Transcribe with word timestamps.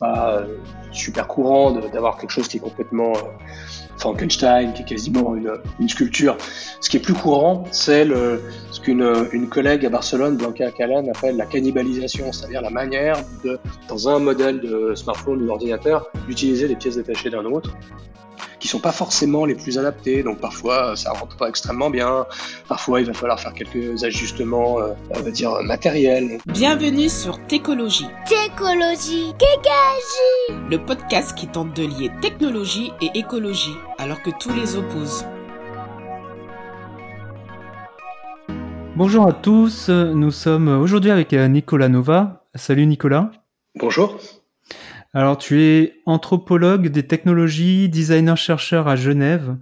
pas 0.00 0.42
super 0.92 1.28
courant 1.28 1.72
d'avoir 1.72 2.16
quelque 2.16 2.30
chose 2.30 2.48
qui 2.48 2.56
est 2.56 2.60
complètement 2.60 3.12
Frankenstein, 3.98 4.72
qui 4.72 4.82
est 4.82 4.86
quasiment 4.86 5.36
une, 5.36 5.52
une, 5.78 5.88
sculpture. 5.90 6.38
Ce 6.80 6.88
qui 6.88 6.96
est 6.96 7.00
plus 7.00 7.12
courant, 7.12 7.64
c'est 7.70 8.06
ce 8.06 8.80
qu'une 8.80 9.28
une 9.32 9.48
collègue 9.48 9.84
à 9.84 9.90
Barcelone, 9.90 10.38
Blanca 10.38 10.70
Callan, 10.70 11.06
appelle 11.14 11.36
la 11.36 11.44
cannibalisation, 11.44 12.32
c'est-à-dire 12.32 12.62
la 12.62 12.70
manière 12.70 13.18
de, 13.44 13.58
dans 13.88 14.08
un 14.08 14.18
modèle 14.18 14.60
de 14.60 14.94
smartphone 14.94 15.42
ou 15.42 15.46
d'ordinateur, 15.46 16.08
d'utiliser 16.26 16.66
les 16.66 16.76
pièces 16.76 16.96
détachées 16.96 17.28
d'un 17.28 17.44
autre 17.44 17.76
qui 18.60 18.68
sont 18.68 18.78
pas 18.78 18.92
forcément 18.92 19.44
les 19.44 19.54
plus 19.54 19.78
adaptés. 19.78 20.22
Donc 20.22 20.38
parfois 20.38 20.94
ça 20.94 21.12
rentre 21.12 21.36
pas 21.36 21.48
extrêmement 21.48 21.90
bien. 21.90 22.26
Parfois 22.68 23.00
il 23.00 23.06
va 23.06 23.14
falloir 23.14 23.40
faire 23.40 23.54
quelques 23.54 24.04
ajustements, 24.04 24.80
euh, 24.80 24.92
on 25.10 25.20
va 25.20 25.30
dire 25.30 25.52
matériels. 25.64 26.38
Bienvenue 26.46 27.08
sur 27.08 27.44
Técologie. 27.46 28.06
Técologie. 28.28 29.32
Kékagie. 29.38 30.60
Le 30.70 30.76
podcast 30.78 31.34
qui 31.34 31.48
tente 31.48 31.74
de 31.74 31.82
lier 31.82 32.10
technologie 32.20 32.92
et 33.00 33.18
écologie 33.18 33.76
alors 33.98 34.22
que 34.22 34.30
tous 34.38 34.52
les 34.52 34.76
opposent. 34.76 35.24
Bonjour 38.96 39.26
à 39.26 39.32
tous, 39.32 39.88
nous 39.88 40.30
sommes 40.30 40.68
aujourd'hui 40.68 41.10
avec 41.10 41.32
Nicolas 41.32 41.88
Nova. 41.88 42.44
Salut 42.54 42.86
Nicolas. 42.86 43.30
Bonjour. 43.76 44.18
Alors, 45.12 45.38
tu 45.38 45.60
es 45.60 46.00
anthropologue 46.06 46.86
des 46.88 47.04
technologies, 47.04 47.88
designer-chercheur 47.88 48.86
à 48.86 48.94
Genève, 48.94 49.56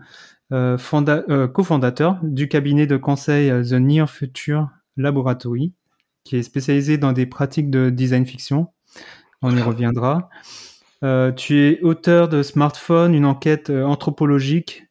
euh, 0.52 0.76
euh, 0.94 1.48
cofondateur 1.48 2.18
du 2.22 2.48
cabinet 2.48 2.86
de 2.86 2.98
conseil 2.98 3.50
euh, 3.50 3.62
The 3.62 3.80
Near 3.80 4.10
Future 4.10 4.68
Laboratory, 4.98 5.72
qui 6.24 6.36
est 6.36 6.42
spécialisé 6.42 6.98
dans 6.98 7.12
des 7.12 7.24
pratiques 7.24 7.70
de 7.70 7.88
design 7.88 8.26
fiction. 8.26 8.68
On 9.40 9.56
y 9.56 9.62
reviendra. 9.62 10.28
tu 11.36 11.60
es 11.60 11.80
auteur 11.80 12.28
de 12.28 12.42
Smartphone, 12.42 13.14
une 13.14 13.24
enquête 13.24 13.70
anthropologique, 13.70 14.84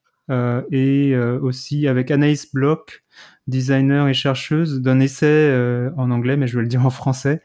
et 0.72 1.18
aussi 1.42 1.88
avec 1.88 2.12
Anaïs 2.12 2.52
Bloch, 2.54 3.04
designer 3.48 4.08
et 4.08 4.14
chercheuse, 4.14 4.82
d'un 4.82 5.00
essai 5.00 5.26
euh, 5.26 5.90
en 5.98 6.12
anglais, 6.12 6.38
mais 6.38 6.48
je 6.48 6.58
vais 6.58 6.62
le 6.62 6.68
dire 6.68 6.86
en 6.86 6.90
français. 6.90 7.42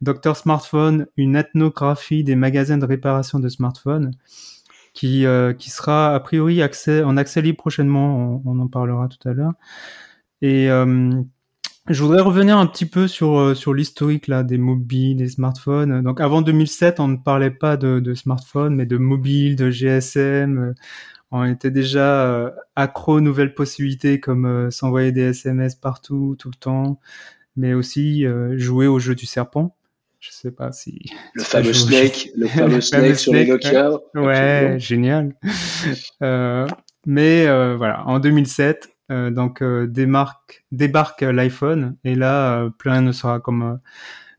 Docteur 0.00 0.36
Smartphone, 0.36 1.06
une 1.16 1.36
ethnographie 1.36 2.24
des 2.24 2.36
magasins 2.36 2.78
de 2.78 2.84
réparation 2.84 3.38
de 3.38 3.48
smartphones, 3.48 4.12
qui, 4.92 5.26
euh, 5.26 5.52
qui 5.52 5.70
sera 5.70 6.14
a 6.14 6.20
priori 6.20 6.62
accès, 6.62 7.02
en 7.02 7.16
accès 7.16 7.42
libre 7.42 7.58
prochainement, 7.58 8.42
on, 8.44 8.58
en 8.58 8.68
parlera 8.68 9.08
tout 9.08 9.28
à 9.28 9.32
l'heure. 9.32 9.52
Et 10.42 10.70
euh, 10.70 11.10
je 11.88 12.02
voudrais 12.02 12.22
revenir 12.22 12.58
un 12.58 12.66
petit 12.66 12.86
peu 12.86 13.08
sur, 13.08 13.56
sur 13.56 13.72
l'historique 13.72 14.26
là 14.26 14.42
des 14.42 14.58
mobiles, 14.58 15.18
des 15.18 15.28
smartphones. 15.28 16.02
Donc 16.02 16.20
avant 16.20 16.42
2007, 16.42 17.00
on 17.00 17.08
ne 17.08 17.16
parlait 17.16 17.50
pas 17.50 17.76
de, 17.76 18.00
de 18.00 18.14
smartphones, 18.14 18.74
mais 18.74 18.86
de 18.86 18.96
mobiles, 18.96 19.56
de 19.56 19.70
GSM 19.70 20.74
on 21.30 21.44
était 21.44 21.70
déjà 21.70 22.26
euh, 22.26 22.50
accro 22.76 23.14
aux 23.14 23.20
nouvelles 23.20 23.54
possibilités 23.54 24.20
comme 24.20 24.46
euh, 24.46 24.70
s'envoyer 24.70 25.12
des 25.12 25.30
SMS 25.30 25.74
partout, 25.74 26.36
tout 26.38 26.50
le 26.50 26.56
temps, 26.56 27.00
mais 27.56 27.74
aussi 27.74 28.24
euh, 28.24 28.56
jouer 28.58 28.86
au 28.86 28.98
jeu 28.98 29.14
du 29.14 29.26
serpent. 29.26 29.76
Je 30.20 30.30
sais 30.30 30.50
pas 30.50 30.72
si 30.72 31.10
le 31.34 31.42
fameux 31.42 31.72
Snake, 31.72 32.30
le 32.36 32.48
fameux 32.48 32.80
Snake 32.82 33.16
sur 33.16 33.32
les 33.32 33.46
Nokia. 33.46 33.90
Ouais, 34.14 34.76
génial. 34.78 35.34
mais 37.06 37.46
voilà, 37.76 38.02
en 38.06 38.18
2007, 38.18 38.88
donc 39.10 39.62
démarque, 39.62 40.64
débarque 40.72 41.20
l'iPhone 41.22 41.96
et 42.02 42.14
là, 42.14 42.68
plus 42.78 42.90
rien 42.90 43.02
ne 43.02 43.12
sera 43.12 43.40
comme 43.40 43.78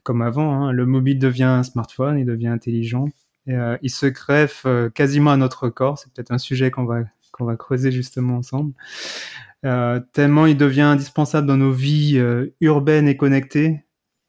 comme 0.04 0.22
avant. 0.22 0.54
Hein. 0.54 0.72
Le 0.72 0.86
mobile 0.86 1.20
devient 1.20 1.44
un 1.44 1.64
smartphone, 1.64 2.18
il 2.18 2.26
devient 2.26 2.48
intelligent. 2.48 3.08
Euh, 3.50 3.78
il 3.81 3.90
se 3.90 4.06
greffe 4.06 4.64
euh, 4.66 4.90
quasiment 4.90 5.31
à 5.31 5.38
notre 5.38 5.70
corps. 5.70 5.98
C'est 5.98 6.12
peut-être 6.14 6.31
un 6.31 6.38
sujet 6.38 6.72
qu'on 6.72 6.86
va 6.86 7.03
qu'on 7.31 7.45
va 7.45 7.56
creuser 7.56 7.92
justement 7.92 8.38
ensemble. 8.38 8.73
Euh, 9.66 10.00
tellement 10.14 10.45
il 10.45 10.58
devient 10.58 10.81
indispensable 10.81 11.48
dans 11.48 11.58
nos 11.58 11.72
vies 11.72 12.22
urbaines 12.61 13.08
et 13.08 13.17
connectées. 13.17 13.83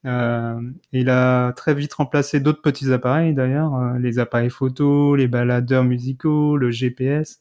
il 0.04 1.10
a 1.10 1.53
très 1.53 1.75
vite 1.75 1.94
remplacé 1.94 2.41
d'autres 2.41 2.62
petits 2.62 2.93
appareils 2.93 3.34
d'ailleurs, 3.34 3.94
les 3.98 4.19
appareils 4.19 4.50
photo, 4.50 5.16
les 5.16 5.28
baladeurs 5.28 5.84
musicaux, 5.84 6.56
le 6.56 6.70
GPS. 6.70 7.41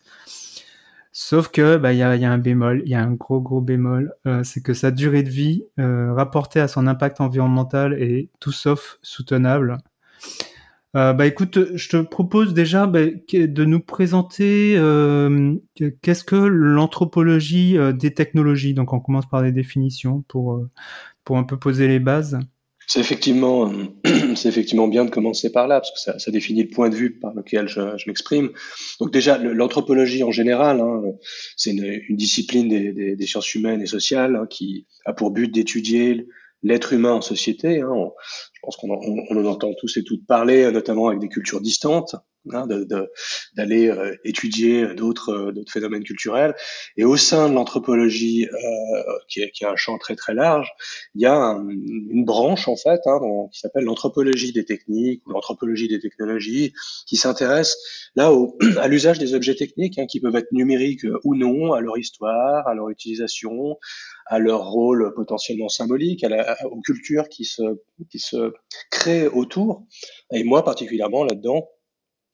Sauf 1.12 1.50
que 1.50 1.78
bah 1.78 1.94
il 1.94 1.98
y 2.00 2.04
a, 2.04 2.16
y 2.16 2.26
a, 2.26 2.32
un 2.32 2.38
bémol, 2.38 2.84
il 2.86 2.92
y 2.92 2.96
a 2.96 3.02
un 3.02 3.12
gros 3.14 3.42
gros 3.42 3.62
bémol, 3.62 4.14
c'est 4.44 4.62
que 4.62 4.74
sa 4.74 4.92
durée 4.92 5.24
de 5.24 5.30
vie 5.30 5.64
rapportée 5.78 6.60
à 6.62 6.68
son 6.68 6.88
impact 6.88 7.20
environnemental 7.22 7.94
est 8.02 8.30
tout 8.40 8.52
sauf 8.52 9.00
soutenable. 9.02 9.78
Euh, 10.96 11.14
bah 11.14 11.28
écoute, 11.28 11.76
je 11.76 11.90
te 11.90 11.98
propose 11.98 12.54
déjà 12.54 12.88
bah, 12.88 13.02
de 13.06 13.66
nous 13.66 13.82
présenter 13.82 14.76
euh, 14.78 15.54
qu'est-ce 16.02 16.24
que 16.24 16.36
l'anthropologie 16.36 17.78
euh, 17.78 17.92
des 17.92 18.14
technologies. 18.14 18.74
Donc 18.74 18.94
on 18.94 19.00
commence 19.00 19.28
par 19.28 19.44
des 19.44 19.52
définitions 19.52 20.24
pour 20.28 20.66
pour 21.24 21.38
un 21.38 21.44
peu 21.44 21.58
poser 21.58 21.88
les 21.88 22.00
bases. 22.00 22.40
C'est 22.90 23.02
effectivement, 23.02 23.70
c'est 24.36 24.48
effectivement 24.48 24.88
bien 24.88 25.04
de 25.04 25.10
commencer 25.10 25.52
par 25.52 25.68
là 25.68 25.82
parce 25.82 25.92
que 25.92 26.18
ça, 26.18 26.32
définit 26.32 26.64
le 26.64 26.70
point 26.70 26.88
de 26.88 26.96
vue 26.96 27.20
par 27.20 27.34
lequel 27.34 27.68
je, 27.68 27.82
m'exprime. 28.08 28.52
Donc 29.02 29.12
déjà, 29.12 29.38
l'anthropologie 29.38 30.24
en 30.24 30.32
général, 30.32 30.80
hein, 30.80 31.02
c'est 31.58 31.72
une, 31.72 32.16
discipline 32.16 32.70
des, 32.70 33.26
sciences 33.28 33.54
humaines 33.54 33.82
et 33.82 33.88
sociales 33.88 34.38
hein, 34.38 34.48
qui 34.50 34.88
a 35.04 35.12
pour 35.12 35.32
but 35.32 35.54
d'étudier 35.54 36.28
l'être 36.64 36.94
humain 36.94 37.12
en 37.12 37.22
société. 37.22 37.82
Hein, 37.82 37.92
pense 38.68 38.76
qu'on 38.76 38.90
on, 38.90 39.38
en 39.38 39.46
entend 39.46 39.72
tous 39.80 39.96
et 39.96 40.04
toutes 40.04 40.26
parler, 40.26 40.70
notamment 40.72 41.08
avec 41.08 41.20
des 41.20 41.30
cultures 41.30 41.62
distantes, 41.62 42.16
hein, 42.54 42.68
d'aller 43.56 43.90
euh, 43.90 44.16
étudier 44.24 44.94
d'autres 44.94 45.32
euh, 45.32 45.52
d'autres 45.52 45.72
phénomènes 45.72 46.04
culturels. 46.04 46.56
Et 46.98 47.06
au 47.06 47.18
sein 47.18 47.50
de 47.50 47.56
l'anthropologie, 47.56 48.48
euh, 48.48 49.14
qui, 49.28 49.50
qui 49.52 49.64
est 49.64 49.68
un 49.68 49.76
champ 49.76 49.98
très 49.98 50.16
très 50.16 50.34
large, 50.34 50.70
il 51.16 51.22
y 51.22 51.26
a 51.26 51.36
une 51.36 52.26
branche 52.26 52.68
en 52.68 52.76
fait 52.76 53.02
hein, 53.06 53.20
qui 53.52 53.60
s'appelle 53.60 53.84
l'anthropologie 53.84 54.54
des 54.54 54.66
techniques 54.66 55.26
ou 55.28 55.32
l'anthropologie 55.32 55.88
des 55.88 56.00
technologies, 56.00 56.74
qui 57.06 57.18
s'intéresse 57.18 57.78
là 58.16 58.32
au, 58.32 58.58
à 58.80 58.88
l'usage 58.88 59.20
des 59.20 59.34
objets 59.34 59.56
techniques, 59.56 59.98
hein, 60.00 60.06
qui 60.06 60.20
peuvent 60.20 60.36
être 60.36 60.52
numériques 60.52 61.06
ou 61.24 61.36
non, 61.36 61.74
à 61.74 61.82
leur 61.82 61.98
histoire, 61.98 62.68
à 62.68 62.74
leur 62.74 62.90
utilisation, 62.90 63.78
à 64.28 64.40
leur 64.40 64.70
rôle 64.70 65.14
potentiellement 65.16 65.70
symbolique, 65.70 66.24
à 66.24 66.30
la, 66.30 66.58
aux 66.66 66.82
cultures 66.82 67.30
qui 67.30 67.46
se, 67.46 67.62
qui 68.10 68.20
se 68.20 68.54
créent 68.92 69.28
autour. 69.28 69.86
Et 70.32 70.44
moi, 70.44 70.64
particulièrement 70.64 71.24
là-dedans, 71.24 71.70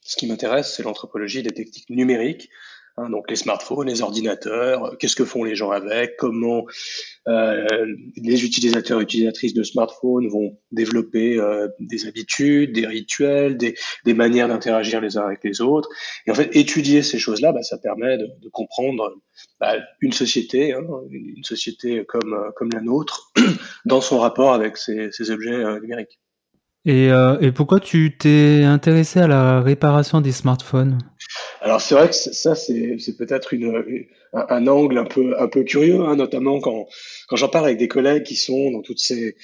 ce 0.03 0.15
qui 0.15 0.27
m'intéresse, 0.27 0.75
c'est 0.75 0.83
l'anthropologie 0.83 1.43
des 1.43 1.51
techniques 1.51 1.89
numériques, 1.89 2.49
Hein, 2.97 3.09
donc 3.09 3.27
les 3.27 3.35
smartphones, 3.35 3.87
les 3.87 4.03
ordinateurs, 4.03 4.85
euh, 4.85 4.95
qu'est-ce 4.95 5.15
que 5.15 5.25
font 5.25 5.43
les 5.43 5.55
gens 5.55 5.71
avec, 5.71 6.15
comment 6.15 6.65
euh, 7.27 7.65
les 8.17 8.45
utilisateurs 8.45 8.99
et 8.99 9.03
utilisatrices 9.03 9.55
de 9.55 9.63
smartphones 9.63 10.27
vont 10.27 10.59
développer 10.71 11.39
euh, 11.39 11.67
des 11.79 12.05
habitudes, 12.05 12.73
des 12.73 12.85
rituels, 12.85 13.57
des, 13.57 13.73
des 14.05 14.13
manières 14.13 14.47
d'interagir 14.47 15.01
les 15.01 15.17
uns 15.17 15.25
avec 15.25 15.43
les 15.43 15.59
autres. 15.61 15.89
Et 16.27 16.31
en 16.31 16.35
fait, 16.35 16.55
étudier 16.55 17.01
ces 17.01 17.17
choses-là, 17.17 17.51
bah, 17.51 17.63
ça 17.63 17.79
permet 17.79 18.19
de, 18.19 18.27
de 18.39 18.49
comprendre 18.49 19.11
bah, 19.59 19.77
une 20.01 20.13
société, 20.13 20.73
hein, 20.73 20.83
une 21.09 21.43
société 21.43 22.05
comme, 22.05 22.33
euh, 22.33 22.51
comme 22.55 22.69
la 22.73 22.81
nôtre, 22.81 23.31
dans 23.85 24.01
son 24.01 24.19
rapport 24.19 24.53
avec 24.53 24.77
ces, 24.77 25.31
objets 25.31 25.51
euh, 25.51 25.79
numériques. 25.79 26.19
Et, 26.85 27.09
euh, 27.11 27.37
et, 27.39 27.53
pourquoi 27.53 27.79
tu 27.79 28.17
t'es 28.17 28.63
intéressé 28.65 29.21
à 29.21 29.27
la 29.27 29.61
réparation 29.61 30.19
des 30.19 30.33
smartphones? 30.33 30.97
Alors 31.61 31.79
c'est 31.79 31.95
vrai 31.95 32.09
que 32.09 32.13
ça 32.13 32.55
c'est, 32.55 32.97
peut-être 33.17 33.55
un, 34.33 34.67
angle 34.67 34.97
un 34.97 35.47
peu 35.47 35.63
curieux, 35.63 36.01
hein, 36.01 36.17
notamment 36.17 36.59
quand 36.59 36.85
quand 37.29 37.37
j'en 37.37 37.47
parle 37.47 37.65
avec 37.67 37.77
des 37.77 37.87
collègues 37.87 38.23
qui 38.23 38.35
sont 38.35 38.71
dans 38.71 38.81
toutes 38.81 38.99
ces, 38.99 39.37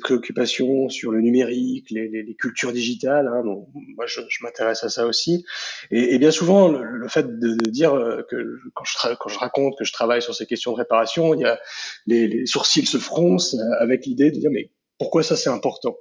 préoccupations 0.00 0.88
sur 0.88 1.10
le 1.10 1.20
numérique, 1.20 1.90
les, 1.90 2.36
cultures 2.38 2.72
digitales. 2.72 3.26
Hein, 3.26 3.42
donc 3.42 3.66
moi 3.96 4.06
je, 4.06 4.20
m'intéresse 4.44 4.84
à 4.84 4.88
ça 4.88 5.06
aussi. 5.06 5.44
Et, 5.90 6.16
bien 6.20 6.30
souvent 6.30 6.68
le, 6.70 7.08
fait 7.08 7.40
de, 7.40 7.56
dire 7.70 7.92
que 8.30 8.60
quand 8.74 8.84
je, 8.84 9.36
raconte 9.36 9.76
que 9.76 9.84
je 9.84 9.92
travaille 9.92 10.22
sur 10.22 10.36
ces 10.36 10.46
questions 10.46 10.70
de 10.70 10.76
réparation, 10.76 11.34
il 11.34 11.40
y 11.40 11.44
a 11.44 11.58
les, 12.06 12.28
les 12.28 12.46
sourcils 12.46 12.86
se 12.86 12.98
froncent 12.98 13.56
avec 13.80 14.06
l'idée 14.06 14.30
de 14.30 14.38
dire 14.38 14.50
mais 14.52 14.70
pourquoi 14.96 15.24
ça 15.24 15.34
c'est 15.36 15.50
important? 15.50 15.96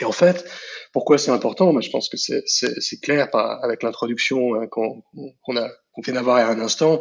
Et 0.00 0.04
en 0.04 0.12
fait, 0.12 0.44
pourquoi 0.92 1.18
c'est 1.18 1.30
important? 1.30 1.80
Je 1.80 1.90
pense 1.90 2.08
que 2.08 2.16
c'est 2.16 3.00
clair 3.02 3.28
avec 3.34 3.82
l'introduction 3.82 4.54
hein, 4.54 4.66
qu'on 4.68 5.56
a 5.56 5.68
qu'on 5.94 6.02
vient 6.02 6.14
d'avoir 6.14 6.36
à 6.36 6.50
un 6.50 6.60
instant, 6.60 7.00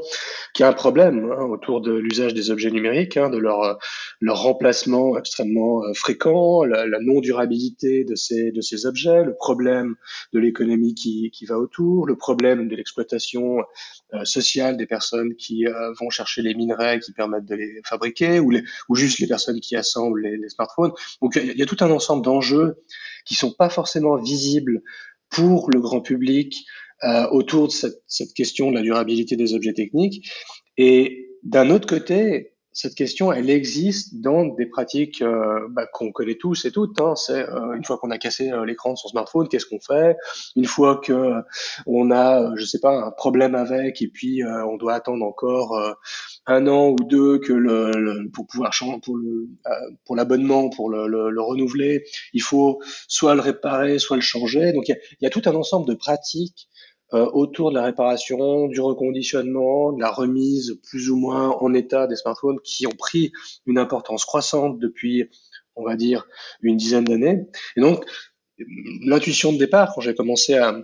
qu'il 0.53 0.63
y 0.63 0.65
a 0.65 0.69
un 0.69 0.73
problème 0.73 1.31
hein, 1.31 1.45
autour 1.45 1.81
de 1.81 1.93
l'usage 1.93 2.33
des 2.33 2.51
objets 2.51 2.69
numériques, 2.69 3.17
hein, 3.17 3.29
de 3.29 3.37
leur 3.37 3.79
leur 4.21 4.41
remplacement 4.41 5.17
extrêmement 5.17 5.83
euh, 5.83 5.93
fréquent, 5.93 6.63
la, 6.63 6.85
la 6.85 6.99
non 6.99 7.19
durabilité 7.19 8.03
de 8.03 8.15
ces 8.15 8.51
de 8.51 8.61
ces 8.61 8.85
objets, 8.85 9.23
le 9.23 9.35
problème 9.35 9.95
de 10.33 10.39
l'économie 10.39 10.93
qui 10.93 11.31
qui 11.31 11.45
va 11.45 11.57
autour, 11.57 12.05
le 12.05 12.15
problème 12.15 12.67
de 12.67 12.75
l'exploitation 12.75 13.63
euh, 14.13 14.25
sociale 14.25 14.77
des 14.77 14.85
personnes 14.85 15.35
qui 15.35 15.65
euh, 15.65 15.91
vont 15.99 16.09
chercher 16.09 16.43
les 16.43 16.53
minerais 16.53 16.99
qui 16.99 17.13
permettent 17.13 17.45
de 17.45 17.55
les 17.55 17.81
fabriquer, 17.83 18.39
ou 18.39 18.51
les 18.51 18.63
ou 18.89 18.95
juste 18.95 19.19
les 19.19 19.27
personnes 19.27 19.59
qui 19.59 19.75
assemblent 19.75 20.21
les, 20.21 20.37
les 20.37 20.49
smartphones. 20.49 20.91
Donc 21.21 21.35
il 21.35 21.57
y, 21.57 21.63
a 21.63 21.65
tout 21.65 21.77
un 21.81 21.89
ensemble 21.89 22.23
d'enjeux 22.23 22.75
qui 23.25 23.33
sont 23.35 23.51
pas 23.51 23.69
forcément 23.69 24.17
visibles 24.17 24.81
pour 25.29 25.71
le 25.71 25.79
grand 25.79 26.01
public 26.01 26.65
euh, 27.03 27.27
autour 27.29 27.67
de 27.67 27.71
cette, 27.71 28.01
cette, 28.07 28.33
question 28.33 28.71
de 28.71 28.75
la 28.75 28.81
durabilité 28.81 29.35
des 29.35 29.53
objets 29.53 29.73
techniques. 29.73 30.29
Et 30.77 31.29
d'un 31.43 31.69
autre 31.69 31.87
côté, 31.87 32.53
cette 32.73 32.95
question, 32.95 33.31
elle 33.31 33.49
existe 33.49 34.19
dans 34.19 34.45
des 34.45 34.65
pratiques 34.65 35.21
euh, 35.21 35.67
bah, 35.69 35.85
qu'on 35.85 36.11
connaît 36.11 36.35
tous 36.35 36.65
et 36.65 36.71
toutes. 36.71 36.99
Hein. 36.99 37.15
C'est 37.15 37.47
euh, 37.47 37.73
une 37.75 37.83
fois 37.83 37.97
qu'on 37.99 38.09
a 38.09 38.17
cassé 38.17 38.51
euh, 38.51 38.65
l'écran 38.65 38.93
de 38.93 38.97
son 38.97 39.07
smartphone, 39.09 39.47
qu'est-ce 39.47 39.67
qu'on 39.67 39.79
fait? 39.79 40.17
Une 40.55 40.65
fois 40.65 40.97
que 40.97 41.33
on 41.85 42.11
a, 42.11 42.55
je 42.55 42.65
sais 42.65 42.79
pas, 42.79 42.91
un 42.91 43.11
problème 43.11 43.53
avec, 43.53 44.01
et 44.01 44.07
puis 44.07 44.41
on 44.43 44.77
doit 44.77 44.93
attendre 44.93 45.23
encore 45.23 45.79
un 46.47 46.67
an 46.67 46.89
ou 46.89 46.95
deux 46.95 47.37
que 47.39 47.53
le, 47.53 48.29
pour 48.33 48.47
pouvoir 48.47 48.73
changer 48.73 48.99
pour 49.03 49.15
le 49.17 49.47
pour 50.05 50.15
l'abonnement, 50.15 50.69
pour 50.69 50.89
le, 50.89 51.07
le, 51.07 51.41
renouveler, 51.41 52.03
il 52.33 52.41
faut 52.41 52.81
soit 53.07 53.35
le 53.35 53.41
réparer, 53.41 53.99
soit 53.99 54.17
le 54.17 54.21
changer. 54.21 54.73
Donc 54.73 54.87
il 54.87 54.91
y 54.91 54.95
a, 54.95 54.97
y 55.21 55.25
a 55.27 55.29
tout 55.29 55.43
un 55.45 55.55
ensemble 55.55 55.87
de 55.87 55.93
pratiques 55.93 56.67
euh, 56.67 56.92
autour 57.19 57.71
de 57.71 57.75
la 57.75 57.83
réparation, 57.83 58.67
du 58.67 58.81
reconditionnement, 58.81 59.93
de 59.93 60.01
la 60.01 60.11
remise 60.11 60.79
plus 60.89 61.09
ou 61.09 61.17
moins 61.17 61.49
en 61.49 61.73
état 61.73 62.07
des 62.07 62.15
smartphones 62.15 62.59
qui 62.63 62.87
ont 62.87 62.95
pris 62.97 63.31
une 63.65 63.77
importance 63.77 64.25
croissante 64.25 64.79
depuis, 64.79 65.29
on 65.75 65.83
va 65.83 65.95
dire, 65.95 66.27
une 66.61 66.77
dizaine 66.77 67.03
d'années. 67.03 67.45
Et 67.75 67.81
donc, 67.81 68.05
l'intuition 69.05 69.53
de 69.53 69.57
départ, 69.57 69.93
quand 69.93 70.01
j'ai 70.01 70.15
commencé 70.15 70.55
à, 70.55 70.75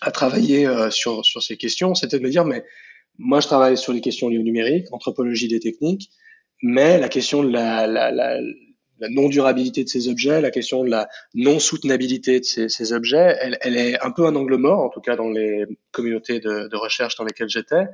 à 0.00 0.10
travailler 0.10 0.66
euh, 0.66 0.90
sur, 0.90 1.24
sur 1.24 1.42
ces 1.42 1.56
questions, 1.56 1.94
c'était 1.94 2.18
de 2.18 2.24
me 2.24 2.30
dire, 2.30 2.44
mais 2.44 2.64
moi, 3.18 3.40
je 3.40 3.46
travaille 3.46 3.76
sur 3.76 3.92
les 3.92 4.00
questions 4.00 4.28
liées 4.28 4.38
au 4.38 4.42
numérique, 4.42 4.86
anthropologie 4.92 5.48
des 5.48 5.60
techniques, 5.60 6.10
mais 6.62 6.98
la 6.98 7.08
question 7.08 7.42
de 7.42 7.50
la, 7.50 7.86
la, 7.86 8.10
la, 8.10 8.38
la 9.00 9.08
non-durabilité 9.08 9.84
de 9.84 9.88
ces 9.88 10.08
objets, 10.08 10.40
la 10.40 10.50
question 10.50 10.84
de 10.84 10.90
la 10.90 11.08
non-soutenabilité 11.34 12.40
de 12.40 12.44
ces, 12.44 12.92
objets, 12.92 13.36
elle, 13.60 13.76
est 13.76 14.00
un 14.02 14.10
peu 14.10 14.26
un 14.26 14.34
angle 14.36 14.56
mort, 14.56 14.80
en 14.80 14.88
tout 14.88 15.00
cas 15.00 15.16
dans 15.16 15.28
les 15.28 15.64
communautés 15.92 16.40
de, 16.40 16.76
recherche 16.76 17.16
dans 17.16 17.24
lesquelles 17.24 17.48
j'étais. 17.48 17.86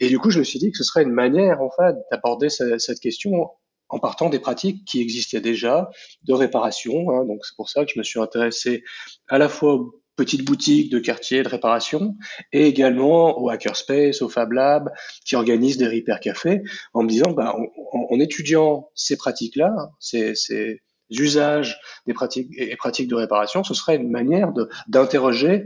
Et 0.00 0.08
du 0.08 0.18
coup, 0.18 0.30
je 0.30 0.38
me 0.38 0.44
suis 0.44 0.58
dit 0.58 0.70
que 0.70 0.78
ce 0.78 0.84
serait 0.84 1.02
une 1.02 1.12
manière, 1.12 1.60
en 1.60 1.70
fait, 1.70 1.96
d'aborder 2.10 2.48
cette, 2.48 2.80
cette 2.80 3.00
question 3.00 3.50
en 3.88 3.98
partant 3.98 4.28
des 4.28 4.38
pratiques 4.38 4.84
qui 4.84 5.00
existaient 5.00 5.40
déjà 5.40 5.90
de 6.24 6.34
réparation. 6.34 7.10
Hein. 7.10 7.24
Donc 7.24 7.44
c'est 7.44 7.56
pour 7.56 7.70
ça 7.70 7.84
que 7.84 7.92
je 7.92 7.98
me 7.98 8.04
suis 8.04 8.20
intéressé 8.20 8.84
à 9.28 9.38
la 9.38 9.48
fois 9.48 9.80
petites 10.18 10.44
boutiques 10.44 10.90
de 10.90 10.98
quartier 10.98 11.42
de 11.44 11.48
réparation 11.48 12.16
et 12.52 12.66
également 12.66 13.40
au 13.40 13.48
Hackerspace, 13.48 14.20
au 14.20 14.28
Fab 14.28 14.52
Lab 14.52 14.90
qui 15.24 15.36
organisent 15.36 15.78
des 15.78 15.86
repair 15.86 16.18
cafés 16.18 16.62
en 16.92 17.04
me 17.04 17.08
disant, 17.08 17.30
bah, 17.30 17.54
en, 17.92 18.20
étudiant 18.20 18.90
ces 18.94 19.16
pratiques-là, 19.16 19.92
ces, 20.00 20.34
ces, 20.34 20.82
usages 21.10 21.80
des 22.06 22.12
pratiques 22.12 22.50
et 22.58 22.76
pratiques 22.76 23.08
de 23.08 23.14
réparation, 23.14 23.64
ce 23.64 23.72
serait 23.72 23.96
une 23.96 24.10
manière 24.10 24.52
d'interroger 24.88 25.64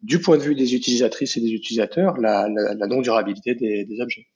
du 0.00 0.20
point 0.20 0.38
de 0.38 0.42
vue 0.42 0.54
des 0.54 0.74
utilisatrices 0.74 1.36
et 1.36 1.40
des 1.40 1.50
utilisateurs 1.50 2.16
la, 2.18 2.48
non-durabilité 2.48 3.54
des, 3.54 3.84
des, 3.84 4.00
objets. 4.00 4.28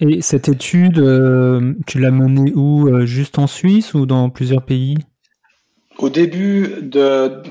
Et 0.00 0.22
cette 0.22 0.48
étude, 0.48 0.98
euh, 0.98 1.74
tu 1.86 2.00
l'as 2.00 2.10
menée 2.10 2.52
où 2.54 2.88
euh, 2.88 3.04
Juste 3.04 3.38
en 3.38 3.46
Suisse 3.46 3.94
ou 3.94 4.06
dans 4.06 4.30
plusieurs 4.30 4.64
pays? 4.64 4.96
Au 5.98 6.10
début 6.10 6.76
de, 6.80 7.42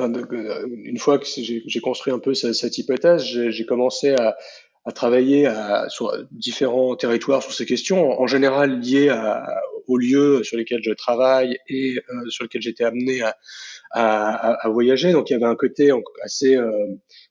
une 0.85 0.97
fois 0.97 1.19
que 1.19 1.25
j'ai 1.25 1.79
construit 1.79 2.13
un 2.13 2.19
peu 2.19 2.33
cette, 2.33 2.77
hypothèse, 2.77 3.23
j'ai 3.23 3.65
commencé 3.65 4.15
à, 4.15 4.35
travailler 4.95 5.51
sur 5.89 6.13
différents 6.31 6.95
territoires 6.95 7.44
sur 7.44 7.51
ces 7.51 7.65
questions, 7.65 8.21
en 8.21 8.25
général 8.25 8.79
liées 8.79 9.13
aux 9.88 9.97
lieux 9.97 10.44
sur 10.44 10.57
lesquels 10.57 10.81
je 10.83 10.91
travaille 10.91 11.57
et 11.67 11.97
euh, 11.97 12.29
sur 12.29 12.44
lesquels 12.44 12.61
j'étais 12.61 12.83
amené 12.83 13.21
à, 13.21 13.35
à, 13.92 14.66
à, 14.66 14.69
voyager. 14.69 15.12
Donc 15.12 15.30
il 15.30 15.34
y 15.34 15.36
avait 15.36 15.45
un 15.45 15.56
côté 15.56 15.92
assez, 16.24 16.56
euh, 16.56 16.88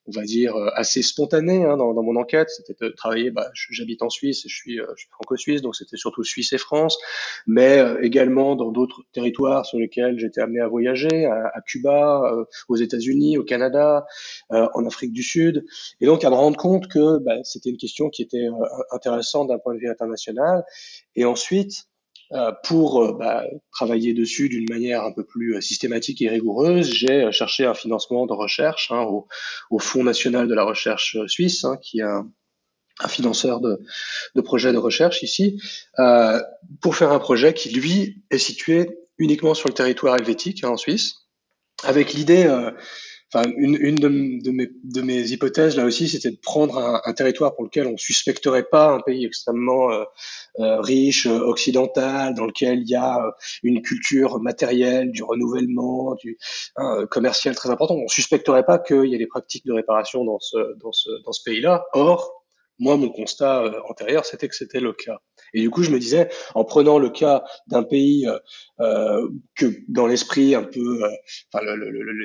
on 0.06 0.12
va 0.12 0.22
dire, 0.22 0.56
euh, 0.56 0.68
assez 0.74 1.02
spontané 1.02 1.64
hein, 1.64 1.76
dans, 1.76 1.94
dans, 1.94 2.02
mon 2.02 2.16
enquête. 2.16 2.48
C'était 2.50 2.74
de 2.80 2.90
travailler. 2.90 3.30
Bah, 3.30 3.50
j'habite 3.70 4.02
en 4.02 4.10
Suisse, 4.10 4.42
je 4.46 4.54
suis, 4.54 4.80
euh, 4.80 4.86
je 4.96 5.02
suis 5.02 5.10
franco-suisse, 5.10 5.62
donc 5.62 5.76
c'était 5.76 5.96
surtout 5.96 6.24
Suisse 6.24 6.52
et 6.52 6.58
France, 6.58 6.98
mais 7.46 7.82
également 8.02 8.56
dans 8.56 8.72
d'autres 8.72 9.02
territoires 9.12 9.66
sur 9.66 9.78
lesquels 9.78 10.18
j'étais 10.18 10.40
amené 10.40 10.60
à 10.60 10.68
voyager, 10.68 11.26
à, 11.26 11.50
à 11.54 11.60
Cuba, 11.60 12.46
aux 12.68 12.76
États-Unis, 12.76 13.38
au 13.38 13.44
Canada, 13.44 14.06
en 14.50 14.86
Afrique 14.86 15.12
du 15.12 15.22
Sud, 15.22 15.64
et 16.00 16.06
donc 16.06 16.24
à 16.24 16.30
me 16.30 16.34
rendre 16.34 16.56
compte 16.56 16.88
que 16.88 17.18
bah, 17.18 17.36
c'était 17.44 17.70
une 17.70 17.76
question 17.76 18.10
qui 18.10 18.22
était 18.22 18.46
intéressante 18.92 19.48
d'un 19.48 19.58
point 19.58 19.74
de 19.74 19.78
vue 19.78 19.90
international. 19.90 20.64
Et 21.14 21.24
ensuite, 21.24 21.56
euh, 21.66 21.95
pour 22.64 23.02
euh, 23.02 23.12
bah, 23.12 23.44
travailler 23.72 24.12
dessus 24.12 24.48
d'une 24.48 24.68
manière 24.68 25.04
un 25.04 25.12
peu 25.12 25.24
plus 25.24 25.56
euh, 25.56 25.60
systématique 25.60 26.22
et 26.22 26.28
rigoureuse, 26.28 26.90
j'ai 26.90 27.30
cherché 27.30 27.64
un 27.66 27.74
financement 27.74 28.26
de 28.26 28.32
recherche 28.32 28.90
hein, 28.90 29.02
au, 29.02 29.28
au, 29.70 29.78
Fonds 29.78 30.04
national 30.04 30.48
de 30.48 30.54
la 30.54 30.64
recherche 30.64 31.16
suisse, 31.28 31.64
hein, 31.64 31.76
qui 31.80 32.00
est 32.00 32.02
un, 32.02 32.28
un 33.00 33.08
financeur 33.08 33.60
de, 33.60 33.80
de, 34.34 34.40
projets 34.40 34.72
de 34.72 34.78
recherche 34.78 35.22
ici, 35.22 35.60
euh, 35.98 36.40
pour 36.80 36.96
faire 36.96 37.12
un 37.12 37.20
projet 37.20 37.54
qui, 37.54 37.70
lui, 37.70 38.24
est 38.30 38.38
situé 38.38 38.98
uniquement 39.18 39.54
sur 39.54 39.68
le 39.68 39.74
territoire 39.74 40.16
helvétique 40.16 40.64
hein, 40.64 40.70
en 40.70 40.76
Suisse, 40.76 41.28
avec 41.84 42.12
l'idée 42.12 42.46
Une, 43.34 43.76
une 43.80 43.96
de, 43.96 44.08
mes, 44.08 44.70
de, 44.84 45.02
mes, 45.02 45.32
hypothèses 45.32 45.76
là 45.76 45.84
aussi, 45.84 46.08
c'était 46.08 46.30
de 46.30 46.38
prendre 46.40 46.78
un, 46.78 47.12
territoire 47.12 47.56
pour 47.56 47.64
lequel 47.64 47.88
on 47.88 47.96
suspecterait 47.96 48.62
pas 48.62 48.92
un 48.92 49.00
pays 49.00 49.26
extrêmement 49.26 49.90
euh, 49.90 50.04
euh, 50.60 50.80
riche, 50.80 51.26
euh, 51.26 51.40
occidental, 51.40 52.34
dans 52.34 52.46
lequel 52.46 52.82
il 52.82 52.88
y 52.88 52.94
a 52.94 53.18
une 53.64 53.82
culture 53.82 54.40
matérielle, 54.40 55.10
du 55.10 55.24
renouvellement, 55.24 56.14
du 56.14 56.38
hein, 56.76 57.04
commercial 57.10 57.56
très 57.56 57.68
important. 57.68 57.96
On 57.96 58.08
suspecterait 58.08 58.64
pas 58.64 58.78
qu'il 58.78 59.06
y 59.06 59.14
ait 59.14 59.18
des 59.18 59.26
pratiques 59.26 59.66
de 59.66 59.72
réparation 59.72 60.24
dans 60.24 60.38
ce, 60.38 60.78
dans 60.78 60.92
ce, 60.92 61.10
dans 61.24 61.32
ce 61.32 61.42
pays-là. 61.42 61.84
Or, 61.94 62.35
moi, 62.78 62.96
mon 62.96 63.08
constat 63.08 63.64
antérieur, 63.88 64.24
c'était 64.24 64.48
que 64.48 64.54
c'était 64.54 64.80
le 64.80 64.92
cas. 64.92 65.18
Et 65.54 65.60
du 65.60 65.70
coup, 65.70 65.82
je 65.82 65.90
me 65.90 65.98
disais, 65.98 66.28
en 66.54 66.64
prenant 66.64 66.98
le 66.98 67.10
cas 67.10 67.44
d'un 67.68 67.82
pays 67.82 68.26
euh, 68.26 68.38
euh 68.80 69.28
que 69.54 69.66
dans 69.88 70.06
l'esprit 70.06 70.54
un 70.54 70.64
peu, 70.64 71.04
euh, 71.04 71.76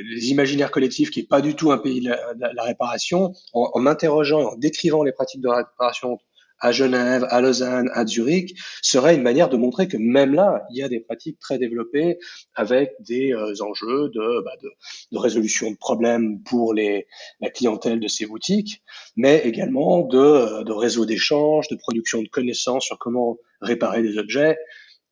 les 0.09 0.31
imaginaires 0.31 0.71
collectifs, 0.71 1.11
qui 1.11 1.21
est 1.21 1.27
pas 1.29 1.41
du 1.41 1.55
tout 1.55 1.71
un 1.71 1.77
pays 1.77 2.01
de 2.01 2.09
la, 2.09 2.63
réparation, 2.63 3.33
en, 3.53 3.71
en 3.73 3.79
m'interrogeant, 3.79 4.53
en 4.53 4.55
décrivant 4.57 5.03
les 5.03 5.11
pratiques 5.11 5.41
de 5.41 5.49
réparation 5.49 6.19
à 6.61 6.71
Genève, 6.71 7.25
à 7.29 7.41
Lausanne, 7.41 7.89
à 7.93 8.05
Zurich, 8.05 8.55
serait 8.81 9.15
une 9.15 9.23
manière 9.23 9.49
de 9.49 9.57
montrer 9.57 9.87
que 9.87 9.97
même 9.97 10.33
là, 10.33 10.63
il 10.69 10.77
y 10.77 10.83
a 10.83 10.89
des 10.89 10.99
pratiques 10.99 11.39
très 11.39 11.57
développées 11.57 12.19
avec 12.53 12.93
des 12.99 13.33
euh, 13.33 13.53
enjeux 13.61 14.09
de, 14.09 14.43
bah, 14.43 14.51
de, 14.61 15.17
résolution 15.17 15.71
de 15.71 15.75
problèmes 15.75 16.41
pour 16.43 16.73
les, 16.73 17.07
la 17.41 17.49
clientèle 17.49 17.99
de 17.99 18.07
ces 18.07 18.27
boutiques, 18.27 18.83
mais 19.15 19.41
également 19.43 20.01
de, 20.01 20.71
réseaux 20.71 21.05
d'échange, 21.05 21.67
de 21.67 21.75
production 21.75 22.21
de 22.21 22.27
connaissances 22.27 22.85
sur 22.85 22.97
comment 22.99 23.37
réparer 23.59 24.03
des 24.03 24.17
objets 24.17 24.57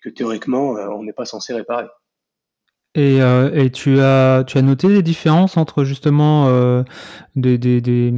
que 0.01 0.09
théoriquement 0.09 0.77
euh, 0.77 0.87
on 0.89 1.03
n'est 1.03 1.13
pas 1.13 1.25
censé 1.25 1.53
réparer. 1.53 1.87
Et, 2.95 3.21
euh, 3.21 3.69
tu 3.69 3.99
as 3.99 4.61
noté 4.61 4.87
les 4.87 5.03
différences 5.03 5.57
entre 5.57 5.83
justement 5.83 6.83
des, 7.35 7.57
des, 7.57 7.81
des 7.81 8.13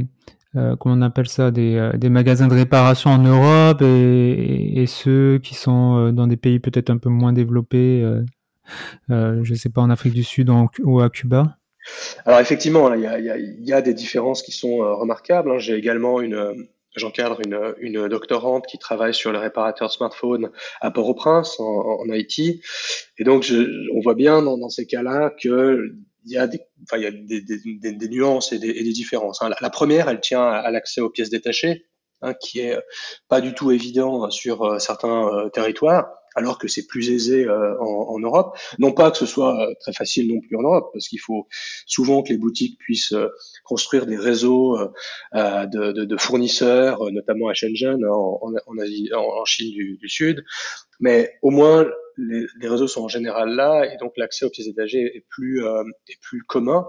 euh, 0.54 0.76
comment 0.76 0.94
on 0.96 1.02
appelle 1.02 1.28
ça, 1.28 1.50
des, 1.50 1.76
euh, 1.76 1.92
des, 1.96 2.10
magasins 2.10 2.46
de 2.46 2.54
réparation 2.54 3.10
en 3.10 3.18
Europe 3.18 3.80
et, 3.80 4.84
ceux 4.86 5.38
qui 5.38 5.54
sont 5.54 5.96
euh, 5.96 6.12
dans 6.12 6.26
des 6.26 6.36
pays 6.36 6.58
peut-être 6.58 6.90
un 6.90 6.98
peu 6.98 7.08
moins 7.08 7.32
développés, 7.32 8.04
je 9.08 9.50
ne 9.50 9.54
sais 9.54 9.70
pas, 9.70 9.80
en 9.80 9.88
Afrique 9.88 10.12
du 10.12 10.24
Sud 10.24 10.50
ou 10.84 11.00
à 11.00 11.08
Cuba 11.08 11.56
Alors 12.26 12.40
effectivement, 12.40 12.92
il 12.92 13.00
y 13.00 13.72
a, 13.72 13.82
des 13.82 13.94
différences 13.94 14.42
qui 14.42 14.52
sont 14.52 14.78
remarquables. 14.78 15.50
Hein. 15.50 15.58
J'ai 15.58 15.74
également 15.74 16.20
une, 16.20 16.68
j'encadre 16.96 17.40
une, 17.80 18.08
doctorante 18.08 18.66
qui 18.66 18.78
travaille 18.78 19.14
sur 19.14 19.32
les 19.32 19.38
réparateurs 19.38 19.88
de 19.88 19.92
smartphones 19.92 20.50
à 20.82 20.90
Port-au-Prince 20.90 21.58
en, 21.60 22.08
Haïti. 22.10 22.60
Et 23.16 23.24
donc, 23.24 23.50
on 23.94 24.00
voit 24.00 24.14
bien 24.14 24.42
dans 24.42 24.68
ces 24.68 24.86
cas-là 24.86 25.32
que 25.42 25.94
il 26.24 26.32
y 26.32 26.38
a 26.38 26.46
des, 26.46 26.60
enfin, 26.84 26.98
il 26.98 27.04
y 27.04 27.06
a 27.06 27.10
des, 27.10 27.40
des, 27.40 27.92
des 27.92 28.08
nuances 28.08 28.52
et 28.52 28.58
des, 28.58 28.68
et 28.68 28.82
différences. 28.92 29.42
Hein. 29.42 29.50
La, 29.60 29.70
première, 29.70 30.08
elle 30.08 30.20
tient 30.20 30.44
à 30.44 30.70
l'accès 30.70 31.00
aux 31.00 31.10
pièces 31.10 31.30
détachées, 31.30 31.86
hein, 32.20 32.34
qui 32.34 32.60
est 32.60 32.78
pas 33.28 33.40
du 33.40 33.54
tout 33.54 33.70
évident 33.70 34.30
sur 34.30 34.62
euh, 34.62 34.78
certains 34.78 35.28
euh, 35.28 35.48
territoires, 35.48 36.08
alors 36.34 36.58
que 36.58 36.68
c'est 36.68 36.86
plus 36.86 37.10
aisé 37.10 37.44
euh, 37.44 37.78
en, 37.80 38.14
en, 38.14 38.18
Europe. 38.18 38.56
Non 38.78 38.92
pas 38.92 39.10
que 39.10 39.18
ce 39.18 39.26
soit 39.26 39.68
très 39.80 39.92
facile 39.92 40.32
non 40.32 40.40
plus 40.40 40.56
en 40.56 40.62
Europe, 40.62 40.90
parce 40.92 41.08
qu'il 41.08 41.20
faut 41.20 41.46
souvent 41.86 42.22
que 42.22 42.30
les 42.30 42.38
boutiques 42.38 42.78
puissent 42.78 43.14
construire 43.64 44.06
des 44.06 44.16
réseaux 44.16 44.78
de, 45.34 45.92
de, 45.92 46.04
de, 46.04 46.16
fournisseurs, 46.16 47.10
notamment 47.10 47.48
à 47.48 47.54
Shenzhen, 47.54 48.04
en, 48.06 48.40
en, 48.66 48.78
Asie, 48.78 49.10
en, 49.14 49.44
Chine 49.44 49.72
du, 49.72 49.98
du 49.98 50.08
Sud. 50.08 50.44
Mais 51.00 51.34
au 51.42 51.50
moins, 51.50 51.86
les, 52.16 52.46
les, 52.60 52.68
réseaux 52.68 52.86
sont 52.86 53.02
en 53.02 53.08
général 53.08 53.50
là 53.54 53.84
et 53.84 53.96
donc 53.98 54.12
l'accès 54.16 54.44
aux 54.44 54.50
pièces 54.50 54.66
détachées 54.66 55.16
est 55.16 55.24
plus 55.28 55.64
euh, 55.64 55.82
est 56.08 56.20
plus 56.20 56.42
commun. 56.42 56.86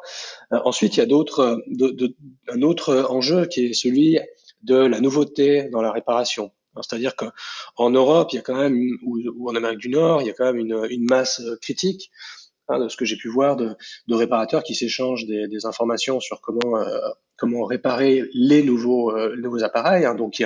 Euh, 0.51 0.59
ensuite, 0.65 0.97
il 0.97 0.99
y 0.99 1.03
a 1.03 1.05
d'autres 1.05 1.39
euh, 1.41 2.07
un 2.49 2.61
autre 2.61 3.05
enjeu 3.09 3.45
qui 3.45 3.65
est 3.65 3.73
celui 3.73 4.19
de 4.63 4.75
la 4.75 4.99
nouveauté 4.99 5.69
dans 5.69 5.81
la 5.81 5.91
réparation. 5.91 6.51
C'est-à-dire 6.75 7.15
qu'en 7.15 7.89
Europe, 7.91 8.29
il 8.31 8.37
y 8.37 8.39
a 8.39 8.41
quand 8.41 8.55
même 8.55 8.79
ou, 9.05 9.19
ou, 9.35 9.49
en 9.49 9.55
Amérique 9.55 9.77
du 9.77 9.89
Nord, 9.89 10.21
il 10.21 10.27
y 10.27 10.31
a 10.31 10.33
quand 10.33 10.45
même 10.45 10.57
une, 10.57 10.87
une 10.89 11.05
masse 11.05 11.41
critique 11.61 12.09
hein, 12.73 12.79
de 12.79 12.89
ce 12.89 12.97
que 12.97 13.05
j'ai 13.05 13.15
pu 13.15 13.29
voir 13.29 13.55
de, 13.55 13.75
réparateurs 14.09 14.63
qui 14.63 14.75
s'échangent 14.75 15.25
des, 15.25 15.65
informations 15.65 16.19
sur 16.19 16.41
comment 16.41 16.77
euh, 16.77 16.99
comment 17.37 17.65
réparer 17.65 18.23
les 18.33 18.63
nouveaux 18.63 19.11
euh, 19.11 19.35
nouveaux 19.37 19.63
appareils. 19.63 20.05
Hein. 20.05 20.15
Donc, 20.15 20.43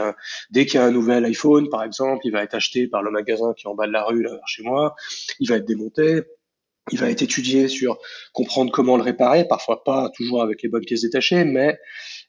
dès 0.52 0.66
qu'il 0.66 0.80
y 0.80 0.84
a 0.84 0.86
un 0.86 0.92
nouvel 0.92 1.26
iPhone, 1.26 1.70
par 1.70 1.84
exemple, 1.84 2.22
il 2.26 2.32
va 2.32 2.44
être 2.44 2.54
acheté 2.54 2.88
par 2.88 3.02
le 3.02 3.12
magasin 3.12 3.54
qui 3.56 3.66
est 3.66 3.70
en 3.70 3.76
bas 3.76 3.88
de 3.88 3.92
la 3.92 4.04
rue 4.04 4.24
là, 4.24 4.40
chez 4.46 4.64
moi. 4.64 4.96
Il 5.40 5.50
va 5.50 5.56
être 5.56 5.66
démonté. 5.66 6.24
Il 6.92 7.00
va 7.00 7.10
être 7.10 7.22
étudié 7.22 7.68
sur 7.68 7.98
comprendre 8.32 8.72
comment 8.72 8.96
le 8.96 9.04
réparer, 9.04 9.46
parfois 9.46 9.84
pas 9.84 10.10
toujours 10.16 10.42
avec 10.42 10.64
les 10.64 10.70
bonnes 10.70 10.86
pièces 10.86 11.02
détachées, 11.02 11.44
mais 11.44 11.78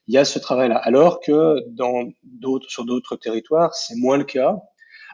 il 0.07 0.15
y 0.15 0.17
a 0.17 0.25
ce 0.25 0.37
travail-là. 0.37 0.75
Alors 0.75 1.21
que 1.21 1.61
dans 1.69 2.09
d'autres, 2.23 2.69
sur 2.69 2.83
d'autres 2.83 3.15
territoires, 3.15 3.73
c'est 3.73 3.95
moins 3.95 4.17
le 4.17 4.25
cas 4.25 4.57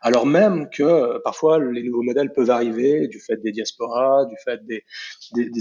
alors 0.02 0.26
même 0.26 0.70
que 0.70 0.84
euh, 0.84 1.20
parfois 1.24 1.60
les 1.60 1.84
nouveaux 1.84 2.04
modèles 2.04 2.32
peuvent 2.34 2.50
arriver 2.50 3.08
du 3.08 3.20
fait 3.20 3.38
des 3.38 3.52
diasporas, 3.52 4.26
du 4.26 4.36
fait 4.44 4.62
des, 4.66 4.84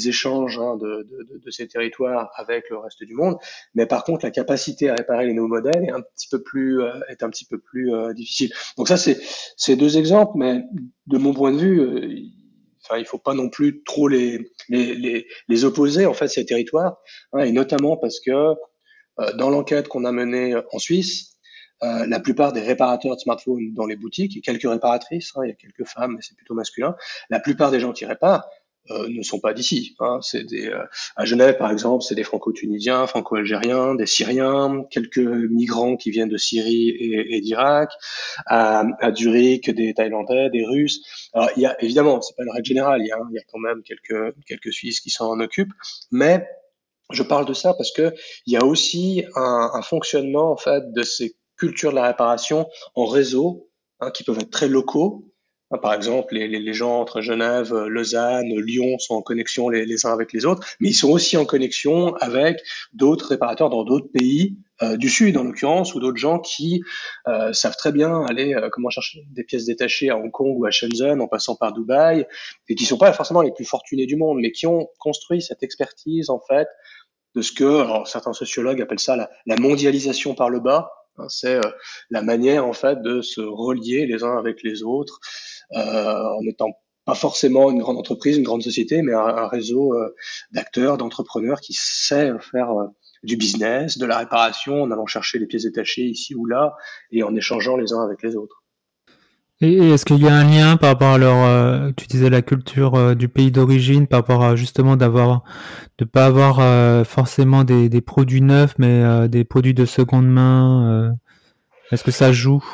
échanges 0.08 0.58
hein, 0.58 0.76
de, 0.76 1.06
de, 1.08 1.38
de, 1.38 1.50
ces 1.50 1.66
territoires 1.68 2.30
avec 2.36 2.68
le 2.70 2.78
reste 2.78 3.02
du 3.04 3.14
monde. 3.14 3.36
Mais 3.74 3.86
par 3.86 4.04
contre, 4.04 4.24
la 4.24 4.30
capacité 4.30 4.90
à 4.90 4.94
réparer 4.94 5.26
les 5.26 5.32
nouveaux 5.32 5.48
modèles 5.48 5.84
est 5.84 5.92
un 5.92 6.02
petit 6.02 6.28
peu 6.30 6.42
plus 6.42 6.82
euh, 6.82 6.92
est 7.08 7.22
un 7.22 7.30
petit 7.30 7.46
peu 7.46 7.58
plus 7.58 7.94
euh, 7.94 8.12
difficile. 8.12 8.50
Donc 8.76 8.88
ça, 8.88 8.96
c'est 8.96 9.76
deux 9.76 9.98
exemples, 9.98 10.32
mais 10.36 10.62
de 11.06 11.18
mon 11.18 11.32
point 11.32 11.52
de 11.52 11.58
vue. 11.58 12.30
Enfin, 12.84 12.98
il 12.98 13.06
faut 13.06 13.18
pas 13.18 13.32
non 13.32 13.48
plus 13.48 13.82
trop 13.82 14.08
les, 14.08 14.50
les, 14.68 14.94
les, 14.94 15.26
les 15.48 15.64
opposer 15.64 16.04
en 16.04 16.12
fait 16.12 16.28
ces 16.28 16.44
territoires, 16.44 16.98
hein, 17.32 17.40
et 17.44 17.50
notamment 17.50 17.96
parce 17.96 18.20
que 18.20 18.54
dans 19.38 19.48
l'enquête 19.48 19.88
qu'on 19.88 20.04
a 20.04 20.12
menée 20.12 20.54
en 20.72 20.78
Suisse, 20.78 21.33
euh, 21.84 22.06
la 22.06 22.20
plupart 22.20 22.52
des 22.52 22.60
réparateurs 22.60 23.16
de 23.16 23.20
smartphones 23.20 23.74
dans 23.74 23.86
les 23.86 23.96
boutiques, 23.96 24.42
quelques 24.42 24.68
réparatrices, 24.68 25.32
hein, 25.36 25.42
il 25.44 25.48
y 25.48 25.52
a 25.52 25.54
quelques 25.54 25.86
femmes, 25.86 26.14
mais 26.16 26.22
c'est 26.22 26.36
plutôt 26.36 26.54
masculin, 26.54 26.96
la 27.30 27.40
plupart 27.40 27.70
des 27.70 27.80
gens 27.80 27.92
qui 27.92 28.06
réparent 28.06 28.48
euh, 28.90 29.08
ne 29.08 29.22
sont 29.22 29.40
pas 29.40 29.54
d'ici. 29.54 29.96
Hein. 29.98 30.20
Euh, 30.34 30.84
à 31.16 31.24
Genève 31.24 31.56
par 31.56 31.70
exemple, 31.70 32.04
c'est 32.04 32.14
des 32.14 32.22
Franco-Tunisiens, 32.22 33.06
Franco-Algériens, 33.06 33.94
des 33.94 34.06
Syriens, 34.06 34.84
quelques 34.90 35.18
migrants 35.18 35.96
qui 35.96 36.10
viennent 36.10 36.28
de 36.28 36.36
Syrie 36.36 36.90
et, 36.90 37.40
d'Irak, 37.40 37.90
à, 38.46 38.84
à, 39.00 39.14
Zurich 39.14 39.70
des 39.70 39.94
Thaïlandais, 39.94 40.50
des 40.50 40.64
Russes. 40.64 41.30
Alors 41.32 41.48
il 41.56 41.62
y 41.62 41.66
a 41.66 41.82
évidemment, 41.82 42.20
c'est 42.20 42.36
pas 42.36 42.44
une 42.44 42.50
règle 42.50 42.66
générale, 42.66 43.00
il 43.00 43.06
y 43.06 43.12
a, 43.12 43.42
quand 43.50 43.58
même 43.58 43.82
quelques 43.82 44.34
quelques 44.46 44.72
Suisses 44.72 45.00
qui 45.00 45.10
s'en 45.10 45.38
occupent, 45.40 45.72
mais 46.10 46.46
je 47.10 47.22
parle 47.22 47.46
de 47.46 47.54
ça 47.54 47.74
parce 47.74 47.92
que 47.92 48.12
il 48.46 48.52
y 48.52 48.56
a 48.56 48.64
aussi 48.64 49.24
un, 49.34 49.70
un 49.72 49.82
fonctionnement 49.82 50.50
en 50.50 50.56
fait 50.56 50.92
de 50.92 51.02
ces 51.02 51.36
culture 51.64 51.90
de 51.90 51.96
la 51.96 52.06
réparation 52.06 52.68
en 52.94 53.06
réseau, 53.06 53.68
hein, 54.00 54.10
qui 54.10 54.24
peuvent 54.24 54.38
être 54.38 54.50
très 54.50 54.68
locaux. 54.68 55.30
Hein, 55.70 55.78
par 55.78 55.94
exemple, 55.94 56.34
les, 56.34 56.74
gens 56.74 57.00
entre 57.00 57.22
Genève, 57.22 57.74
Lausanne, 57.74 58.48
Lyon 58.60 58.98
sont 58.98 59.14
en 59.14 59.22
connexion 59.22 59.70
les, 59.70 60.06
uns 60.06 60.12
avec 60.12 60.32
les 60.32 60.44
autres, 60.44 60.66
mais 60.78 60.90
ils 60.90 60.94
sont 60.94 61.10
aussi 61.10 61.36
en 61.38 61.46
connexion 61.46 62.14
avec 62.16 62.60
d'autres 62.92 63.30
réparateurs 63.30 63.70
dans 63.70 63.82
d'autres 63.84 64.10
pays 64.12 64.58
euh, 64.82 64.96
du 64.98 65.08
Sud, 65.08 65.36
en 65.38 65.44
l'occurrence, 65.44 65.94
ou 65.94 66.00
d'autres 66.00 66.18
gens 66.18 66.38
qui 66.38 66.82
euh, 67.28 67.52
savent 67.52 67.76
très 67.76 67.92
bien 67.92 68.24
aller 68.26 68.54
euh, 68.54 68.68
comment 68.70 68.90
chercher 68.90 69.24
des 69.30 69.44
pièces 69.44 69.64
détachées 69.64 70.10
à 70.10 70.18
Hong 70.18 70.30
Kong 70.30 70.54
ou 70.58 70.66
à 70.66 70.70
Shenzhen 70.70 71.20
en 71.20 71.28
passant 71.28 71.56
par 71.56 71.72
Dubaï, 71.72 72.26
et 72.68 72.74
qui 72.74 72.84
sont 72.84 72.98
pas 72.98 73.12
forcément 73.14 73.40
les 73.40 73.52
plus 73.52 73.64
fortunés 73.64 74.06
du 74.06 74.16
monde, 74.16 74.38
mais 74.40 74.52
qui 74.52 74.66
ont 74.66 74.88
construit 74.98 75.40
cette 75.40 75.62
expertise 75.62 76.28
en 76.28 76.40
fait 76.40 76.68
de 77.34 77.42
ce 77.42 77.52
que 77.52 77.84
certains 78.04 78.32
sociologues 78.32 78.80
appellent 78.80 78.98
ça 78.98 79.16
la, 79.16 79.56
mondialisation 79.56 80.34
par 80.34 80.50
le 80.50 80.60
bas, 80.60 80.90
c'est 81.28 81.56
euh, 81.56 81.70
la 82.10 82.22
manière 82.22 82.66
en 82.66 82.72
fait 82.72 83.00
de 83.02 83.22
se 83.22 83.40
relier 83.40 84.06
les 84.06 84.24
uns 84.24 84.36
avec 84.36 84.62
les 84.62 84.82
autres 84.82 85.20
euh, 85.72 86.22
en 86.38 86.42
étant 86.46 86.70
pas 87.04 87.14
forcément 87.14 87.70
une 87.70 87.80
grande 87.80 87.98
entreprise, 87.98 88.38
une 88.38 88.44
grande 88.44 88.62
société, 88.62 89.02
mais 89.02 89.12
un, 89.12 89.46
réseau 89.46 89.94
euh, 89.94 90.14
d'acteurs, 90.52 90.96
d'entrepreneurs 90.96 91.60
qui 91.60 91.74
sait 91.74 92.32
faire 92.40 92.70
du 93.22 93.36
business, 93.36 93.98
de 93.98 94.06
la 94.06 94.18
réparation, 94.18 94.82
en 94.82 94.90
allant 94.90 95.04
chercher 95.04 95.38
les 95.38 95.46
pièces 95.46 95.64
détachées 95.64 96.04
ici 96.04 96.34
ou 96.34 96.46
là, 96.46 96.74
et 97.10 97.22
en 97.22 97.34
échangeant 97.36 97.76
les 97.76 97.92
uns 97.92 98.02
avec 98.02 98.22
les 98.22 98.36
autres. 98.36 98.63
Est-ce 99.64 100.04
qu'il 100.04 100.22
y 100.22 100.28
a 100.28 100.34
un 100.34 100.44
lien 100.44 100.76
par 100.76 100.90
rapport 100.90 101.14
à 101.14 101.18
leur, 101.18 101.36
euh, 101.36 101.90
tu 101.96 102.06
disais 102.06 102.28
la 102.28 102.42
culture 102.42 102.94
euh, 102.94 103.14
du 103.14 103.28
pays 103.28 103.50
d'origine, 103.50 104.06
par 104.06 104.20
rapport 104.20 104.44
à 104.44 104.56
justement 104.56 104.96
d'avoir, 104.96 105.42
de 105.98 106.04
pas 106.04 106.26
avoir 106.26 106.60
euh, 106.60 107.04
forcément 107.04 107.64
des, 107.64 107.88
produits 108.00 108.42
neufs, 108.42 108.74
mais 108.78 109.28
des 109.28 109.44
produits 109.44 109.74
de 109.74 109.86
seconde 109.86 110.28
main. 110.28 111.14
est-ce 111.92 112.04
que 112.04 112.10
ça 112.10 112.32
joue? 112.32 112.64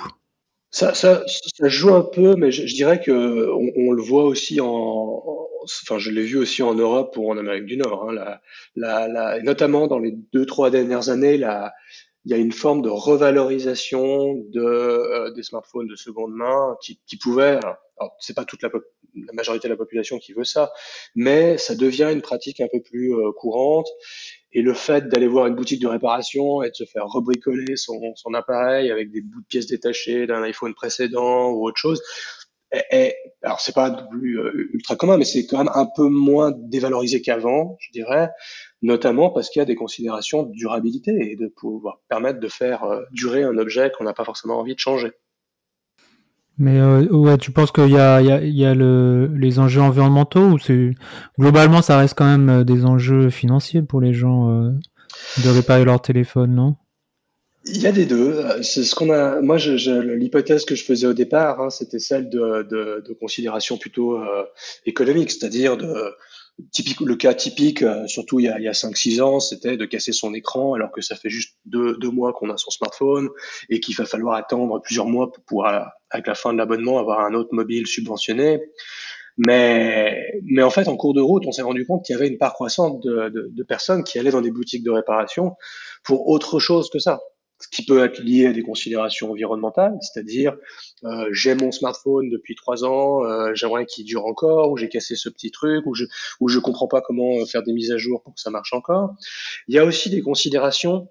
Ça, 0.73 0.94
ça, 0.94 1.25
joue 1.62 1.94
un 1.94 2.02
peu, 2.02 2.37
mais 2.37 2.52
je, 2.52 2.64
dirais 2.75 3.00
que 3.00 3.49
on, 3.76 3.90
le 3.92 4.02
voit 4.02 4.25
aussi 4.25 4.61
en, 4.61 5.23
enfin, 5.64 5.99
je 5.99 6.11
l'ai 6.11 6.23
vu 6.23 6.38
aussi 6.38 6.62
en 6.62 6.75
Europe 6.75 7.16
ou 7.16 7.30
en 7.30 7.37
Amérique 7.38 7.66
du 7.66 7.76
Nord. 7.76 8.09
Hein, 8.09 8.38
la, 8.76 9.40
notamment 9.42 9.87
dans 9.87 9.99
les 9.99 10.16
deux 10.32 10.47
trois 10.47 10.70
dernières 10.70 11.09
années, 11.09 11.37
la 11.37 11.73
il 12.24 12.30
y 12.30 12.34
a 12.34 12.36
une 12.36 12.52
forme 12.52 12.82
de 12.82 12.88
revalorisation 12.88 14.34
de, 14.52 14.60
euh, 14.60 15.30
des 15.32 15.42
smartphones 15.42 15.86
de 15.86 15.96
seconde 15.96 16.32
main 16.34 16.76
qui, 16.82 17.00
qui 17.06 17.16
pouvait, 17.16 17.58
alors 17.98 18.14
c'est 18.18 18.34
pas 18.34 18.44
toute 18.44 18.62
la, 18.62 18.68
la, 19.14 19.32
majorité 19.32 19.68
de 19.68 19.72
la 19.72 19.76
population 19.76 20.18
qui 20.18 20.32
veut 20.32 20.44
ça, 20.44 20.72
mais 21.14 21.56
ça 21.56 21.74
devient 21.74 22.10
une 22.12 22.20
pratique 22.20 22.60
un 22.60 22.68
peu 22.70 22.80
plus 22.82 23.14
euh, 23.14 23.32
courante. 23.32 23.88
Et 24.52 24.62
le 24.62 24.74
fait 24.74 25.08
d'aller 25.08 25.28
voir 25.28 25.46
une 25.46 25.54
boutique 25.54 25.80
de 25.80 25.86
réparation 25.86 26.62
et 26.62 26.70
de 26.70 26.74
se 26.74 26.84
faire 26.84 27.06
rebricoler 27.06 27.76
son, 27.76 27.98
son 28.16 28.34
appareil 28.34 28.90
avec 28.90 29.10
des 29.12 29.20
bouts 29.20 29.40
de 29.40 29.46
pièces 29.46 29.68
détachées 29.68 30.26
d'un 30.26 30.42
iPhone 30.42 30.74
précédent 30.74 31.50
ou 31.50 31.66
autre 31.66 31.78
chose, 31.78 32.02
est, 32.72 33.16
alors 33.42 33.60
c'est 33.60 33.74
pas 33.74 33.90
plus 33.90 34.38
euh, 34.38 34.68
ultra 34.72 34.96
commun, 34.96 35.16
mais 35.16 35.24
c'est 35.24 35.46
quand 35.46 35.58
même 35.58 35.72
un 35.74 35.86
peu 35.86 36.08
moins 36.08 36.52
dévalorisé 36.56 37.22
qu'avant, 37.22 37.76
je 37.80 37.90
dirais 37.92 38.30
notamment 38.82 39.30
parce 39.30 39.50
qu'il 39.50 39.60
y 39.60 39.62
a 39.62 39.66
des 39.66 39.75
considérations 39.75 40.42
de 40.44 40.52
durabilité 40.52 41.32
et 41.32 41.37
de 41.37 41.49
pouvoir 41.49 42.00
permettre 42.08 42.40
de 42.40 42.49
faire 42.49 42.84
euh, 42.84 43.02
durer 43.12 43.42
un 43.42 43.56
objet 43.58 43.90
qu'on 43.96 44.04
n'a 44.04 44.14
pas 44.14 44.25
forcément 44.25 44.58
envie 44.58 44.75
de 44.75 44.80
changer. 44.80 45.12
Mais 46.60 46.78
euh, 46.78 47.06
ouais, 47.06 47.38
tu 47.38 47.52
penses 47.52 47.72
qu'il 47.72 47.88
y 47.88 47.96
a, 47.96 48.20
il 48.20 48.26
y 48.26 48.30
a, 48.30 48.42
il 48.42 48.54
y 48.54 48.66
a 48.66 48.75
le, 48.75 49.30
les 49.34 49.58
enjeux 49.58 49.80
environnementaux 49.80 50.42
ou 50.42 50.58
c'est 50.58 50.90
globalement 51.38 51.80
ça 51.80 51.96
reste 51.96 52.12
quand 52.14 52.26
même 52.26 52.50
euh, 52.50 52.64
des 52.64 52.84
enjeux 52.84 53.30
financiers 53.30 53.80
pour 53.80 54.02
les 54.02 54.12
gens 54.12 54.50
euh, 54.50 54.70
de 55.42 55.49
réparer 55.49 55.87
leur 55.87 56.02
téléphone, 56.02 56.54
non? 56.54 56.76
Il 57.64 57.80
y 57.80 57.87
a 57.87 57.92
des 57.92 58.04
deux. 58.04 58.42
C'est 58.62 58.84
ce 58.84 58.94
qu'on 58.94 59.10
a. 59.10 59.40
Moi, 59.40 59.56
je, 59.56 59.76
je, 59.76 59.90
l'hypothèse 59.90 60.64
que 60.64 60.75
je 60.75 60.84
faisais 60.84 61.06
au 61.06 61.12
départ, 61.12 61.60
hein, 61.60 61.70
c'était 61.70 61.99
celle 61.99 62.28
de, 62.28 62.62
de, 62.62 63.04
de 63.06 63.12
considérations 63.14 63.76
plutôt 63.76 64.18
euh, 64.18 64.44
économiques, 64.87 65.30
c'est-à-dire 65.30 65.76
de 65.76 65.94
typique, 66.72 67.00
le 67.00 67.16
cas 67.16 67.34
typique, 67.34 67.82
euh, 67.82 68.06
surtout 68.06 68.40
il 68.40 68.44
y 68.44 68.48
a, 68.48 68.58
il 68.58 68.64
y 68.64 68.68
a 68.68 68.72
5-6 68.72 69.20
ans, 69.22 69.40
c'était 69.40 69.76
de 69.76 69.84
casser 69.84 70.12
son 70.12 70.34
écran 70.34 70.74
alors 70.74 70.92
que 70.92 71.00
ça 71.00 71.16
fait 71.16 71.30
juste 71.30 71.56
deux, 71.64 71.96
deux 71.98 72.10
mois 72.10 72.32
qu'on 72.32 72.50
a 72.50 72.56
son 72.56 72.70
smartphone 72.70 73.28
et 73.68 73.80
qu'il 73.80 73.94
va 73.96 74.04
falloir 74.04 74.34
attendre 74.34 74.80
plusieurs 74.80 75.06
mois 75.06 75.32
pour 75.32 75.44
pouvoir, 75.44 75.92
avec 76.10 76.26
la 76.26 76.34
fin 76.34 76.52
de 76.52 76.58
l'abonnement, 76.58 76.98
avoir 76.98 77.20
un 77.20 77.34
autre 77.34 77.50
mobile 77.52 77.86
subventionné. 77.86 78.60
Mais, 79.38 80.32
mais 80.44 80.62
en 80.62 80.70
fait, 80.70 80.88
en 80.88 80.96
cours 80.96 81.14
de 81.14 81.20
route, 81.20 81.44
on 81.46 81.52
s'est 81.52 81.62
rendu 81.62 81.86
compte 81.86 82.04
qu'il 82.04 82.14
y 82.14 82.18
avait 82.18 82.28
une 82.28 82.36
part 82.36 82.52
croissante 82.52 83.02
de, 83.02 83.30
de, 83.30 83.48
de 83.50 83.62
personnes 83.62 84.04
qui 84.04 84.18
allaient 84.18 84.30
dans 84.30 84.42
des 84.42 84.50
boutiques 84.50 84.84
de 84.84 84.90
réparation 84.90 85.54
pour 86.04 86.28
autre 86.28 86.58
chose 86.58 86.90
que 86.90 86.98
ça 86.98 87.20
ce 87.60 87.68
qui 87.68 87.84
peut 87.84 88.02
être 88.02 88.20
lié 88.20 88.46
à 88.46 88.52
des 88.52 88.62
considérations 88.62 89.30
environnementales, 89.30 89.96
c'est-à-dire 90.00 90.56
euh, 91.04 91.28
j'ai 91.32 91.54
mon 91.54 91.70
smartphone 91.70 92.30
depuis 92.30 92.54
trois 92.54 92.84
ans, 92.84 93.24
euh, 93.24 93.54
j'aimerais 93.54 93.86
qu'il 93.86 94.04
dure 94.04 94.26
encore, 94.26 94.70
ou 94.70 94.76
j'ai 94.76 94.88
cassé 94.88 95.14
ce 95.14 95.28
petit 95.28 95.50
truc, 95.50 95.86
ou 95.86 95.94
je 95.94 96.04
ou 96.40 96.48
je 96.48 96.58
comprends 96.58 96.88
pas 96.88 97.00
comment 97.00 97.44
faire 97.46 97.62
des 97.62 97.72
mises 97.72 97.92
à 97.92 97.98
jour 97.98 98.22
pour 98.22 98.34
que 98.34 98.40
ça 98.40 98.50
marche 98.50 98.72
encore. 98.72 99.14
Il 99.68 99.74
y 99.74 99.78
a 99.78 99.84
aussi 99.84 100.10
des 100.10 100.22
considérations 100.22 101.08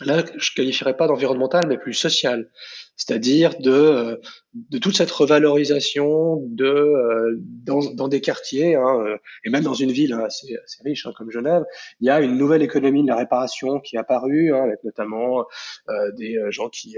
là 0.00 0.24
je 0.36 0.50
qualifierais 0.54 0.96
pas 0.96 1.06
d'environnemental 1.06 1.66
mais 1.68 1.78
plus 1.78 1.94
social. 1.94 2.50
C'est-à-dire 2.96 3.58
de, 3.60 3.70
euh, 3.70 4.16
de 4.52 4.76
toute 4.76 4.94
cette 4.94 5.10
revalorisation 5.10 6.42
de 6.48 6.66
euh, 6.66 7.34
dans, 7.64 7.80
dans 7.94 8.08
des 8.08 8.20
quartiers 8.20 8.74
hein, 8.74 9.00
euh, 9.06 9.16
et 9.44 9.48
même 9.48 9.64
dans 9.64 9.72
une 9.72 9.90
ville 9.90 10.12
assez, 10.12 10.54
assez, 10.62 10.82
riche 10.84 11.06
hein, 11.06 11.12
comme 11.16 11.30
Genève, 11.30 11.64
il 12.00 12.08
y 12.08 12.10
a 12.10 12.20
une 12.20 12.36
nouvelle 12.36 12.60
économie 12.60 13.02
de 13.02 13.08
la 13.08 13.16
réparation 13.16 13.80
qui 13.80 13.96
est 13.96 13.98
apparue, 13.98 14.52
hein, 14.52 14.62
avec 14.64 14.84
notamment 14.84 15.46
euh, 15.88 16.12
des 16.18 16.36
gens 16.50 16.68
qui 16.68 16.96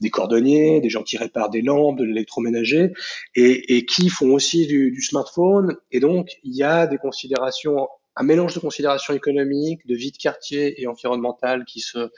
des 0.00 0.10
cordonniers, 0.10 0.80
des 0.80 0.90
gens 0.90 1.02
qui 1.02 1.16
réparent 1.16 1.50
des 1.50 1.62
lampes, 1.62 1.98
de 1.98 2.04
l'électroménager 2.04 2.92
et, 3.34 3.76
et 3.76 3.84
qui 3.86 4.08
font 4.08 4.32
aussi 4.32 4.68
du, 4.68 4.92
du 4.92 5.02
smartphone. 5.02 5.76
Et 5.90 5.98
donc 5.98 6.28
il 6.44 6.54
y 6.54 6.62
a 6.62 6.86
des 6.86 6.98
considérations 6.98 7.88
un 8.16 8.22
mélange 8.22 8.54
de 8.54 8.60
considérations 8.60 9.14
économiques, 9.14 9.86
de 9.86 9.94
vie 9.94 10.12
de 10.12 10.16
quartier 10.16 10.80
et 10.80 10.86
environnementales 10.86 11.64
qui 11.64 11.80
se 11.80 12.10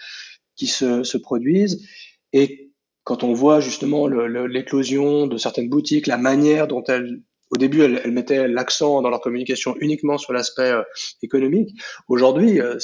qui 0.54 0.66
se, 0.66 1.02
se 1.02 1.16
produisent 1.18 1.86
et 2.32 2.72
quand 3.04 3.24
on 3.24 3.32
voit 3.32 3.60
justement 3.60 4.06
l'éclosion 4.06 5.26
de 5.26 5.36
certaines 5.36 5.68
boutiques, 5.68 6.06
la 6.06 6.18
manière 6.18 6.68
dont 6.68 6.84
elles, 6.84 7.20
au 7.50 7.56
début, 7.56 7.82
elles, 7.82 8.12
mettaient 8.12 8.46
l'accent 8.46 9.02
dans 9.02 9.10
leur 9.10 9.20
communication 9.20 9.74
uniquement 9.80 10.18
sur 10.18 10.32
l'aspect 10.32 10.70
euh, 10.70 10.82
économique. 11.22 11.70
Aujourd'hui, 12.08 12.60
euh, 12.60 12.78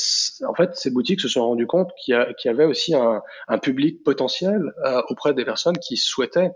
en 0.47 0.55
fait, 0.55 0.75
ces 0.75 0.91
boutiques 0.91 1.21
se 1.21 1.29
sont 1.29 1.43
rendues 1.43 1.67
compte 1.67 1.91
qu'il 2.03 2.15
y, 2.15 2.49
y, 2.49 2.51
avait 2.51 2.65
aussi 2.65 2.95
un, 2.95 3.23
un 3.47 3.59
public 3.59 4.03
potentiel 4.03 4.73
euh, 4.85 5.03
auprès 5.09 5.35
des 5.35 5.45
personnes 5.45 5.79
qui 5.79 5.97
souhaitaient 5.97 6.51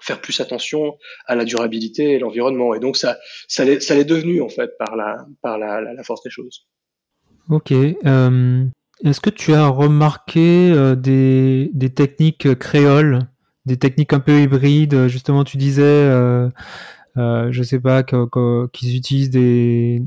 faire 0.00 0.20
plus 0.20 0.40
attention 0.40 0.96
à 1.26 1.34
la 1.34 1.44
durabilité 1.44 2.12
et 2.12 2.18
l'environnement. 2.18 2.74
Et 2.74 2.80
donc 2.80 2.96
ça, 2.96 3.18
ça 3.48 3.64
l'est, 3.64 4.04
devenu 4.04 4.42
en 4.42 4.48
fait 4.48 4.76
par 4.78 4.96
la, 4.96 5.26
par 5.42 5.58
la, 5.58 6.02
force 6.02 6.22
des 6.22 6.30
choses. 6.30 6.66
Ok. 7.48 7.72
Euh, 7.72 8.64
est-ce 9.04 9.20
que 9.20 9.30
tu 9.30 9.52
as 9.52 9.66
remarqué 9.66 10.72
euh, 10.72 10.94
des, 10.94 11.70
des 11.74 11.90
techniques 11.90 12.58
créoles, 12.58 13.20
des 13.66 13.76
techniques 13.76 14.12
un 14.12 14.20
peu 14.20 14.40
hybrides? 14.40 15.06
Justement, 15.08 15.44
tu 15.44 15.56
disais, 15.58 15.82
euh, 15.82 16.48
euh, 17.18 17.48
je 17.50 17.62
sais 17.62 17.80
pas, 17.80 18.02
qu'ils 18.02 18.96
utilisent 18.96 19.30
des, 19.30 20.02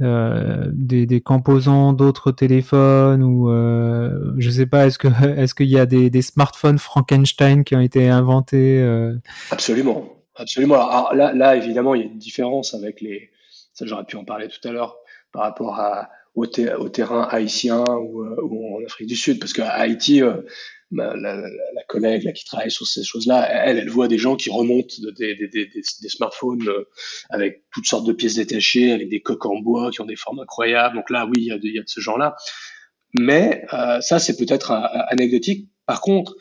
euh, 0.00 0.70
des, 0.72 1.06
des, 1.06 1.20
composants 1.20 1.92
d'autres 1.92 2.32
téléphones 2.32 3.22
ou 3.22 3.48
euh, 3.48 4.32
je 4.38 4.50
sais 4.50 4.66
pas 4.66 4.86
est-ce 4.86 4.98
que 4.98 5.06
est-ce 5.38 5.54
qu'il 5.54 5.68
y 5.68 5.78
a 5.78 5.86
des, 5.86 6.22
smartphones 6.22 6.78
Frankenstein 6.78 7.62
qui 7.62 7.76
ont 7.76 7.80
été 7.80 8.08
inventés 8.08 8.80
euh... 8.82 9.14
Absolument, 9.52 10.16
absolument. 10.34 10.74
Alors, 10.74 11.14
là, 11.14 11.32
là, 11.32 11.54
évidemment, 11.54 11.94
il 11.94 12.00
y 12.00 12.04
a 12.04 12.06
une 12.08 12.18
différence 12.18 12.74
avec 12.74 13.00
les. 13.00 13.30
Ça, 13.72 13.86
j'aurais 13.86 14.04
pu 14.04 14.16
en 14.16 14.24
parler 14.24 14.48
tout 14.48 14.66
à 14.68 14.72
l'heure 14.72 14.96
par 15.30 15.42
rapport 15.42 15.78
à, 15.78 16.10
au, 16.34 16.44
au 16.44 16.88
terrain 16.88 17.28
haïtien 17.30 17.84
euh, 17.88 18.42
ou, 18.42 18.76
en 18.76 18.84
Afrique 18.84 19.08
du 19.08 19.16
Sud, 19.16 19.38
parce 19.38 19.52
qu'à 19.52 19.68
Haïti, 19.70 20.22
la, 20.96 21.82
collègue 21.88 22.32
qui 22.32 22.44
travaille 22.44 22.70
sur 22.70 22.86
ces 22.86 23.04
choses-là, 23.04 23.48
elle, 23.66 23.78
elle 23.78 23.90
voit 23.90 24.08
des 24.08 24.18
gens 24.18 24.36
qui 24.36 24.50
remontent 24.50 24.94
des, 25.16 26.08
smartphones 26.08 26.68
euh, 26.68 26.88
avec 27.30 27.64
toutes 27.72 27.86
sortes 27.86 28.06
de 28.06 28.12
pièces 28.12 28.36
détachées, 28.36 28.92
avec 28.92 29.08
des 29.08 29.20
coques 29.20 29.46
en 29.46 29.58
bois 29.60 29.90
qui 29.90 30.00
ont 30.00 30.06
des 30.06 30.16
formes 30.16 30.40
incroyables. 30.40 30.96
Donc 30.96 31.10
là, 31.10 31.26
oui, 31.26 31.32
il 31.36 31.46
y 31.46 31.52
a 31.52 31.58
de, 31.58 31.84
ce 31.86 32.00
genre-là. 32.00 32.36
Mais 33.18 33.64
euh, 33.72 34.00
ça, 34.00 34.18
c'est 34.18 34.36
peut-être 34.36 34.72
euh, 34.72 34.98
anecdotique. 35.08 35.68
Par 35.86 36.00
contre, 36.00 36.34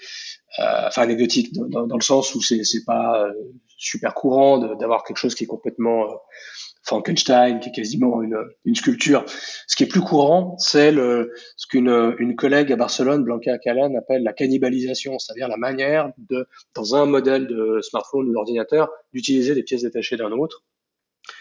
enfin 0.57 1.01
anecdotique 1.01 1.51
dans, 1.53 1.86
dans, 1.88 1.98
le 1.98 2.03
sens 2.03 2.33
où 2.33 2.41
c'est 2.41 2.86
pas 2.86 3.27
super 3.84 4.13
courant 4.13 4.58
d'avoir 4.75 5.04
quelque 5.04 5.18
chose 5.18 5.36
qui 5.36 5.44
est 5.44 5.48
complètement 5.48 6.08
Frankenstein, 6.84 7.60
qui 7.60 7.70
est 7.70 7.72
quasiment 7.72 8.22
une, 8.22 8.38
une 8.66 8.75
sculpture. 8.75 9.24
Ce 9.68 9.75
qui 9.75 9.84
est 9.84 9.88
plus 9.88 10.02
courant, 10.02 10.56
c'est 10.58 10.92
ce 10.92 11.68
qu'une 11.70 12.16
une 12.20 12.36
collègue 12.36 12.72
à 12.72 12.75
Barcelone, 12.75 13.24
Blanca 13.24 13.58
Callan, 13.58 13.94
appelle 13.96 14.24
la 14.24 14.34
cannibalisation, 14.34 15.18
c'est-à-dire 15.20 15.48
la 15.48 15.58
manière 15.58 16.12
de, 16.18 16.48
dans 16.75 16.96
un 16.96 17.06
modèle 17.06 17.48
de 17.48 17.80
smartphone 17.82 18.28
ou 18.30 18.34
d'ordinateur, 18.34 18.90
d'utiliser 19.13 19.56
des 19.56 19.63
pièces 19.63 19.84
détachées 19.84 20.18
d'un 20.18 20.32
autre 20.32 20.63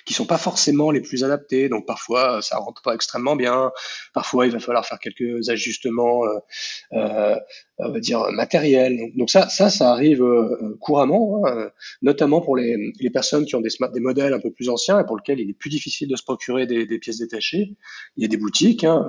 qui 0.04 0.14
sont 0.14 0.26
pas 0.26 0.38
forcément 0.38 0.90
les 0.90 1.00
plus 1.00 1.24
adaptés. 1.24 1.68
Donc 1.68 1.86
parfois 1.86 2.42
ça 2.42 2.58
rentre 2.58 2.82
pas 2.82 2.94
extrêmement 2.94 3.36
bien. 3.36 3.72
Parfois 4.14 4.46
il 4.46 4.52
va 4.52 4.58
falloir 4.58 4.86
faire 4.86 4.98
quelques 4.98 5.48
ajustements, 5.48 6.24
euh, 6.24 6.38
euh, 6.94 7.36
on 7.78 7.90
va 7.90 8.00
dire 8.00 8.30
matériels. 8.32 9.12
Donc, 9.16 9.30
ça, 9.30 9.48
ça, 9.48 9.70
ça 9.70 9.90
arrive 9.90 10.22
euh, 10.22 10.76
couramment, 10.80 11.42
hein, 11.46 11.70
notamment 12.00 12.40
pour 12.40 12.56
les, 12.56 12.92
les, 13.00 13.10
personnes 13.10 13.44
qui 13.44 13.54
ont 13.56 13.60
des, 13.60 13.70
des 13.92 14.00
modèles 14.00 14.34
un 14.34 14.40
peu 14.40 14.50
plus 14.50 14.68
anciens 14.68 15.00
et 15.00 15.04
pour 15.04 15.16
lesquels 15.16 15.40
il 15.40 15.50
est 15.50 15.54
plus 15.54 15.70
difficile 15.70 16.08
de 16.08 16.16
se 16.16 16.22
procurer 16.22 16.66
des, 16.66 16.86
des 16.86 16.98
pièces 16.98 17.18
détachées. 17.18 17.74
Il 18.16 18.22
y 18.22 18.24
a 18.24 18.28
des 18.28 18.36
boutiques, 18.36 18.84
hein, 18.84 19.06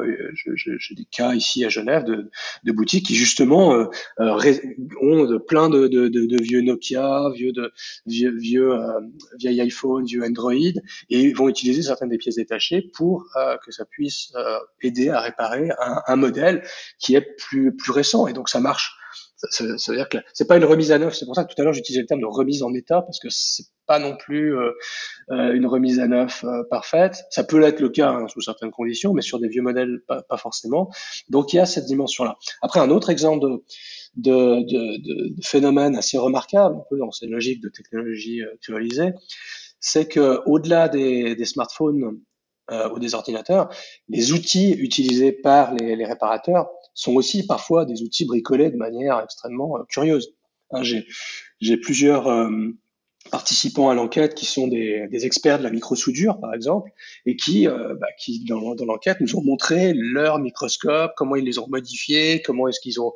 j'ai 0.55 0.95
des 0.95 1.05
cas 1.05 1.33
ici 1.33 1.65
à 1.65 1.69
Genève 1.69 2.03
de, 2.03 2.31
de 2.63 2.71
boutiques 2.71 3.07
qui 3.07 3.15
justement 3.15 3.73
euh, 3.73 3.85
euh 4.19 4.53
ont 5.01 5.25
de, 5.25 5.37
plein 5.37 5.69
de, 5.69 5.87
de, 5.87 6.07
de, 6.07 6.41
vieux 6.41 6.61
Nokia, 6.61 7.29
vieux 7.33 7.51
de 7.51 7.71
vieux, 8.05 8.35
vieux 8.37 8.71
euh, 8.73 8.99
iPhone, 9.43 10.05
vieux 10.05 10.23
Android 10.23 10.53
et 11.09 11.33
vont 11.33 11.49
utiliser 11.49 11.81
certaines 11.81 12.09
des 12.09 12.17
pièces 12.17 12.35
détachées 12.35 12.89
pour 12.93 13.25
euh, 13.35 13.57
que 13.65 13.71
ça 13.71 13.85
puisse 13.85 14.31
euh, 14.35 14.59
aider 14.81 15.09
à 15.09 15.21
réparer 15.21 15.69
un, 16.07 16.15
modèle 16.15 16.63
qui 16.99 17.15
est 17.15 17.21
plus 17.37 17.75
plus 17.75 17.91
récent 17.91 18.27
et 18.27 18.33
donc 18.33 18.49
ça 18.49 18.59
marche. 18.59 18.95
Ça, 19.49 19.65
veut 19.65 19.97
dire 19.97 20.07
que 20.07 20.19
c'est 20.33 20.47
pas 20.47 20.55
une 20.55 20.63
remise 20.63 20.93
à 20.93 20.97
neuf. 20.97 21.15
C'est 21.15 21.25
pour 21.25 21.35
ça 21.35 21.43
que 21.43 21.53
tout 21.53 21.61
à 21.61 21.65
l'heure 21.65 21.73
j'utilisais 21.73 21.99
le 21.99 22.07
terme 22.07 22.21
de 22.21 22.25
remise 22.25 22.63
en 22.63 22.73
état 22.73 23.01
parce 23.01 23.19
que 23.19 23.27
c'est 23.29 23.65
pas 23.85 23.99
non 23.99 24.15
plus 24.15 24.57
euh, 24.57 24.71
une 25.27 25.65
remise 25.65 25.99
à 25.99 26.07
neuf 26.07 26.45
parfaite. 26.69 27.25
Ça 27.29 27.43
peut 27.43 27.59
l'être 27.59 27.81
le 27.81 27.89
cas 27.89 28.11
hein, 28.11 28.27
sous 28.29 28.39
certaines 28.39 28.71
conditions, 28.71 29.11
mais 29.13 29.21
sur 29.21 29.39
des 29.39 29.49
vieux 29.49 29.61
modèles 29.61 30.01
pas, 30.07 30.37
forcément. 30.37 30.89
Donc 31.27 31.51
il 31.51 31.57
y 31.57 31.59
a 31.59 31.65
cette 31.65 31.85
dimension-là. 31.85 32.37
Après 32.61 32.79
un 32.79 32.89
autre 32.89 33.09
exemple 33.09 33.45
de 33.45 33.63
de, 34.15 34.61
de, 34.61 35.43
phénomène 35.43 35.95
assez 35.95 36.17
remarquable, 36.17 36.77
dans 36.91 37.11
cette 37.11 37.29
logique 37.29 37.61
de 37.61 37.69
technologie 37.69 38.41
euh, 38.41 38.55
c'est 39.83 40.07
que 40.07 40.41
au-delà 40.45 40.87
des, 40.87 41.35
des, 41.35 41.45
smartphones 41.45 42.17
euh, 42.71 42.89
ou 42.91 42.99
des 42.99 43.13
ordinateurs, 43.13 43.69
les 44.07 44.31
outils 44.31 44.71
utilisés 44.71 45.33
par 45.33 45.73
les, 45.75 45.97
les, 45.97 46.05
réparateurs 46.05 46.69
sont 46.93 47.13
aussi 47.15 47.45
parfois 47.45 47.83
des 47.83 48.01
outils 48.01 48.25
bricolés 48.25 48.71
de 48.71 48.77
manière 48.77 49.19
extrêmement 49.21 49.77
euh, 49.77 49.83
curieuse. 49.89 50.33
Hein, 50.71 50.81
J'ai 51.59 51.77
plusieurs 51.77 52.27
euh, 52.27 52.49
participants 53.31 53.89
à 53.89 53.95
l'enquête 53.95 54.35
qui 54.35 54.45
sont 54.45 54.67
des, 54.67 55.07
des, 55.09 55.25
experts 55.25 55.57
de 55.57 55.63
la 55.63 55.69
microsoudure, 55.69 56.39
par 56.39 56.53
exemple, 56.53 56.91
et 57.25 57.35
qui, 57.35 57.67
euh, 57.67 57.95
bah, 57.95 58.07
qui 58.17 58.43
dans, 58.45 58.59
l'enquête, 58.59 59.21
nous 59.21 59.35
ont 59.35 59.43
montré 59.43 59.93
leur 59.95 60.39
microscope, 60.39 61.13
comment 61.15 61.35
ils 61.35 61.45
les 61.45 61.57
ont 61.57 61.67
modifiés, 61.67 62.41
comment 62.41 62.67
est-ce 62.67 62.79
qu'ils 62.79 63.01
ont 63.01 63.13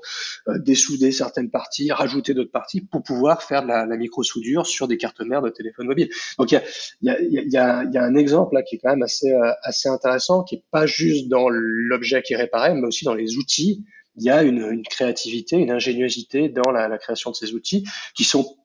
euh, 0.48 0.58
dessoudé 0.60 1.12
certaines 1.12 1.50
parties, 1.50 1.92
rajouté 1.92 2.34
d'autres 2.34 2.52
parties 2.52 2.82
pour 2.82 3.04
pouvoir 3.04 3.44
faire 3.44 3.64
de 3.64 3.68
la, 3.68 3.86
la 3.86 3.98
microsoudure 3.98 4.66
sur 4.66 4.88
des 4.88 4.98
cartes 4.98 5.22
mères 5.22 5.42
de 5.42 5.50
téléphone 5.50 5.88
mobile. 5.88 6.10
Donc 6.40 6.52
il 6.52 6.56
y 6.56 6.58
a, 6.58 6.64
y, 7.02 7.10
a, 7.10 7.22
y, 7.22 7.58
a, 7.58 7.84
y 7.84 7.98
a, 7.98 8.04
un 8.04 8.16
exemple 8.16 8.56
là 8.56 8.64
qui 8.64 8.76
est 8.76 8.80
quand 8.80 8.90
même 8.90 9.04
assez, 9.04 9.32
euh, 9.32 9.52
assez 9.62 9.90
intéressant, 9.90 10.44
qui 10.44 10.56
est 10.56 10.64
pas 10.72 10.86
juste 10.86 11.28
dans 11.28 11.50
l'objet 11.50 12.22
qui 12.22 12.34
est 12.34 12.38
mais 12.54 12.88
aussi 12.88 13.06
dans 13.06 13.14
les 13.14 13.38
outils. 13.38 13.86
Il 14.16 14.24
y 14.24 14.30
a 14.30 14.42
une, 14.42 14.60
une 14.72 14.84
créativité, 14.84 15.58
une 15.58 15.70
ingéniosité 15.70 16.50
dans 16.50 16.72
la, 16.72 16.88
la 16.88 16.98
création 16.98 17.30
de 17.30 17.36
ces 17.36 17.54
outils 17.54 17.84
qui 18.16 18.24
sont 18.24 18.57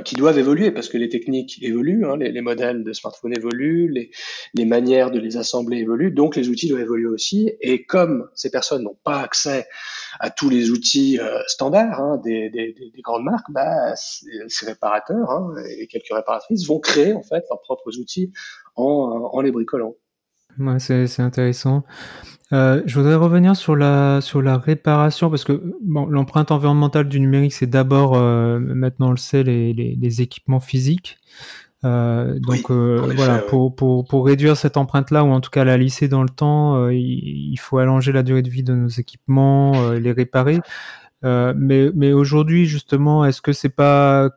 qui 0.00 0.14
doivent 0.14 0.38
évoluer 0.38 0.70
parce 0.70 0.88
que 0.88 0.96
les 0.96 1.10
techniques 1.10 1.62
évoluent, 1.62 2.06
hein, 2.06 2.16
les, 2.16 2.32
les, 2.32 2.40
modèles 2.40 2.82
de 2.82 2.92
smartphones 2.94 3.36
évoluent, 3.36 3.92
les, 4.54 4.64
manières 4.64 5.10
de 5.10 5.18
les 5.18 5.36
assembler 5.36 5.78
évoluent, 5.78 6.12
donc 6.12 6.34
les 6.34 6.48
outils 6.48 6.68
doivent 6.68 6.80
évoluer 6.80 7.08
aussi. 7.08 7.52
Et 7.60 7.84
comme 7.84 8.28
ces 8.34 8.50
personnes 8.50 8.84
n'ont 8.84 8.98
pas 9.04 9.20
accès 9.20 9.66
à 10.18 10.30
tous 10.30 10.48
les 10.48 10.70
outils 10.70 11.18
euh, 11.20 11.38
standards 11.46 12.00
hein, 12.00 12.20
des, 12.24 12.48
des, 12.48 12.72
des, 12.72 13.02
grandes 13.02 13.24
marques, 13.24 13.50
bah, 13.50 13.94
ces 13.94 14.66
réparateurs 14.66 15.30
hein, 15.30 15.54
et 15.78 15.86
quelques 15.88 16.12
réparatrices 16.12 16.66
vont 16.66 16.80
créer 16.80 17.12
en 17.12 17.22
fait 17.22 17.44
leurs 17.50 17.60
propres 17.60 17.98
outils 17.98 18.32
en 18.76 19.40
les 19.42 19.52
bricolant. 19.52 19.94
Ouais, 20.58 20.78
c'est 20.78 21.20
intéressant. 21.20 21.84
Euh, 22.52 22.82
je 22.84 22.98
voudrais 22.98 23.14
revenir 23.14 23.56
sur 23.56 23.74
la 23.76 24.20
sur 24.20 24.42
la 24.42 24.58
réparation 24.58 25.30
parce 25.30 25.44
que 25.44 25.62
bon, 25.82 26.06
l'empreinte 26.06 26.50
environnementale 26.50 27.08
du 27.08 27.18
numérique, 27.18 27.54
c'est 27.54 27.66
d'abord 27.66 28.14
euh, 28.14 28.58
maintenant 28.58 29.08
on 29.08 29.12
le 29.12 29.16
sait 29.16 29.42
les, 29.42 29.72
les, 29.72 29.96
les 29.96 30.22
équipements 30.22 30.60
physiques. 30.60 31.16
Euh, 31.84 32.38
donc 32.38 32.70
euh, 32.70 33.12
voilà, 33.16 33.38
pour, 33.38 33.74
pour, 33.74 34.04
pour 34.04 34.26
réduire 34.26 34.56
cette 34.56 34.76
empreinte-là, 34.76 35.24
ou 35.24 35.30
en 35.30 35.40
tout 35.40 35.50
cas 35.50 35.64
la 35.64 35.76
lisser 35.76 36.06
dans 36.06 36.22
le 36.22 36.28
temps, 36.28 36.76
euh, 36.76 36.94
il, 36.94 37.52
il, 37.52 37.56
faut 37.56 37.78
allonger 37.78 38.12
la 38.12 38.22
durée 38.22 38.42
de 38.42 38.50
vie 38.50 38.62
de 38.62 38.72
nos 38.72 38.88
équipements, 38.88 39.90
les 39.92 40.12
réparer. 40.12 40.60
mais 41.22 41.90
mais 41.94 42.12
aujourd'hui 42.12 42.66
justement, 42.66 43.24
est-ce 43.24 43.42
que 43.42 43.52
c'est 43.52 43.68
pas 43.68 44.30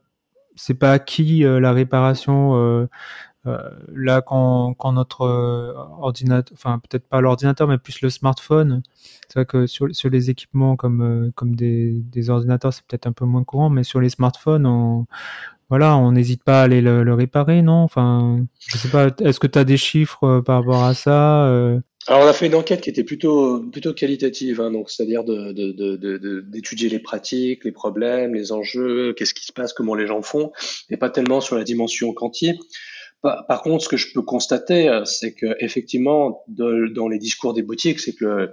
c'est 0.55 0.73
pas 0.73 0.93
acquis 0.93 1.43
la 1.43 1.71
réparation 1.71 2.55
euh, 2.55 2.87
là, 3.93 4.21
quand, 4.21 4.75
notre 4.93 5.21
euh, 5.21 5.73
ordinateur, 5.99 6.55
enfin 6.57 6.79
peut-être 6.79 7.07
pas 7.07 7.21
l'ordinateur, 7.21 7.67
mais 7.67 7.77
plus 7.77 8.01
le 8.01 8.09
smartphone, 8.09 8.81
c'est 9.27 9.39
vrai 9.39 9.45
que 9.45 9.67
sur, 9.67 9.87
les 10.09 10.29
équipements 10.29 10.75
comme, 10.75 11.01
euh, 11.01 11.31
comme 11.35 11.55
des, 11.55 12.29
ordinateurs, 12.29 12.73
c'est 12.73 12.83
peut-être 12.85 13.07
un 13.07 13.11
peu 13.11 13.25
moins 13.25 13.43
courant, 13.43 13.69
mais 13.69 13.83
sur 13.83 14.01
les 14.01 14.09
smartphones, 14.09 14.65
on, 14.65 15.05
voilà, 15.69 15.97
on 15.97 16.11
n'hésite 16.11 16.43
pas 16.43 16.61
à 16.61 16.63
aller 16.63 16.81
le, 16.81 17.13
réparer, 17.13 17.61
non? 17.61 17.83
Enfin, 17.83 18.45
je 18.67 18.77
sais 18.77 18.89
pas, 18.89 19.09
est-ce 19.21 19.39
que 19.39 19.47
tu 19.47 19.59
as 19.59 19.63
des 19.63 19.77
chiffres 19.77 20.41
par 20.41 20.59
rapport 20.59 20.83
à 20.83 20.93
ça 20.93 21.81
alors 22.07 22.21
on 22.23 22.27
a 22.27 22.33
fait 22.33 22.45
une 22.45 22.53
enquête 22.53 22.81
qui 22.81 22.91
était 22.91 23.03
plutôt 23.03 23.61
plutôt 23.61 23.91
qualitative, 23.91 24.61
hein, 24.61 24.69
donc 24.69 24.91
c'est-à-dire 24.91 25.23
d'étudier 25.23 26.87
les 26.87 26.99
pratiques, 26.99 27.65
les 27.65 27.71
problèmes, 27.71 28.35
les 28.35 28.51
enjeux, 28.51 29.13
qu'est-ce 29.13 29.33
qui 29.33 29.43
se 29.43 29.51
passe, 29.51 29.73
comment 29.73 29.95
les 29.95 30.05
gens 30.05 30.21
font, 30.21 30.51
et 30.91 30.97
pas 30.97 31.09
tellement 31.09 31.41
sur 31.41 31.55
la 31.55 31.63
dimension 31.63 32.13
quantier. 32.13 32.59
Par, 33.47 33.61
contre, 33.63 33.83
ce 33.83 33.89
que 33.89 33.97
je 33.97 34.13
peux 34.13 34.21
constater, 34.21 34.87
euh, 34.87 35.03
c'est 35.05 35.33
que 35.33 35.55
effectivement, 35.59 36.43
dans 36.47 37.07
les 37.07 37.17
discours 37.17 37.53
des 37.53 37.63
boutiques, 37.63 37.99
c'est 37.99 38.13
que 38.13 38.51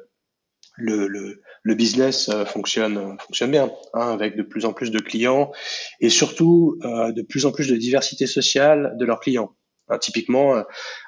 le, 0.77 1.07
le, 1.07 1.43
le, 1.63 1.75
business 1.75 2.31
euh, 2.31 2.47
fonctionne 2.47 3.19
fonctionne 3.19 3.51
bien, 3.51 3.71
hein, 3.93 4.09
avec 4.13 4.37
de 4.37 4.43
plus 4.43 4.65
en 4.65 4.73
plus 4.73 4.91
de 4.91 4.99
clients 4.99 5.53
et 6.01 6.09
surtout 6.09 6.79
euh, 6.85 7.13
de 7.13 7.21
plus 7.21 7.45
en 7.45 7.53
plus 7.53 7.69
de 7.69 7.77
diversité 7.77 8.27
sociale 8.27 8.95
de 8.99 9.05
leurs 9.05 9.21
clients. 9.21 9.55
Hein, 9.89 9.99
typiquement, 9.99 10.55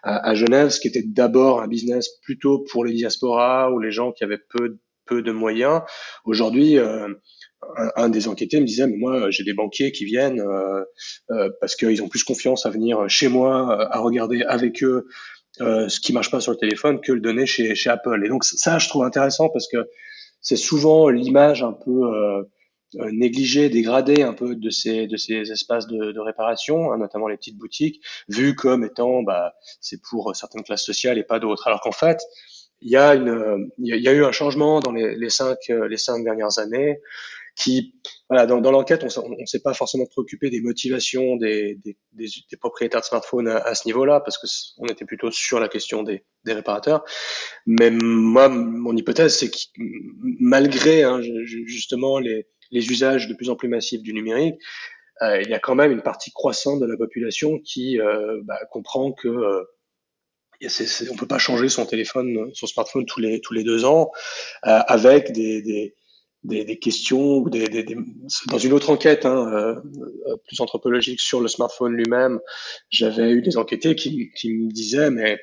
à, 0.03 0.29
à, 0.29 0.35
Genève, 0.35 0.69
ce 0.69 0.81
qui 0.81 0.89
était 0.89 1.05
d'abord 1.07 1.63
un 1.63 1.69
business 1.69 2.09
plutôt 2.23 2.65
pour 2.71 2.85
les 2.85 2.93
diasporas 2.93 3.71
ou 3.71 3.79
les 3.79 3.93
gens 3.93 4.13
qui 4.13 4.25
avaient 4.25 4.43
peu 4.51 4.79
peu 5.07 5.21
de 5.23 5.33
moyens, 5.33 5.83
aujourd'hui, 6.25 6.79
un, 7.97 8.09
des 8.09 8.29
enquêtés 8.29 8.61
me 8.61 8.67
disait 8.67 8.87
mais 8.87 8.97
moi 8.97 9.31
j'ai 9.31 9.45
des 9.45 9.55
banquiers 9.55 9.93
qui 9.93 10.05
viennent 10.05 10.41
euh, 10.41 10.85
euh, 11.31 11.51
parce 11.61 11.77
qu'ils 11.77 12.03
ont 12.03 12.09
plus 12.09 12.25
confiance 12.25 12.67
à 12.67 12.71
venir 12.71 13.09
chez 13.09 13.29
moi 13.29 13.81
euh, 13.81 13.87
à 13.91 13.99
regarder 14.01 14.43
avec 14.43 14.83
eux 14.83 15.07
ce 15.59 16.01
qui 16.01 16.13
marche 16.13 16.33
pas 16.33 16.41
sur 16.41 16.51
le 16.51 16.59
téléphone 16.59 17.01
que 17.01 17.13
le 17.13 17.21
donner 17.21 17.47
chez, 17.47 17.77
chez 17.77 17.89
Apple 17.89 18.25
et 18.25 18.29
donc 18.29 18.45
ça 18.45 18.79
je 18.79 18.89
trouve 18.89 19.05
intéressant 19.05 19.49
parce 19.49 19.69
que 19.69 19.89
c'est 20.41 20.57
souvent 20.57 21.09
l'image 21.09 21.63
un 21.63 21.73
peu 21.73 22.45
négligé, 23.13 23.69
dégradé 23.69 24.23
un 24.23 24.35
peu 24.35 24.57
de 24.57 24.71
ces 24.71 25.07
de 25.07 25.17
ces 25.17 25.53
espaces 25.53 25.87
de, 25.87 26.11
de 26.11 26.21
réparation, 26.21 26.93
hein, 26.93 26.99
notamment 26.99 27.29
les 27.29 27.37
petites 27.37 27.57
boutiques, 27.57 28.01
vues 28.29 28.57
comme 28.57 28.85
étant 28.85 29.23
bah 29.23 29.55
c'est 29.81 30.01
pour 30.03 30.35
certaines 30.35 30.65
classes 30.65 30.85
sociales 30.85 31.19
et 31.19 31.23
pas 31.23 31.39
d'autres. 31.39 31.69
Alors 31.69 31.81
qu'en 31.81 31.93
fait, 31.93 32.19
il 32.81 32.91
y 32.91 32.97
a 32.97 33.15
une 33.15 33.71
il 33.79 33.87
y 33.87 34.09
a, 34.09 34.13
eu 34.13 34.25
un 34.25 34.33
changement 34.33 34.81
dans 34.81 34.93
les, 34.93 35.15
les 35.15 35.31
cinq 35.31 35.59
les 35.69 35.97
cinq 35.97 36.25
dernières 36.25 36.59
années 36.59 36.99
qui, 37.57 37.95
voilà, 38.29 38.47
dans, 38.47 38.61
dans 38.61 38.73
l'enquête, 38.73 39.05
on 39.05 39.29
ne 39.29 39.47
s'est 39.47 39.63
pas 39.63 39.75
forcément 39.75 40.07
préoccupé 40.07 40.51
des 40.51 40.61
motivations 40.61 41.37
des, 41.37 41.77
des, 41.85 41.97
des, 42.13 42.27
des 42.51 42.57
propriétaires 42.57 43.01
de 43.01 43.07
smartphones 43.07 43.49
à, 43.49 43.59
à 43.59 43.75
ce 43.75 43.87
niveau-là, 43.87 44.21
parce 44.21 44.39
que 44.39 44.47
on 44.79 44.87
était 44.87 45.05
plutôt 45.05 45.31
sur 45.31 45.61
la 45.61 45.69
question 45.69 46.03
des, 46.03 46.25
des 46.45 46.53
réparateurs. 46.53 47.05
Mais 47.67 47.91
moi, 47.91 48.49
mon 48.49 48.97
hypothèse, 48.97 49.37
c'est 49.37 49.51
que 49.51 49.57
malgré 49.79 51.05
hein, 51.05 51.21
justement 51.23 52.19
les, 52.19 52.49
les 52.71 52.91
usages 52.91 53.29
de 53.29 53.35
plus 53.35 53.51
en 53.51 53.57
plus 53.57 53.69
massifs 53.69 54.03
du 54.03 54.13
numérique, 54.13 54.57
euh, 55.23 55.41
il 55.41 55.49
y 55.49 55.55
a 55.55 55.61
quand 55.61 55.77
même 55.77 55.93
une 55.93 56.03
partie 56.03 56.33
croissante 56.33 56.81
de 56.81 56.87
la 56.87 56.97
population 56.97 57.61
qui 57.61 58.01
euh, 58.01 58.41
bah, 58.43 58.59
comprend 58.73 59.13
que 59.13 59.29
euh, 59.29 59.63
c'est, 60.67 61.09
on 61.11 61.15
peut 61.15 61.29
pas 61.29 61.39
changer 61.39 61.69
son 61.69 61.87
téléphone, 61.87 62.51
son 62.55 62.67
smartphone 62.67 63.07
tous 63.07 63.21
les 63.21 63.41
tous 63.41 63.55
les 63.55 63.63
deux 63.63 63.85
ans, 63.85 64.11
euh, 64.67 64.81
avec 64.89 65.31
des, 65.31 65.63
des, 65.63 65.95
des, 66.45 66.65
des 66.65 66.79
questions 66.79 67.39
ou 67.39 67.51
des, 67.51 67.67
des, 67.69 67.97
dans 68.49 68.59
une 68.59 68.73
autre 68.73 68.91
enquête 68.91 69.27
hein, 69.27 69.49
euh, 69.53 69.75
euh, 70.29 70.37
plus 70.47 70.61
anthropologique 70.61 71.21
sur 71.21 71.41
le 71.41 71.49
smartphone 71.49 71.93
lui-même, 71.95 72.41
j'avais 72.91 73.31
eu 73.31 73.43
des 73.43 73.57
enquêtés 73.57 73.95
qui, 73.95 74.31
qui 74.35 74.53
me 74.53 74.71
disaient 74.71 75.11
mais 75.11 75.41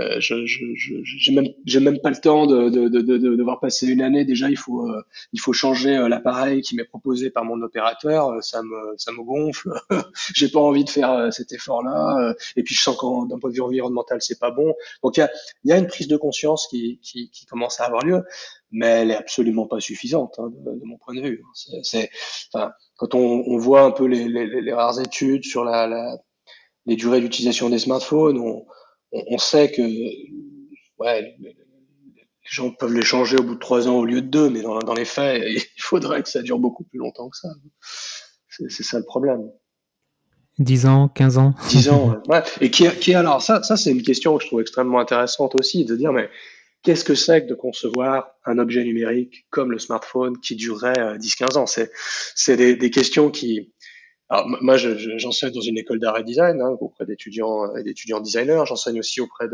euh, 0.00 0.16
je 0.18 0.34
j'ai 0.44 1.32
même 1.32 1.46
j'ai 1.66 1.78
même 1.78 2.00
pas 2.00 2.10
le 2.10 2.16
temps 2.16 2.46
de, 2.46 2.68
de, 2.68 2.88
de, 2.88 3.00
de, 3.00 3.36
devoir 3.36 3.60
passer 3.60 3.86
une 3.86 4.02
année. 4.02 4.24
Déjà 4.24 4.50
il 4.50 4.56
faut 4.56 4.88
euh, 4.88 5.02
il 5.32 5.40
faut 5.40 5.52
changer 5.52 5.96
euh, 5.96 6.08
l'appareil 6.08 6.62
qui 6.62 6.74
m'est 6.74 6.84
proposé 6.84 7.30
par 7.30 7.44
mon 7.44 7.62
opérateur 7.62 8.42
ça 8.42 8.62
me 8.64 8.94
ça 8.96 9.12
me 9.12 9.22
gonfle. 9.22 9.70
J'ai 10.34 10.48
pas 10.48 10.58
envie 10.58 10.82
de 10.84 10.90
faire 10.90 11.32
cet 11.32 11.52
effort 11.52 11.84
là 11.84 12.34
et 12.56 12.64
puis 12.64 12.74
je 12.74 12.82
sens 12.82 12.96
qu'en 12.96 13.24
d'un 13.26 13.38
point 13.38 13.50
de 13.50 13.54
vue 13.54 13.60
environnemental 13.60 14.20
c'est 14.20 14.40
pas 14.40 14.50
bon. 14.50 14.74
Donc 15.04 15.16
il 15.16 15.20
y 15.20 15.22
a 15.22 15.30
y 15.64 15.72
a 15.72 15.78
une 15.78 15.86
prise 15.86 16.08
de 16.08 16.16
conscience 16.16 16.66
qui, 16.68 16.98
qui, 17.00 17.30
qui 17.30 17.46
commence 17.46 17.78
à 17.80 17.84
avoir 17.84 18.04
lieu 18.04 18.24
mais 18.74 18.86
elle 18.86 19.10
est 19.10 19.16
absolument 19.16 19.66
pas 19.66 19.80
suffisante 19.80 20.34
hein, 20.38 20.50
de, 20.50 20.78
de, 20.78 20.84
mon 20.84 20.98
point 20.98 21.14
de 21.14 21.22
vue 21.22 21.42
c'est 21.82 22.10
enfin 22.52 22.72
quand 22.96 23.14
on, 23.14 23.44
on 23.46 23.56
voit 23.56 23.82
un 23.82 23.90
peu 23.90 24.04
les, 24.06 24.28
les, 24.28 24.60
les 24.60 24.72
rares 24.72 25.00
études 25.00 25.44
sur 25.44 25.64
la, 25.64 25.86
la 25.86 26.18
les 26.86 26.96
durées 26.96 27.20
d'utilisation 27.20 27.70
des 27.70 27.78
smartphones 27.78 28.38
on 28.38 28.66
on, 29.14 29.38
sait 29.38 29.70
que 29.70 29.82
ouais, 30.98 31.36
les 31.40 31.54
gens 32.42 32.70
peuvent 32.70 32.92
les 32.92 33.02
changer 33.02 33.36
au 33.36 33.42
bout 33.42 33.54
de 33.54 33.60
trois 33.60 33.88
ans 33.88 33.96
au 33.98 34.04
lieu 34.04 34.20
de 34.20 34.26
deux, 34.26 34.50
mais 34.50 34.62
dans, 34.62 34.78
dans 34.78 34.94
les 34.94 35.04
faits, 35.04 35.42
il 35.76 35.82
faudrait 35.82 36.22
que 36.22 36.28
ça 36.28 36.42
dure 36.42 36.58
beaucoup 36.58 36.84
plus 36.84 36.98
longtemps 36.98 37.28
que 37.28 37.36
ça. 37.36 37.48
C'est 38.48 38.84
ça 38.84 38.98
le 38.98 39.04
problème. 39.04 39.50
10 40.60 40.86
ans, 40.86 41.08
15 41.08 41.38
ans? 41.38 41.54
10 41.70 41.88
ans, 41.88 42.22
ouais. 42.28 42.42
Et 42.60 42.70
qui, 42.70 42.88
qui 43.00 43.14
alors 43.14 43.42
ça, 43.42 43.64
ça 43.64 43.76
c'est 43.76 43.90
une 43.90 44.02
question 44.02 44.36
que 44.36 44.44
je 44.44 44.48
trouve 44.48 44.60
extrêmement 44.60 45.00
intéressante 45.00 45.58
aussi, 45.58 45.84
de 45.84 45.96
dire 45.96 46.12
mais 46.12 46.30
qu'est-ce 46.84 47.04
que 47.04 47.14
c'est 47.14 47.42
que 47.42 47.48
de 47.48 47.54
concevoir 47.54 48.30
un 48.44 48.58
objet 48.58 48.84
numérique 48.84 49.46
comme 49.50 49.72
le 49.72 49.78
smartphone 49.78 50.38
qui 50.38 50.54
durerait 50.54 51.18
10-15 51.18 51.58
ans? 51.58 51.66
C'est 51.66 52.56
des, 52.56 52.76
des, 52.76 52.90
questions 52.90 53.30
qui 53.30 53.72
alors, 54.30 54.48
moi, 54.62 54.76
j'enseigne 54.76 55.52
dans 55.52 55.60
une 55.60 55.78
école 55.78 56.00
d'art 56.00 56.18
et 56.18 56.24
design 56.24 56.60
hein, 56.60 56.76
auprès 56.80 57.04
d'étudiants 57.04 57.76
et 57.76 57.82
d'étudiants 57.82 58.20
designers. 58.20 58.64
J'enseigne 58.66 58.98
aussi 58.98 59.20
auprès 59.20 59.46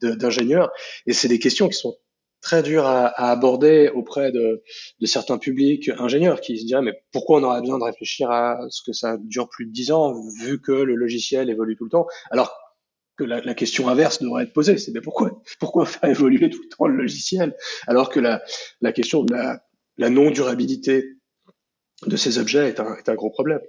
d'ingénieurs. 0.00 0.70
Et 1.06 1.12
c'est 1.12 1.28
des 1.28 1.38
questions 1.38 1.68
qui 1.68 1.76
sont 1.76 1.96
très 2.40 2.62
dures 2.62 2.86
à, 2.86 3.06
à 3.06 3.30
aborder 3.30 3.88
auprès 3.88 4.30
de, 4.30 4.62
de, 5.00 5.06
certains 5.06 5.38
publics 5.38 5.90
ingénieurs 5.98 6.40
qui 6.40 6.58
se 6.58 6.66
diraient 6.66 6.82
mais 6.82 7.02
pourquoi 7.10 7.40
on 7.40 7.42
aurait 7.42 7.60
besoin 7.62 7.78
de 7.78 7.84
réfléchir 7.84 8.30
à 8.30 8.60
ce 8.68 8.82
que 8.82 8.92
ça 8.92 9.16
dure 9.16 9.48
plus 9.48 9.64
de 9.64 9.72
dix 9.72 9.90
ans 9.90 10.14
vu 10.42 10.60
que 10.60 10.72
le 10.72 10.94
logiciel 10.94 11.48
évolue 11.48 11.74
tout 11.74 11.84
le 11.84 11.90
temps? 11.90 12.06
Alors 12.30 12.54
que 13.16 13.24
la, 13.24 13.40
la 13.40 13.54
question 13.54 13.88
inverse 13.88 14.20
devrait 14.20 14.44
être 14.44 14.52
posée 14.52 14.76
c'est 14.76 14.92
mais 14.92 15.00
pourquoi 15.00 15.40
pourquoi 15.60 15.86
faire 15.86 16.10
évoluer 16.10 16.50
tout 16.50 16.62
le 16.62 16.68
temps 16.68 16.86
le 16.86 16.96
logiciel 16.96 17.54
alors 17.86 18.10
que 18.10 18.20
la, 18.20 18.42
la 18.80 18.92
question 18.92 19.22
de 19.22 19.32
la, 19.32 19.62
la 19.98 20.10
non 20.10 20.30
durabilité 20.30 21.14
de 22.06 22.16
ces 22.16 22.38
objets 22.38 22.68
est 22.68 22.80
un, 22.80 22.94
est 22.96 23.08
un 23.08 23.14
gros 23.14 23.30
problème. 23.30 23.60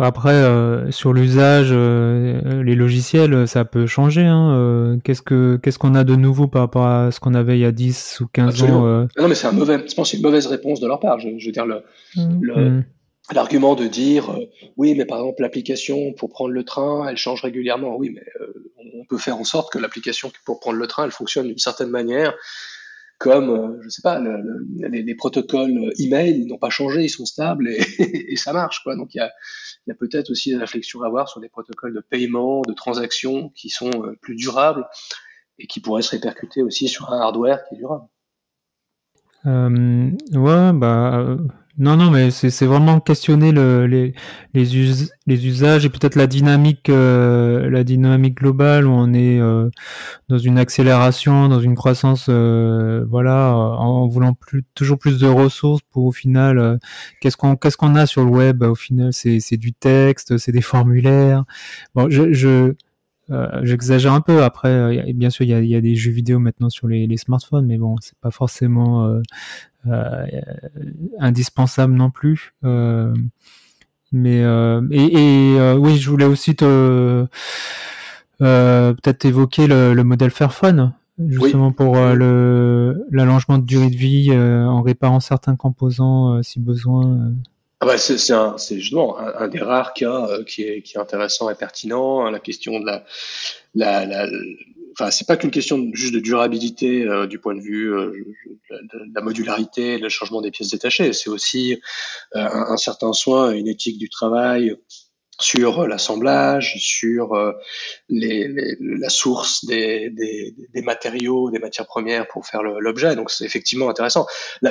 Après, 0.00 0.34
euh, 0.34 0.92
sur 0.92 1.12
l'usage, 1.12 1.70
euh, 1.72 2.62
les 2.62 2.76
logiciels, 2.76 3.48
ça 3.48 3.64
peut 3.64 3.86
changer. 3.86 4.24
Hein. 4.24 4.54
Euh, 4.56 4.96
qu'est-ce 5.02 5.22
que 5.22 5.58
qu'est-ce 5.60 5.78
qu'on 5.78 5.96
a 5.96 6.04
de 6.04 6.14
nouveau 6.14 6.46
par 6.46 6.62
rapport 6.62 6.86
à 6.86 7.10
ce 7.10 7.18
qu'on 7.18 7.34
avait 7.34 7.58
il 7.58 7.62
y 7.62 7.64
a 7.64 7.72
10 7.72 8.20
ou 8.20 8.28
15 8.28 8.62
ans 8.62 8.86
euh 8.86 9.06
Non, 9.18 9.26
mais 9.26 9.34
c'est 9.34 9.48
un 9.48 9.52
mauvais. 9.52 9.82
Je 9.88 9.94
pense 9.96 10.12
une 10.12 10.22
mauvaise 10.22 10.46
réponse 10.46 10.78
de 10.78 10.86
leur 10.86 11.00
part. 11.00 11.18
Je, 11.18 11.30
je 11.36 11.46
veux 11.46 11.52
dire 11.52 11.66
le, 11.66 11.82
mmh. 12.14 12.38
le 12.42 12.70
mmh. 12.70 12.84
L'argument 13.32 13.74
de 13.74 13.86
dire 13.86 14.38
oui, 14.76 14.94
mais 14.94 15.04
par 15.04 15.18
exemple 15.18 15.42
l'application 15.42 16.12
pour 16.12 16.30
prendre 16.30 16.52
le 16.52 16.64
train, 16.64 17.08
elle 17.08 17.16
change 17.16 17.42
régulièrement. 17.42 17.96
Oui, 17.96 18.10
mais 18.10 18.24
on 18.94 19.04
peut 19.04 19.18
faire 19.18 19.36
en 19.38 19.44
sorte 19.44 19.72
que 19.72 19.78
l'application 19.78 20.32
pour 20.44 20.60
prendre 20.60 20.78
le 20.78 20.86
train, 20.86 21.04
elle 21.04 21.10
fonctionne 21.10 21.46
d'une 21.46 21.58
certaine 21.58 21.90
manière 21.90 22.34
comme, 23.18 23.50
euh, 23.50 23.82
je 23.82 23.88
sais 23.88 24.02
pas, 24.02 24.20
le, 24.20 24.40
le, 24.40 24.88
les, 24.88 25.02
les, 25.02 25.14
protocoles 25.16 25.92
email 25.98 26.46
n'ont 26.46 26.58
pas 26.58 26.70
changé, 26.70 27.02
ils 27.02 27.08
sont 27.08 27.26
stables 27.26 27.68
et, 27.68 27.80
et 28.32 28.36
ça 28.36 28.52
marche. 28.52 28.82
Quoi. 28.84 28.96
Donc 28.96 29.14
il 29.14 29.18
y 29.18 29.20
a, 29.20 29.32
y 29.88 29.90
a 29.90 29.94
peut-être 29.94 30.30
aussi 30.30 30.50
des 30.50 30.56
réflexions 30.56 31.02
à 31.02 31.08
avoir 31.08 31.28
sur 31.28 31.40
des 31.40 31.48
protocoles 31.48 31.94
de 31.94 32.00
paiement, 32.00 32.62
de 32.62 32.72
transactions 32.72 33.50
qui 33.50 33.70
sont 33.70 33.90
euh, 34.04 34.16
plus 34.22 34.36
durables 34.36 34.86
et 35.58 35.66
qui 35.66 35.80
pourraient 35.80 36.02
se 36.02 36.12
répercuter 36.12 36.62
aussi 36.62 36.86
sur 36.86 37.12
un 37.12 37.20
hardware 37.20 37.64
qui 37.68 37.74
est 37.74 37.78
durable. 37.78 38.06
Euh, 39.46 40.10
ouais, 40.34 40.72
bah 40.72 41.36
non, 41.78 41.96
non, 41.96 42.10
mais 42.10 42.32
c'est 42.32 42.66
vraiment 42.66 42.98
questionner 42.98 43.52
le, 43.52 43.86
les, 43.86 44.12
les, 44.52 44.76
us, 44.76 45.10
les 45.28 45.46
usages 45.46 45.84
et 45.84 45.88
peut-être 45.88 46.16
la 46.16 46.26
dynamique, 46.26 46.88
euh, 46.88 47.70
la 47.70 47.84
dynamique 47.84 48.38
globale 48.38 48.84
où 48.86 48.90
on 48.90 49.14
est 49.14 49.38
euh, 49.38 49.70
dans 50.28 50.38
une 50.38 50.58
accélération, 50.58 51.48
dans 51.48 51.60
une 51.60 51.76
croissance, 51.76 52.26
euh, 52.28 53.04
voilà, 53.08 53.54
en 53.54 54.08
voulant 54.08 54.34
plus, 54.34 54.64
toujours 54.74 54.98
plus 54.98 55.20
de 55.20 55.28
ressources 55.28 55.82
pour 55.92 56.06
au 56.06 56.12
final, 56.12 56.58
euh, 56.58 56.76
qu'est-ce 57.20 57.36
qu'on 57.36 57.54
qu'est-ce 57.54 57.76
qu'on 57.76 57.94
a 57.94 58.06
sur 58.06 58.24
le 58.24 58.30
web? 58.30 58.64
Au 58.64 58.74
final, 58.74 59.12
c'est 59.12 59.56
du 59.56 59.72
texte, 59.72 60.36
c'est 60.38 60.52
des 60.52 60.62
formulaires. 60.62 61.44
Bon, 61.94 62.10
je, 62.10 62.32
je 62.32 62.74
euh, 63.30 63.60
j'exagère 63.62 64.12
un 64.14 64.20
peu. 64.20 64.42
Après, 64.42 64.68
euh, 64.68 65.12
bien 65.14 65.30
sûr, 65.30 65.44
il 65.44 65.50
y 65.50 65.54
a, 65.54 65.60
y 65.60 65.74
a, 65.74 65.80
des 65.80 65.94
jeux 65.96 66.10
vidéo 66.10 66.38
maintenant 66.38 66.70
sur 66.70 66.88
les, 66.88 67.06
les 67.06 67.16
smartphones, 67.18 67.66
mais 67.66 67.78
bon, 67.78 67.96
c'est 68.00 68.18
pas 68.20 68.30
forcément 68.30 69.04
euh 69.06 69.22
indispensable 71.18 71.94
non 71.94 72.10
plus. 72.10 72.54
mais 74.12 74.40
et, 74.90 75.52
et 75.52 75.72
oui, 75.72 75.98
je 75.98 76.10
voulais 76.10 76.26
aussi 76.26 76.56
te 76.56 77.26
peut-être 78.38 79.24
évoquer 79.24 79.66
le, 79.66 79.94
le, 79.94 80.04
modèle 80.04 80.30
Fairphone, 80.30 80.92
justement 81.18 81.72
pour 81.72 81.96
le 81.96 83.04
l'allongement 83.10 83.58
de 83.58 83.64
durée 83.64 83.90
de 83.90 83.96
vie 83.96 84.30
en 84.32 84.82
réparant 84.82 85.20
certains 85.20 85.56
composants 85.56 86.42
si 86.42 86.60
besoin. 86.60 87.32
Ah 87.80 87.86
bah 87.86 87.96
c'est 87.96 88.18
justement 88.80 89.18
un, 89.18 89.46
des 89.46 89.60
rares 89.60 89.92
cas 89.92 90.26
euh, 90.28 90.42
qui, 90.42 90.62
est, 90.62 90.96
intéressant 90.96 91.48
et 91.48 91.54
pertinent. 91.54 92.26
Hein, 92.26 92.32
la 92.32 92.40
question 92.40 92.80
de 92.80 92.84
la 92.84 94.26
enfin 94.98 95.10
c'est 95.10 95.26
pas 95.26 95.36
qu'une 95.36 95.50
question 95.50 95.90
juste 95.92 96.14
de 96.14 96.18
durabilité 96.18 97.04
euh, 97.04 97.26
du 97.26 97.38
point 97.38 97.54
de 97.54 97.60
vue 97.60 97.94
euh, 97.94 98.12
de, 98.70 99.14
la 99.14 99.20
modularité, 99.20 99.98
le 99.98 100.08
changement 100.08 100.40
des 100.40 100.50
pièces 100.50 100.70
détachées. 100.70 101.12
C'est 101.12 101.30
aussi 101.30 101.80
euh, 102.34 102.40
un, 102.40 102.76
certain 102.76 103.12
soin, 103.12 103.52
une 103.52 103.68
éthique 103.68 103.98
du 103.98 104.08
travail 104.08 104.74
sur 105.40 105.86
l'assemblage, 105.86 106.74
sur 106.78 107.32
la 108.08 109.08
source 109.08 109.64
des, 109.66 110.12
matériaux, 110.82 111.52
des 111.52 111.60
matières 111.60 111.86
premières 111.86 112.26
pour 112.26 112.44
faire 112.44 112.64
l'objet. 112.64 113.14
Donc 113.14 113.30
c'est 113.30 113.44
effectivement 113.44 113.88
intéressant. 113.88 114.26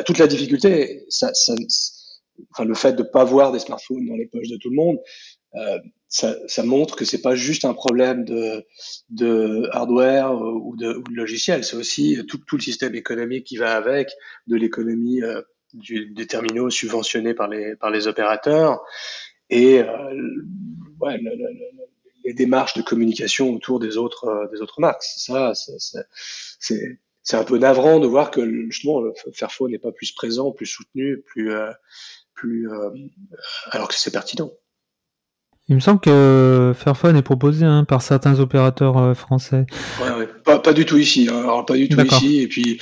Toute 0.05 0.17
la 0.17 0.27
difficulté, 0.27 1.05
le 2.59 2.73
fait 2.73 2.93
de 2.93 3.03
pas 3.03 3.23
voir 3.23 3.53
des 3.53 3.59
smartphones 3.59 4.05
dans 4.05 4.15
les 4.15 4.25
poches 4.25 4.49
de 4.49 4.57
tout 4.57 4.69
le 4.69 4.75
monde, 4.75 4.97
euh, 5.55 5.79
ça, 6.07 6.35
ça, 6.47 6.63
montre 6.63 6.95
que 6.95 7.05
c'est 7.05 7.21
pas 7.21 7.35
juste 7.35 7.65
un 7.65 7.73
problème 7.73 8.23
de, 8.25 8.65
de 9.09 9.67
hardware 9.71 10.33
ou 10.33 10.75
de, 10.75 10.93
ou 10.93 11.03
de 11.03 11.15
logiciel, 11.15 11.63
c'est 11.63 11.75
aussi 11.75 12.19
tout, 12.27 12.37
tout, 12.37 12.57
le 12.57 12.61
système 12.61 12.95
économique 12.95 13.45
qui 13.45 13.57
va 13.57 13.75
avec, 13.75 14.11
de 14.47 14.55
l'économie 14.55 15.21
euh, 15.21 15.41
des 15.73 16.27
terminaux 16.27 16.69
subventionnés 16.69 17.33
par 17.33 17.47
les, 17.47 17.75
par 17.75 17.89
les 17.89 18.07
opérateurs 18.07 18.81
et 19.49 19.79
euh, 19.79 20.43
ouais, 20.99 21.17
le, 21.17 21.31
le, 21.35 21.47
les 22.27 22.33
démarches 22.33 22.73
de 22.73 22.81
communication 22.81 23.53
autour 23.53 23.79
des 23.79 23.97
autres, 23.97 24.25
euh, 24.25 24.47
des 24.51 24.61
autres 24.61 24.81
marques. 24.81 25.03
Ça, 25.03 25.53
c'est 25.55 27.37
un 27.37 27.43
peu 27.43 27.57
navrant 27.57 27.99
de 27.99 28.07
voir 28.07 28.31
que 28.31 28.69
justement 28.69 29.01
Fairphone 29.33 29.71
n'est 29.71 29.79
pas 29.79 29.93
plus 29.93 30.11
présent, 30.11 30.51
plus 30.51 30.65
soutenu, 30.65 31.21
plus 31.21 31.53
euh, 31.53 31.71
plus, 32.33 32.69
euh, 32.69 32.89
alors 33.71 33.87
que 33.87 33.95
c'est 33.95 34.11
pertinent. 34.11 34.51
Il 35.69 35.75
me 35.75 35.81
semble 35.81 35.99
que 35.99 36.71
Fairphone 36.75 37.17
est 37.17 37.21
proposé 37.21 37.65
hein, 37.65 37.83
par 37.83 38.01
certains 38.01 38.39
opérateurs 38.39 38.97
euh, 38.97 39.13
français. 39.13 39.65
Ouais, 40.01 40.19
ouais. 40.19 40.27
Pas, 40.45 40.59
pas, 40.59 40.71
du 40.71 40.85
tout 40.85 40.97
ici. 40.97 41.27
Hein. 41.29 41.39
Alors 41.39 41.65
pas 41.65 41.75
du 41.75 41.89
tout 41.89 41.99
ici. 41.99 42.41
Et 42.41 42.47
puis 42.47 42.79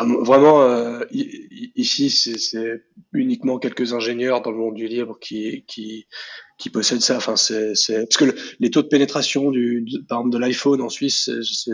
vraiment 0.00 0.62
euh, 0.62 1.00
ici, 1.10 2.08
c'est 2.08 2.84
uniquement 3.12 3.58
quelques 3.58 3.92
ingénieurs 3.92 4.40
dans 4.40 4.50
le 4.50 4.56
monde 4.56 4.74
du 4.74 4.88
libre 4.88 5.18
qui 5.20 5.64
qui, 5.66 6.06
qui 6.56 6.70
possèdent 6.70 7.02
ça. 7.02 7.18
Enfin, 7.18 7.36
c'est 7.36 7.74
parce 7.86 8.16
que 8.16 8.34
les 8.60 8.70
taux 8.70 8.80
de 8.80 8.88
pénétration 8.88 9.50
du 9.50 9.82
de, 9.82 9.98
par 10.08 10.20
exemple 10.20 10.32
de 10.32 10.38
l'iPhone 10.38 10.80
en 10.80 10.88
Suisse, 10.88 11.28
c'est 11.42 11.70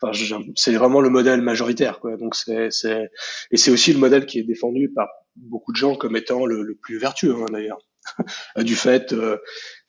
enfin, 0.00 0.18
c'est 0.54 0.72
vraiment 0.72 1.02
le 1.02 1.10
modèle 1.10 1.42
majoritaire. 1.42 2.00
Quoi. 2.00 2.16
Donc 2.16 2.34
c'est 2.34 2.70
et 3.50 3.56
c'est 3.58 3.70
aussi 3.70 3.92
le 3.92 3.98
modèle 3.98 4.24
qui 4.24 4.38
est 4.38 4.44
défendu 4.44 4.90
par 4.94 5.08
beaucoup 5.36 5.72
de 5.72 5.76
gens 5.76 5.94
comme 5.94 6.16
étant 6.16 6.46
le, 6.46 6.62
le 6.62 6.74
plus 6.74 6.98
vertueux 6.98 7.34
hein, 7.34 7.46
d'ailleurs. 7.52 7.80
du 8.58 8.74
fait, 8.74 9.12
euh, 9.12 9.38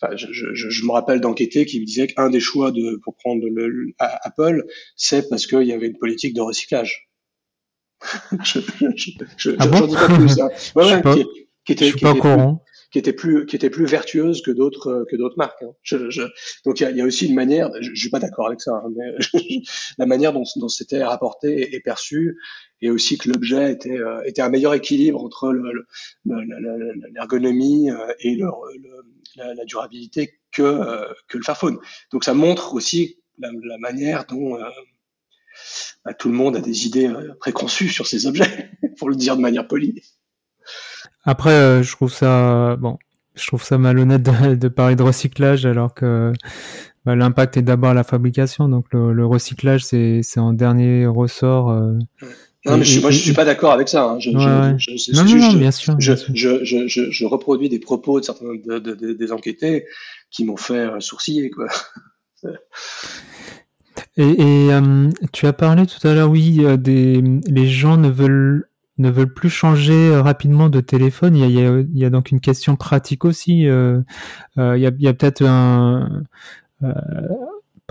enfin, 0.02 0.16
je, 0.16 0.28
je, 0.32 0.54
je, 0.54 0.86
me 0.86 0.92
rappelle 0.92 1.22
d'enquêter 1.22 1.66
qui 1.66 1.80
me 1.80 1.86
disait 1.86 2.08
qu'un 2.08 2.30
des 2.30 2.40
choix 2.40 2.72
de, 2.72 3.00
pour 3.04 3.16
prendre 3.16 3.48
le, 3.48 3.94
Apple, 4.00 4.66
c'est 4.96 5.30
parce 5.30 5.48
qu'il 5.48 5.64
y 5.64 5.74
avait 5.74 5.88
une 5.88 5.98
politique 5.98 6.34
de 6.34 6.42
recyclage. 6.42 7.10
je 8.44 8.60
je, 9.38 9.52
ah 9.60 9.68
bon 9.68 9.86
dis 9.86 9.96
pas 9.96 10.08
plus. 10.08 10.40
Hein. 10.40 10.50
Ouais, 10.76 10.96
ouais, 10.96 11.02
qui, 11.02 11.26
qui, 11.66 11.74
était, 11.74 11.92
qui, 11.92 12.06
était 12.06 12.20
plus, 12.20 12.58
qui, 12.92 13.00
était, 13.00 13.14
plus, 13.14 13.46
qui 13.46 13.56
était 13.56 13.70
plus 13.70 13.86
vertueuse 13.86 14.42
que 14.42 14.52
d'autres 14.52 15.06
que 15.10 15.16
d'autres 15.16 15.38
marques. 15.38 15.64
Hein. 15.64 15.74
donc 16.66 16.80
il 16.82 16.96
y 16.96 17.02
a, 17.02 17.06
aussi 17.06 17.28
une 17.28 17.36
manière. 17.36 17.72
Je, 17.80 17.96
suis 17.96 18.10
pas 18.10 18.20
d'accord 18.20 18.48
avec 18.48 18.62
ça, 18.62 18.74
hein, 18.74 18.92
mais 18.96 19.16
la 19.98 20.06
manière 20.06 20.34
dont, 20.34 20.44
c'était 20.68 21.04
rapporté 21.04 21.74
et 21.74 21.80
perçu 21.80 22.38
et 22.82 22.90
aussi 22.90 23.18
que 23.18 23.30
l'objet 23.30 23.72
était, 23.72 23.98
euh, 23.98 24.22
était 24.24 24.42
un 24.42 24.50
meilleur 24.50 24.74
équilibre 24.74 25.24
entre 25.24 25.54
l'ergonomie 26.26 27.92
euh, 27.92 28.14
et 28.20 28.38
la, 29.36 29.66
durabilité 29.66 30.40
que, 30.52 30.62
euh, 30.62 31.14
que 31.28 31.38
le 31.38 31.44
Fairphone. 31.44 31.78
Donc 32.12 32.24
ça 32.24 32.34
montre 32.34 32.74
aussi 32.74 33.20
la, 33.38 33.52
la 33.64 33.78
manière 33.78 34.26
dont 34.26 34.58
bah, 36.06 36.14
tout 36.14 36.30
le 36.30 36.36
monde 36.36 36.56
a 36.56 36.62
des 36.62 36.88
idées 36.88 37.12
préconçues 37.40 37.90
sur 37.90 38.08
ces 38.08 38.26
objets, 38.26 38.72
pour 38.98 39.10
le 39.10 39.16
dire 39.16 39.36
de 39.38 39.42
manière 39.42 39.68
polie. 39.68 40.02
Après, 41.24 41.84
je 41.84 41.92
trouve 41.92 42.12
ça 42.12 42.76
bon, 42.78 42.98
je 43.36 43.48
trouve 43.48 43.64
ça 43.64 43.78
malhonnête 43.78 44.24
de, 44.24 44.56
de 44.56 44.68
parler 44.68 44.96
de 44.96 45.04
recyclage 45.04 45.66
alors 45.66 45.94
que 45.94 46.34
bah, 47.06 47.16
l'impact 47.16 47.58
est 47.58 47.62
d'abord 47.62 47.94
la 47.94 48.04
fabrication. 48.04 48.70
Donc 48.70 48.86
le, 48.92 49.14
le 49.14 49.26
recyclage, 49.26 49.84
c'est 49.84 50.22
en 50.38 50.54
dernier 50.54 51.06
ressort. 51.06 51.72
Non, 52.66 52.78
mais 52.78 52.84
je, 52.84 53.02
moi, 53.02 53.10
je 53.10 53.18
suis 53.18 53.34
pas 53.34 53.46
d'accord 53.46 53.72
avec 53.72 53.90
ça. 53.90 54.04
Hein. 54.04 54.20
Je, 54.20 54.30
ouais, 54.30 54.76
je, 54.78 55.16
non, 55.16 55.24
non, 55.24 55.54
bien 55.54 55.72
sûr. 55.72 55.96
Je, 56.00 56.14
je, 56.34 56.64
je, 56.64 57.10
je, 57.10 57.26
reproduis 57.26 57.70
des 57.70 57.80
propos 57.80 58.20
de 58.20 58.26
certains 58.26 58.54
de, 58.54 58.78
de, 58.78 59.14
des 59.14 59.32
enquêtés 59.32 59.86
qui 60.30 60.46
m'ont 60.46 60.58
fait 60.58 60.74
euh, 60.74 61.00
sourciller, 61.00 61.50
quoi. 61.50 61.66
et, 64.18 64.24
et 64.24 64.74
euh, 64.74 65.10
tu 65.34 65.48
as 65.48 65.54
parlé 65.54 65.88
tout 65.88 66.08
à 66.08 66.14
l'heure, 66.14 66.30
oui, 66.30 66.60
euh, 66.64 66.78
des 66.78 67.24
les 67.48 67.68
gens 67.68 67.98
ne 67.98 68.10
veulent 68.10 68.70
ne 69.02 69.10
veulent 69.10 69.34
plus 69.34 69.50
changer 69.50 70.16
rapidement 70.16 70.70
de 70.70 70.80
téléphone. 70.80 71.36
Il 71.36 71.42
y 71.42 71.44
a, 71.44 71.48
il 71.48 71.54
y 71.54 71.66
a, 71.66 71.80
il 71.80 71.98
y 71.98 72.06
a 72.06 72.10
donc 72.10 72.32
une 72.32 72.40
question 72.40 72.76
pratique 72.76 73.26
aussi. 73.26 73.68
Euh, 73.68 74.02
il 74.58 74.80
y 74.80 74.86
a, 74.86 74.92
il 74.98 75.02
y 75.02 75.08
a 75.08 75.14
peut-être 75.14 75.44
un 75.46 76.24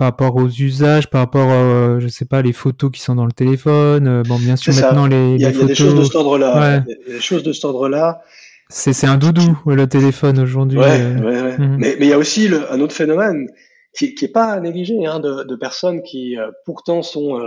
par 0.01 0.07
rapport 0.07 0.35
aux 0.35 0.47
usages, 0.47 1.11
par 1.11 1.21
rapport, 1.21 1.51
euh, 1.51 1.99
je 1.99 2.07
sais 2.07 2.25
pas, 2.25 2.41
les 2.41 2.53
photos 2.53 2.89
qui 2.89 2.99
sont 2.99 3.13
dans 3.13 3.27
le 3.27 3.31
téléphone. 3.31 4.07
Euh, 4.07 4.23
bon, 4.23 4.39
bien 4.39 4.55
sûr, 4.55 4.73
maintenant 4.73 5.05
les, 5.05 5.35
il 5.35 5.39
y 5.39 5.45
a, 5.45 5.49
les 5.49 5.53
photos. 5.53 5.77
Il 5.77 5.83
y 5.83 5.83
a 5.83 5.85
des 5.85 5.91
choses 5.91 5.99
de 5.99 6.03
cet 6.05 6.15
ordre-là. 6.15 6.59
Ouais. 6.59 6.95
Des 7.07 7.19
choses 7.19 7.43
de 7.43 7.53
cet 7.53 7.65
ordre-là. 7.65 8.23
C'est 8.69 9.05
un 9.05 9.17
doudou 9.17 9.59
le 9.67 9.85
téléphone 9.85 10.39
aujourd'hui. 10.39 10.79
Ouais, 10.79 10.99
euh. 10.99 11.19
ouais, 11.19 11.41
ouais. 11.43 11.57
Mm. 11.59 11.77
Mais 11.77 11.97
mais 11.99 12.05
il 12.07 12.09
y 12.09 12.13
a 12.13 12.17
aussi 12.17 12.47
le, 12.47 12.73
un 12.73 12.79
autre 12.79 12.95
phénomène 12.95 13.47
qui 13.93 14.15
qui 14.15 14.25
est 14.25 14.31
pas 14.31 14.45
à 14.45 14.59
négliger 14.59 15.05
hein, 15.05 15.19
de, 15.19 15.43
de 15.43 15.55
personnes 15.55 16.01
qui 16.01 16.35
euh, 16.35 16.49
pourtant 16.65 17.03
sont. 17.03 17.39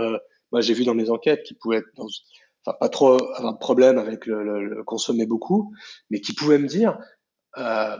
moi, 0.53 0.61
j'ai 0.61 0.73
vu 0.73 0.85
dans 0.85 0.95
mes 0.95 1.09
enquêtes 1.09 1.43
qui 1.43 1.55
pouvaient 1.55 1.79
être 1.79 1.89
dans, 1.97 2.07
pas 2.73 2.89
trop 2.89 3.21
avoir 3.35 3.53
de 3.53 3.59
problème 3.59 3.97
avec 3.97 4.25
le, 4.25 4.43
le, 4.43 4.65
le 4.65 4.83
consommer 4.83 5.25
beaucoup, 5.25 5.73
mais 6.09 6.21
qui 6.21 6.33
pouvaient 6.33 6.57
me 6.57 6.67
dire. 6.67 6.97
Euh, 7.57 7.95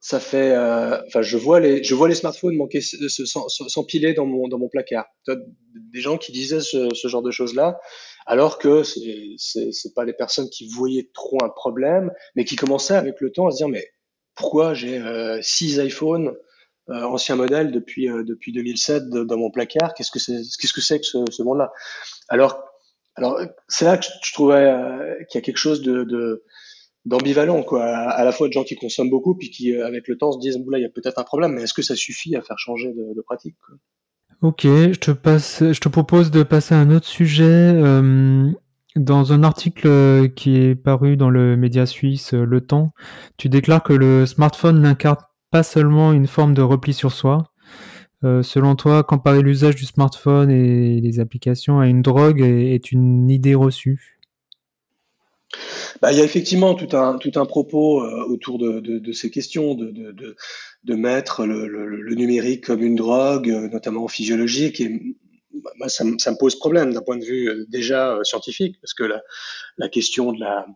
ça 0.00 0.20
fait, 0.20 0.50
euh, 0.54 1.00
enfin, 1.06 1.22
je 1.22 1.38
vois 1.38 1.60
les, 1.60 1.82
je 1.82 1.94
vois 1.94 2.08
les 2.10 2.14
smartphones 2.14 2.56
manquer, 2.56 2.82
s'empiler 2.82 4.12
dans 4.12 4.26
mon 4.26 4.48
dans 4.48 4.58
mon 4.58 4.68
placard. 4.68 5.06
Des 5.26 6.00
gens 6.02 6.18
qui 6.18 6.30
disaient 6.30 6.60
ce, 6.60 6.92
ce 6.92 7.08
genre 7.08 7.22
de 7.22 7.30
choses 7.30 7.54
là, 7.54 7.80
alors 8.26 8.58
que 8.58 8.82
c'est 8.82 9.36
c'est 9.38 9.94
pas 9.94 10.04
les 10.04 10.12
personnes 10.12 10.50
qui 10.50 10.68
voyaient 10.68 11.08
trop 11.14 11.38
un 11.42 11.48
problème, 11.48 12.12
mais 12.36 12.44
qui 12.44 12.54
commençaient 12.54 12.96
avec 12.96 13.18
le 13.22 13.32
temps 13.32 13.46
à 13.46 13.50
se 13.50 13.56
dire 13.56 13.68
mais 13.68 13.88
pourquoi 14.34 14.74
j'ai 14.74 14.98
euh, 14.98 15.40
six 15.40 15.78
iPhones 15.78 16.36
euh, 16.90 17.02
anciens 17.04 17.36
modèles 17.36 17.72
depuis 17.72 18.10
euh, 18.10 18.24
depuis 18.24 18.52
2007 18.52 19.08
dans 19.08 19.38
mon 19.38 19.50
placard? 19.50 19.94
Qu'est-ce 19.94 20.10
que 20.10 20.18
c'est 20.18 20.36
qu'est-ce 20.60 20.74
que 20.74 20.82
c'est 20.82 21.00
que 21.00 21.06
ce, 21.06 21.18
ce 21.30 21.42
monde-là? 21.42 21.72
Alors 22.28 22.62
alors 23.16 23.40
c'est 23.68 23.84
là 23.84 23.96
que 23.96 24.04
je, 24.04 24.32
trouvais 24.32 24.70
euh, 24.70 25.14
qu'il 25.28 25.38
y 25.38 25.42
a 25.42 25.44
quelque 25.44 25.58
chose 25.58 25.82
de, 25.82 26.42
d'ambivalent 27.04 27.62
quoi. 27.62 27.84
À 27.84 28.24
la 28.24 28.32
fois 28.32 28.48
de 28.48 28.52
gens 28.52 28.64
qui 28.64 28.76
consomment 28.76 29.10
beaucoup 29.10 29.34
puis 29.34 29.50
qui 29.50 29.74
euh, 29.74 29.86
avec 29.86 30.08
le 30.08 30.16
temps 30.16 30.32
se 30.32 30.38
disent 30.38 30.58
là 30.68 30.78
il 30.78 30.82
y 30.82 30.86
a 30.86 30.90
peut-être 30.90 31.18
un 31.18 31.24
problème 31.24 31.52
mais 31.52 31.62
est-ce 31.62 31.74
que 31.74 31.82
ça 31.82 31.94
suffit 31.94 32.34
à 32.36 32.42
faire 32.42 32.58
changer 32.58 32.92
de, 32.92 33.20
pratique 33.22 33.56
quoi? 33.64 33.76
Ok 34.42 34.62
je 34.62 34.98
te 34.98 35.10
passe 35.12 35.62
je 35.62 35.80
te 35.80 35.88
propose 35.88 36.30
de 36.30 36.42
passer 36.42 36.74
à 36.74 36.78
un 36.78 36.90
autre 36.90 37.06
sujet 37.06 37.44
euh, 37.44 38.50
dans 38.96 39.32
un 39.32 39.42
article 39.42 40.30
qui 40.34 40.56
est 40.56 40.74
paru 40.74 41.16
dans 41.16 41.30
le 41.30 41.56
média 41.56 41.84
suisse 41.84 42.32
Le 42.32 42.60
Temps. 42.60 42.92
Tu 43.36 43.48
déclares 43.48 43.82
que 43.82 43.92
le 43.92 44.24
smartphone 44.24 44.80
n'incarne 44.80 45.18
pas 45.50 45.64
seulement 45.64 46.12
une 46.12 46.28
forme 46.28 46.54
de 46.54 46.62
repli 46.62 46.94
sur 46.94 47.10
soi 47.10 47.53
euh, 48.24 48.42
selon 48.42 48.74
toi 48.76 49.02
comparer 49.02 49.42
l'usage 49.42 49.76
du 49.76 49.84
smartphone 49.84 50.50
et 50.50 51.00
les 51.00 51.20
applications 51.20 51.80
à 51.80 51.86
une 51.86 52.02
drogue 52.02 52.40
est, 52.40 52.90
une 52.90 53.30
idée 53.30 53.54
reçue? 53.54 54.18
Bah, 56.00 56.12
il 56.12 56.18
y 56.18 56.20
a 56.20 56.24
effectivement 56.24 56.74
tout 56.74 56.96
un, 56.96 57.18
tout 57.18 57.32
un 57.36 57.46
propos 57.46 58.02
euh, 58.02 58.24
autour 58.28 58.58
de, 58.58 59.12
ces 59.12 59.30
questions, 59.30 59.74
de, 59.74 59.90
de, 59.90 60.36
de 60.84 60.94
mettre 60.94 61.46
le, 61.46 62.14
numérique 62.14 62.64
comme 62.64 62.82
une 62.82 62.96
drogue, 62.96 63.50
euh, 63.50 63.68
notamment 63.68 64.08
physiologique. 64.08 64.80
Et 64.80 65.16
moi, 65.76 65.88
ça, 65.88 66.04
me 66.04 66.38
pose 66.38 66.56
problème 66.56 66.92
d'un 66.92 67.02
point 67.02 67.18
de 67.18 67.24
vue 67.24 67.66
déjà 67.68 68.18
scientifique, 68.24 68.80
parce 68.80 68.94
que 68.94 69.04
la, 69.04 69.22
la 69.78 69.88
question 69.88 70.32
de 70.32 70.40
la 70.40 70.66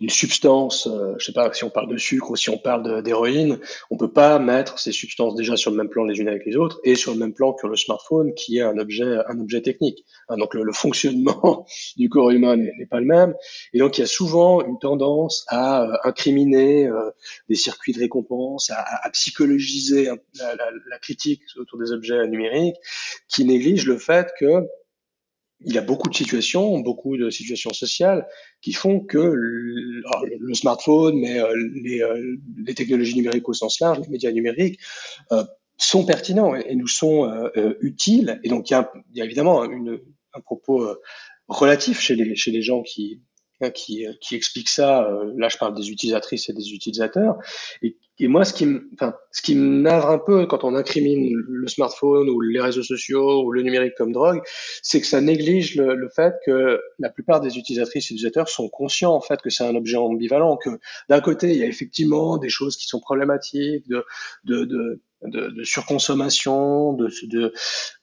une 0.00 0.10
substance, 0.10 0.86
euh, 0.86 1.14
je 1.18 1.24
sais 1.24 1.32
pas 1.32 1.52
si 1.52 1.64
on 1.64 1.70
parle 1.70 1.90
de 1.90 1.96
sucre 1.96 2.30
ou 2.30 2.36
si 2.36 2.50
on 2.50 2.58
parle 2.58 3.02
d'héroïne, 3.02 3.58
on 3.90 3.96
peut 3.96 4.12
pas 4.12 4.38
mettre 4.38 4.78
ces 4.78 4.92
substances 4.92 5.34
déjà 5.34 5.56
sur 5.56 5.70
le 5.70 5.76
même 5.76 5.88
plan 5.88 6.04
les 6.04 6.20
unes 6.20 6.28
avec 6.28 6.46
les 6.46 6.56
autres 6.56 6.80
et 6.84 6.94
sur 6.94 7.12
le 7.12 7.18
même 7.18 7.32
plan 7.32 7.52
que 7.52 7.66
le 7.66 7.74
smartphone 7.74 8.32
qui 8.34 8.58
est 8.58 8.62
un 8.62 8.78
objet, 8.78 9.18
un 9.26 9.40
objet 9.40 9.60
technique. 9.60 10.04
Hein, 10.28 10.36
donc 10.36 10.54
le, 10.54 10.72
fonctionnement 10.72 11.66
du 11.96 12.08
corps 12.08 12.30
humain 12.30 12.56
n'est 12.56 12.86
pas 12.88 13.00
le 13.00 13.06
même 13.06 13.34
et 13.72 13.78
donc 13.78 13.98
il 13.98 14.02
y 14.02 14.04
a 14.04 14.08
souvent 14.08 14.64
une 14.64 14.78
tendance 14.78 15.44
à 15.48 15.82
euh, 15.82 15.96
incriminer 16.04 16.86
euh, 16.86 17.10
des 17.48 17.56
circuits 17.56 17.92
de 17.92 18.00
récompense, 18.00 18.70
à, 18.70 18.84
à 19.02 19.10
psychologiser 19.10 20.04
la, 20.04 20.54
la, 20.54 20.70
la, 20.90 20.98
critique 20.98 21.42
autour 21.56 21.78
des 21.78 21.92
objets 21.92 22.26
numériques, 22.28 22.76
qui 23.28 23.44
néglige 23.44 23.86
le 23.86 23.98
fait 23.98 24.28
que 24.38 24.68
il 25.64 25.74
y 25.74 25.78
a 25.78 25.82
beaucoup 25.82 26.08
de 26.08 26.14
situations, 26.14 26.78
beaucoup 26.78 27.16
de 27.16 27.30
situations 27.30 27.72
sociales 27.72 28.26
qui 28.60 28.72
font 28.72 29.00
que 29.00 29.18
le, 29.18 30.54
smartphone, 30.54 31.18
mais 31.18 31.40
euh, 31.40 31.54
les, 31.74 32.00
euh, 32.00 32.36
les, 32.64 32.74
technologies 32.74 33.16
numériques 33.16 33.48
au 33.48 33.52
sens 33.52 33.80
large, 33.80 33.98
les 34.00 34.08
médias 34.08 34.30
numériques, 34.30 34.78
euh, 35.32 35.44
sont 35.76 36.04
pertinents 36.04 36.54
et, 36.54 36.74
nous 36.74 36.88
sont 36.88 37.50
utiles. 37.80 38.40
Et 38.42 38.48
donc 38.48 38.70
il 38.70 38.72
y 39.14 39.20
a, 39.20 39.24
évidemment 39.24 39.62
un 39.62 40.40
propos 40.40 40.88
relatif 41.46 42.00
chez 42.00 42.16
les, 42.16 42.62
gens 42.62 42.82
qui, 42.82 43.20
Hein, 43.60 43.70
qui, 43.70 44.06
qui 44.20 44.36
explique 44.36 44.68
ça. 44.68 45.08
Là, 45.36 45.48
je 45.48 45.58
parle 45.58 45.74
des 45.74 45.90
utilisatrices 45.90 46.48
et 46.48 46.52
des 46.52 46.72
utilisateurs. 46.72 47.38
Et 48.20 48.28
moi, 48.28 48.44
ce 48.44 48.52
qui, 48.52 48.66
me, 48.66 48.88
enfin, 48.94 49.14
ce 49.30 49.42
qui 49.42 49.54
me 49.54 49.80
navre 49.80 50.10
un 50.10 50.18
peu 50.18 50.46
quand 50.46 50.64
on 50.64 50.74
incrimine 50.74 51.32
le 51.34 51.68
smartphone 51.68 52.28
ou 52.28 52.40
les 52.40 52.60
réseaux 52.60 52.82
sociaux 52.82 53.44
ou 53.44 53.52
le 53.52 53.62
numérique 53.62 53.94
comme 53.96 54.12
drogue, 54.12 54.40
c'est 54.82 55.00
que 55.00 55.06
ça 55.06 55.20
néglige 55.20 55.76
le, 55.76 55.94
le, 55.94 56.08
fait 56.08 56.34
que 56.44 56.80
la 56.98 57.10
plupart 57.10 57.40
des 57.40 57.58
utilisatrices 57.58 58.10
et 58.10 58.14
utilisateurs 58.14 58.48
sont 58.48 58.68
conscients 58.68 59.14
en 59.14 59.20
fait 59.20 59.40
que 59.40 59.50
c'est 59.50 59.64
un 59.64 59.74
objet 59.76 59.96
ambivalent. 59.96 60.56
Que 60.56 60.70
d'un 61.08 61.20
côté, 61.20 61.50
il 61.50 61.56
y 61.58 61.62
a 61.62 61.66
effectivement 61.66 62.38
des 62.38 62.48
choses 62.48 62.76
qui 62.76 62.86
sont 62.86 63.00
problématiques, 63.00 63.88
de, 63.88 64.04
de, 64.44 64.64
de 64.64 65.00
de, 65.22 65.48
de, 65.48 65.64
surconsommation, 65.64 66.92
de, 66.92 67.08
de, 67.24 67.52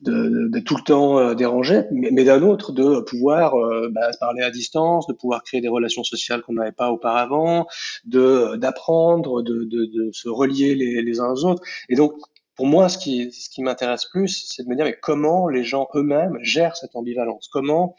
de, 0.01 0.59
tout 0.59 0.75
le 0.75 0.83
temps 0.83 1.19
euh, 1.19 1.33
déranger, 1.33 1.83
mais, 1.91 2.23
d'un 2.23 2.41
autre 2.41 2.71
de 2.71 2.99
pouvoir 3.01 3.55
euh, 3.55 3.89
bah, 3.91 4.09
parler 4.19 4.41
à 4.43 4.51
distance, 4.51 5.07
de 5.07 5.13
pouvoir 5.13 5.43
créer 5.43 5.61
des 5.61 5.69
relations 5.69 6.03
sociales 6.03 6.41
qu'on 6.41 6.53
n'avait 6.53 6.71
pas 6.71 6.91
auparavant, 6.91 7.67
de 8.05 8.55
d'apprendre, 8.57 9.41
de, 9.41 9.63
de, 9.63 10.09
se 10.11 10.29
relier 10.29 10.75
les, 10.75 11.01
les 11.01 11.19
uns 11.19 11.31
aux 11.31 11.45
autres. 11.45 11.63
Et 11.89 11.95
donc 11.95 12.13
pour 12.55 12.67
moi, 12.67 12.87
ce 12.87 12.97
qui, 12.97 13.31
ce 13.33 13.49
qui 13.49 13.61
m'intéresse 13.61 14.05
plus, 14.05 14.45
c'est 14.47 14.63
de 14.63 14.69
me 14.69 14.75
dire 14.75 14.85
mais 14.85 14.97
comment 15.01 15.49
les 15.49 15.63
gens 15.63 15.87
eux-mêmes 15.93 16.37
gèrent 16.41 16.77
cette 16.77 16.95
ambivalence, 16.95 17.49
comment 17.51 17.95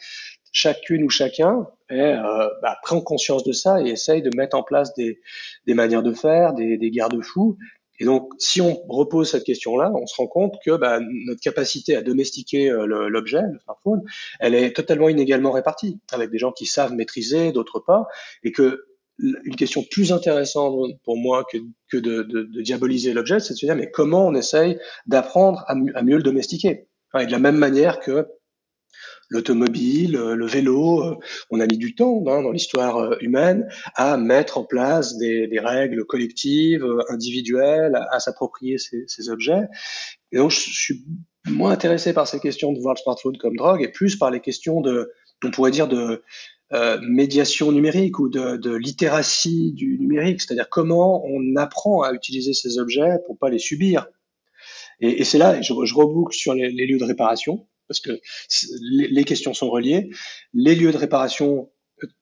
chacune 0.56 1.04
ou 1.04 1.10
chacun 1.10 1.66
et, 1.90 2.00
euh, 2.00 2.48
bah, 2.62 2.78
prend 2.82 3.02
conscience 3.02 3.44
de 3.44 3.52
ça 3.52 3.82
et 3.82 3.88
essaye 3.88 4.22
de 4.22 4.34
mettre 4.34 4.56
en 4.56 4.62
place 4.62 4.94
des, 4.94 5.20
des 5.66 5.74
manières 5.74 6.02
de 6.02 6.14
faire, 6.14 6.54
des, 6.54 6.78
des 6.78 6.90
garde-fous. 6.90 7.58
Et 7.98 8.04
donc, 8.04 8.32
si 8.38 8.60
on 8.60 8.82
repose 8.88 9.30
cette 9.30 9.44
question-là, 9.44 9.92
on 9.94 10.06
se 10.06 10.16
rend 10.16 10.26
compte 10.26 10.54
que 10.64 10.76
bah, 10.76 11.00
notre 11.00 11.40
capacité 11.40 11.96
à 11.96 12.02
domestiquer 12.02 12.70
euh, 12.70 12.86
l'objet, 13.08 13.42
le 13.42 13.58
smartphone, 13.60 14.02
elle 14.40 14.54
est 14.54 14.72
totalement 14.74 15.08
inégalement 15.08 15.52
répartie, 15.52 16.00
avec 16.12 16.30
des 16.30 16.38
gens 16.38 16.52
qui 16.52 16.66
savent 16.66 16.92
maîtriser, 16.92 17.52
d'autres 17.52 17.80
pas, 17.80 18.06
et 18.44 18.52
que 18.52 18.84
une 19.18 19.56
question 19.56 19.82
plus 19.90 20.12
intéressante 20.12 20.90
pour 21.02 21.16
moi 21.16 21.44
que, 21.50 21.96
de 21.96 22.62
diaboliser 22.62 23.14
l'objet, 23.14 23.40
c'est 23.40 23.54
de 23.54 23.58
se 23.58 23.64
dire 23.64 23.74
mais 23.74 23.90
comment 23.90 24.26
on 24.26 24.34
essaye 24.34 24.78
d'apprendre 25.06 25.64
à, 25.68 25.72
à, 25.72 26.02
mieux 26.02 26.16
le 26.16 26.22
domestiquer? 26.22 26.86
Et 27.18 27.24
de 27.24 27.32
la 27.32 27.38
même 27.38 27.56
manière 27.56 28.00
que 28.00 28.26
l'automobile, 29.30 30.16
euh, 30.16 30.34
le 30.34 30.46
vélo. 30.46 31.02
Euh, 31.02 31.16
on 31.50 31.60
a 31.60 31.66
mis 31.66 31.78
du 31.78 31.94
temps 31.94 32.22
hein, 32.26 32.42
dans 32.42 32.52
l'histoire 32.52 32.98
euh, 32.98 33.16
humaine 33.20 33.68
à 33.94 34.16
mettre 34.16 34.58
en 34.58 34.64
place 34.64 35.16
des, 35.16 35.46
des 35.46 35.60
règles 35.60 36.04
collectives, 36.04 36.86
individuelles, 37.08 37.98
à, 38.10 38.20
s'approprier 38.20 38.78
ces, 38.78 39.04
ces, 39.06 39.28
objets. 39.28 39.68
Et 40.32 40.38
donc, 40.38 40.50
je 40.50 40.60
suis 40.60 41.04
moins 41.46 41.70
intéressé 41.70 42.12
par 42.12 42.26
ces 42.26 42.40
questions 42.40 42.72
de 42.72 42.80
voir 42.80 42.94
le 42.94 43.00
smartphone 43.00 43.36
comme 43.38 43.56
drogue 43.56 43.82
et 43.82 43.88
plus 43.88 44.16
par 44.16 44.30
les 44.30 44.40
questions 44.40 44.80
de, 44.80 45.12
on 45.44 45.50
pourrait 45.50 45.70
dire, 45.70 45.88
de 45.88 46.22
euh, 46.72 46.98
médiation 47.00 47.70
numérique 47.70 48.18
ou 48.18 48.28
de, 48.28 48.56
de 48.56 48.74
littératie 48.74 49.72
du 49.72 49.98
numérique, 50.00 50.40
c'est-à-dire 50.40 50.68
comment 50.68 51.24
on 51.24 51.54
apprend 51.54 52.02
à 52.02 52.12
utiliser 52.12 52.54
ces 52.54 52.78
objets 52.78 53.18
pour 53.24 53.38
pas 53.38 53.50
les 53.50 53.60
subir. 53.60 54.08
Et, 55.00 55.20
et 55.20 55.24
c'est 55.24 55.38
là, 55.38 55.60
je, 55.62 55.72
je 55.84 55.94
reboucle 55.94 56.34
sur 56.34 56.54
les, 56.54 56.70
les 56.70 56.86
lieux 56.86 56.98
de 56.98 57.04
réparation 57.04 57.68
parce 57.88 58.00
que 58.00 58.12
les 58.90 59.24
questions 59.24 59.54
sont 59.54 59.70
reliées. 59.70 60.10
Les 60.54 60.74
lieux 60.74 60.92
de 60.92 60.96
réparation 60.96 61.70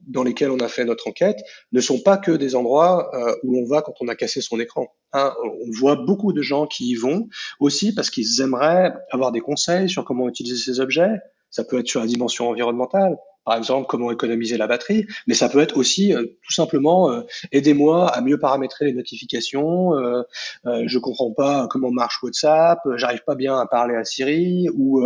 dans 0.07 0.23
lesquels 0.23 0.51
on 0.51 0.59
a 0.59 0.69
fait 0.69 0.85
notre 0.85 1.09
enquête 1.09 1.39
ne 1.73 1.81
sont 1.81 2.01
pas 2.01 2.17
que 2.17 2.31
des 2.33 2.55
endroits 2.55 3.11
euh, 3.15 3.35
où 3.43 3.59
on 3.59 3.67
va 3.67 3.83
quand 3.83 3.95
on 4.01 4.09
a 4.09 4.15
cassé 4.15 4.41
son 4.41 4.61
écran. 4.61 4.89
Hein, 5.13 5.35
on 5.43 5.71
voit 5.79 5.97
beaucoup 5.97 6.33
de 6.33 6.43
gens 6.43 6.67
qui 6.67 6.91
y 6.91 6.95
vont 6.95 7.29
aussi 7.61 7.95
parce 7.95 8.11
qu'ils 8.11 8.41
aimeraient 8.41 8.93
avoir 9.11 9.33
des 9.33 9.41
conseils 9.41 9.89
sur 9.89 10.05
comment 10.05 10.29
utiliser 10.29 10.57
ces 10.57 10.81
objets. 10.81 11.19
Ça 11.51 11.65
peut 11.65 11.79
être 11.79 11.89
sur 11.89 12.01
la 12.01 12.07
dimension 12.07 12.49
environnementale, 12.49 13.17
par 13.45 13.57
exemple 13.57 13.87
comment 13.89 14.11
économiser 14.11 14.57
la 14.57 14.67
batterie, 14.67 15.07
mais 15.27 15.35
ça 15.35 15.49
peut 15.49 15.61
être 15.61 15.77
aussi 15.77 16.15
euh, 16.15 16.25
tout 16.43 16.53
simplement 16.53 17.11
euh, 17.11 17.23
aidez-moi 17.53 18.09
à 18.09 18.21
mieux 18.21 18.39
paramétrer 18.39 18.87
les 18.87 18.93
notifications, 18.93 19.95
euh, 19.95 20.23
euh, 20.67 20.85
je 20.87 20.99
comprends 20.99 21.33
pas 21.33 21.69
comment 21.69 21.91
marche 21.91 22.23
WhatsApp, 22.23 22.79
j'arrive 22.97 23.23
pas 23.25 23.35
bien 23.35 23.59
à 23.59 23.67
parler 23.67 23.95
à 23.95 24.05
Siri, 24.05 24.69
ou 24.75 25.03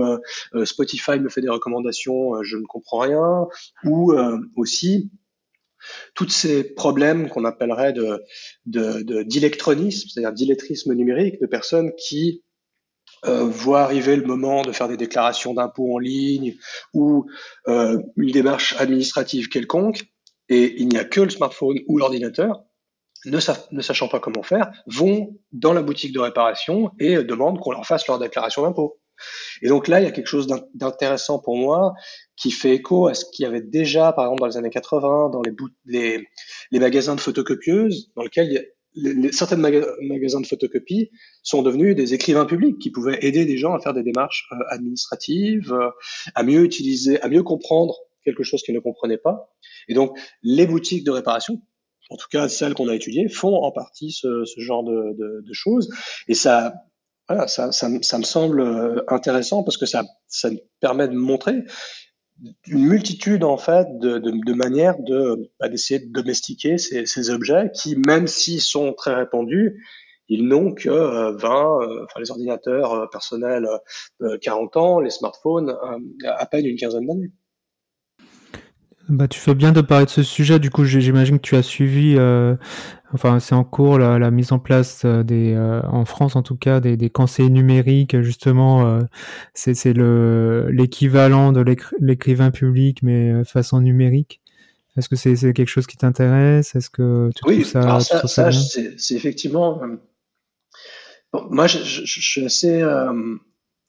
Spotify 0.65 1.19
me 1.19 1.29
fait 1.29 1.41
des 1.41 1.49
recommandations, 1.49 2.43
je 2.43 2.57
ne 2.57 2.65
comprends 2.65 2.99
rien, 2.99 3.47
ou 3.85 4.13
aussi 4.57 5.11
tous 6.15 6.29
ces 6.29 6.65
problèmes 6.75 7.29
qu'on 7.29 7.45
appellerait 7.45 7.93
de 7.93 8.23
d'électronisme, 8.67 10.07
de, 10.07 10.11
c'est-à-dire 10.11 10.33
d'illettrisme 10.33 10.95
numérique, 10.95 11.41
de 11.41 11.47
personnes 11.47 11.93
qui 11.97 12.43
euh, 13.27 13.45
voit 13.45 13.81
arriver 13.81 14.17
le 14.17 14.25
moment 14.25 14.63
de 14.63 14.73
faire 14.73 14.89
des 14.89 14.97
déclarations 14.97 15.55
d'impôts 15.55 15.95
en 15.95 15.99
ligne 15.99 16.55
ou 16.95 17.27
euh, 17.67 17.99
une 18.17 18.31
démarche 18.31 18.77
administrative 18.79 19.49
quelconque, 19.49 20.05
et 20.49 20.81
il 20.81 20.89
n'y 20.89 20.99
a 20.99 21.05
que 21.05 21.21
le 21.21 21.31
smartphone 21.31 21.79
ou 21.89 21.99
l'ordinateur, 21.99 22.63
ne, 23.27 23.39
ne, 23.73 23.83
sachant 23.83 24.09
pas 24.09 24.21
comment 24.21 24.43
faire, 24.43 24.71
vont 24.87 25.37
dans 25.53 25.73
la 25.73 25.83
boutique 25.83 26.13
de 26.13 26.21
réparation 26.21 26.91
et 26.99 27.23
demandent 27.25 27.59
qu'on 27.61 27.73
leur 27.73 27.85
fasse 27.85 28.07
leur 28.07 28.19
déclaration 28.19 28.63
d'impôt. 28.63 29.01
Et 29.63 29.69
donc 29.69 29.89
là, 29.89 30.01
il 30.01 30.05
y 30.05 30.07
a 30.07 30.13
quelque 30.13 30.29
chose 30.29 30.47
d'intéressant 30.75 31.41
pour 31.41 31.57
moi 31.57 31.95
qui 32.37 32.53
fait 32.53 32.77
écho 32.77 33.09
à 33.09 33.15
ce 33.15 33.25
qu'il 33.33 33.43
y 33.43 33.47
avait 33.47 33.61
déjà, 33.61 34.13
par 34.13 34.27
exemple, 34.27 34.41
dans 34.41 34.47
les 34.47 34.57
années 34.57 34.71
80, 34.71 35.31
dans 35.31 35.43
les, 35.43 35.53
les, 35.87 36.29
les 36.71 36.79
magasins 36.79 37.17
de 37.17 37.21
photocopieuses, 37.21 38.13
dans 38.15 38.23
lesquels 38.23 38.69
les, 38.99 39.33
certains 39.33 39.57
magasins 39.57 40.41
de 40.41 40.47
photocopie 40.47 41.11
sont 41.43 41.63
devenus 41.63 41.97
des 41.97 42.15
écrivains 42.15 42.45
publics 42.45 42.79
qui 42.79 42.91
pouvaient 42.91 43.19
aider 43.23 43.45
des 43.45 43.57
gens 43.57 43.75
à 43.75 43.81
faire 43.81 43.95
des 43.95 44.03
démarches 44.03 44.49
euh, 44.53 44.57
administratives, 44.69 45.73
euh, 45.73 45.91
à 46.35 46.43
mieux 46.43 46.65
utiliser, 46.65 47.21
à 47.23 47.29
mieux 47.29 47.43
comprendre 47.43 47.97
quelque 48.25 48.43
chose 48.43 48.63
qu'ils 48.63 48.75
ne 48.75 48.81
comprenaient 48.81 49.19
pas. 49.19 49.55
Et 49.89 49.95
donc, 49.95 50.19
les 50.43 50.67
boutiques 50.67 51.05
de 51.05 51.11
réparation, 51.11 51.63
en 52.11 52.17
tout 52.17 52.29
cas 52.31 52.49
celles 52.49 52.75
qu'on 52.75 52.89
a 52.89 52.95
étudiées, 52.95 53.29
font 53.29 53.57
en 53.57 53.73
partie 53.73 54.13
ce, 54.13 54.45
ce 54.45 54.61
genre 54.61 54.85
de, 54.85 55.15
de, 55.17 55.43
de, 55.47 55.53
choses. 55.53 55.89
Et 56.27 56.35
ça, 56.35 56.75
voilà, 57.29 57.47
ça, 57.47 57.73
ça, 57.73 57.89
ça, 58.03 58.19
me 58.19 58.25
semble 58.25 58.61
euh, 58.61 59.03
intéressant 59.09 59.63
parce 59.63 59.77
que 59.77 59.87
ça, 59.87 60.05
ça 60.27 60.51
permet 60.81 61.09
de 61.09 61.15
montrer 61.15 61.65
une 62.67 62.87
multitude 62.87 63.45
en 63.45 63.57
fait 63.57 63.87
de, 63.99 64.19
de, 64.19 64.31
de 64.31 64.53
manières 64.53 64.99
de 65.01 65.51
bah, 65.59 65.69
d'essayer 65.69 66.01
de 66.01 66.13
domestiquer 66.13 66.79
ces, 66.79 67.31
objets 67.31 67.71
qui, 67.75 67.97
même 67.97 68.27
s'ils 68.27 68.61
sont 68.61 68.93
très 68.93 69.15
répandus, 69.15 69.83
ils 70.29 70.47
n'ont 70.47 70.73
que 70.73 70.89
20, 70.89 70.91
euh, 70.91 71.33
euh, 71.41 72.05
enfin 72.05 72.21
les 72.21 72.31
ordinateurs 72.31 72.93
euh, 72.93 73.07
personnels 73.11 73.67
40 74.43 74.77
ans, 74.77 75.01
les 75.01 75.11
smartphones 75.11 75.75
à 76.25 76.47
peine 76.47 76.67
une 76.67 76.77
quinzaine 76.77 77.07
d'années. 77.07 77.33
Bah, 79.09 79.27
tu 79.27 79.41
fais 79.41 79.55
bien 79.55 79.73
de 79.73 79.81
parler 79.81 80.05
de 80.05 80.11
ce 80.11 80.23
sujet. 80.23 80.59
Du 80.59 80.69
coup, 80.71 80.85
j'imagine 80.85 81.39
que 81.39 81.47
tu 81.47 81.57
as 81.57 81.63
suivi, 81.63 82.17
euh, 82.19 82.57
enfin, 83.15 83.41
c'est 83.41 83.55
en 83.55 83.65
cours 83.65 83.99
la, 83.99 84.19
la, 84.19 84.31
mise 84.31 84.53
en 84.53 84.59
place 84.59 85.03
euh, 85.07 85.23
des, 85.23 85.55
euh, 85.55 85.81
en 85.85 86.05
France 86.05 86.37
en 86.37 86.43
tout 86.43 86.57
cas, 86.57 86.81
des, 86.81 86.99
des 86.99 87.09
conseillers 87.09 87.49
numériques. 87.49 88.21
Justement, 88.21 88.87
euh, 88.87 89.01
c'est 89.55 89.95
le 89.95 90.69
l'équivalent 90.71 91.53
de 91.53 91.65
l'écrivain 92.01 92.51
public, 92.51 93.03
mais 93.03 93.45
façon 93.45 93.81
numérique. 93.81 94.43
Est-ce 94.99 95.09
que 95.09 95.17
c'est 95.17 95.35
quelque 95.55 95.69
chose 95.69 95.87
qui 95.87 95.97
t'intéresse? 95.97 96.75
Est-ce 96.75 96.91
que 96.91 97.31
tu 97.35 97.49
oui, 97.49 97.65
ça, 97.65 98.01
ça, 98.01 98.27
ça 98.27 98.51
c'est 98.53 99.15
effectivement. 99.15 99.81
Bon, 101.33 101.47
moi, 101.51 101.67
je, 101.67 101.79
je, 101.79 102.03
je, 102.05 102.21
suis 102.21 102.45
assez 102.45 102.83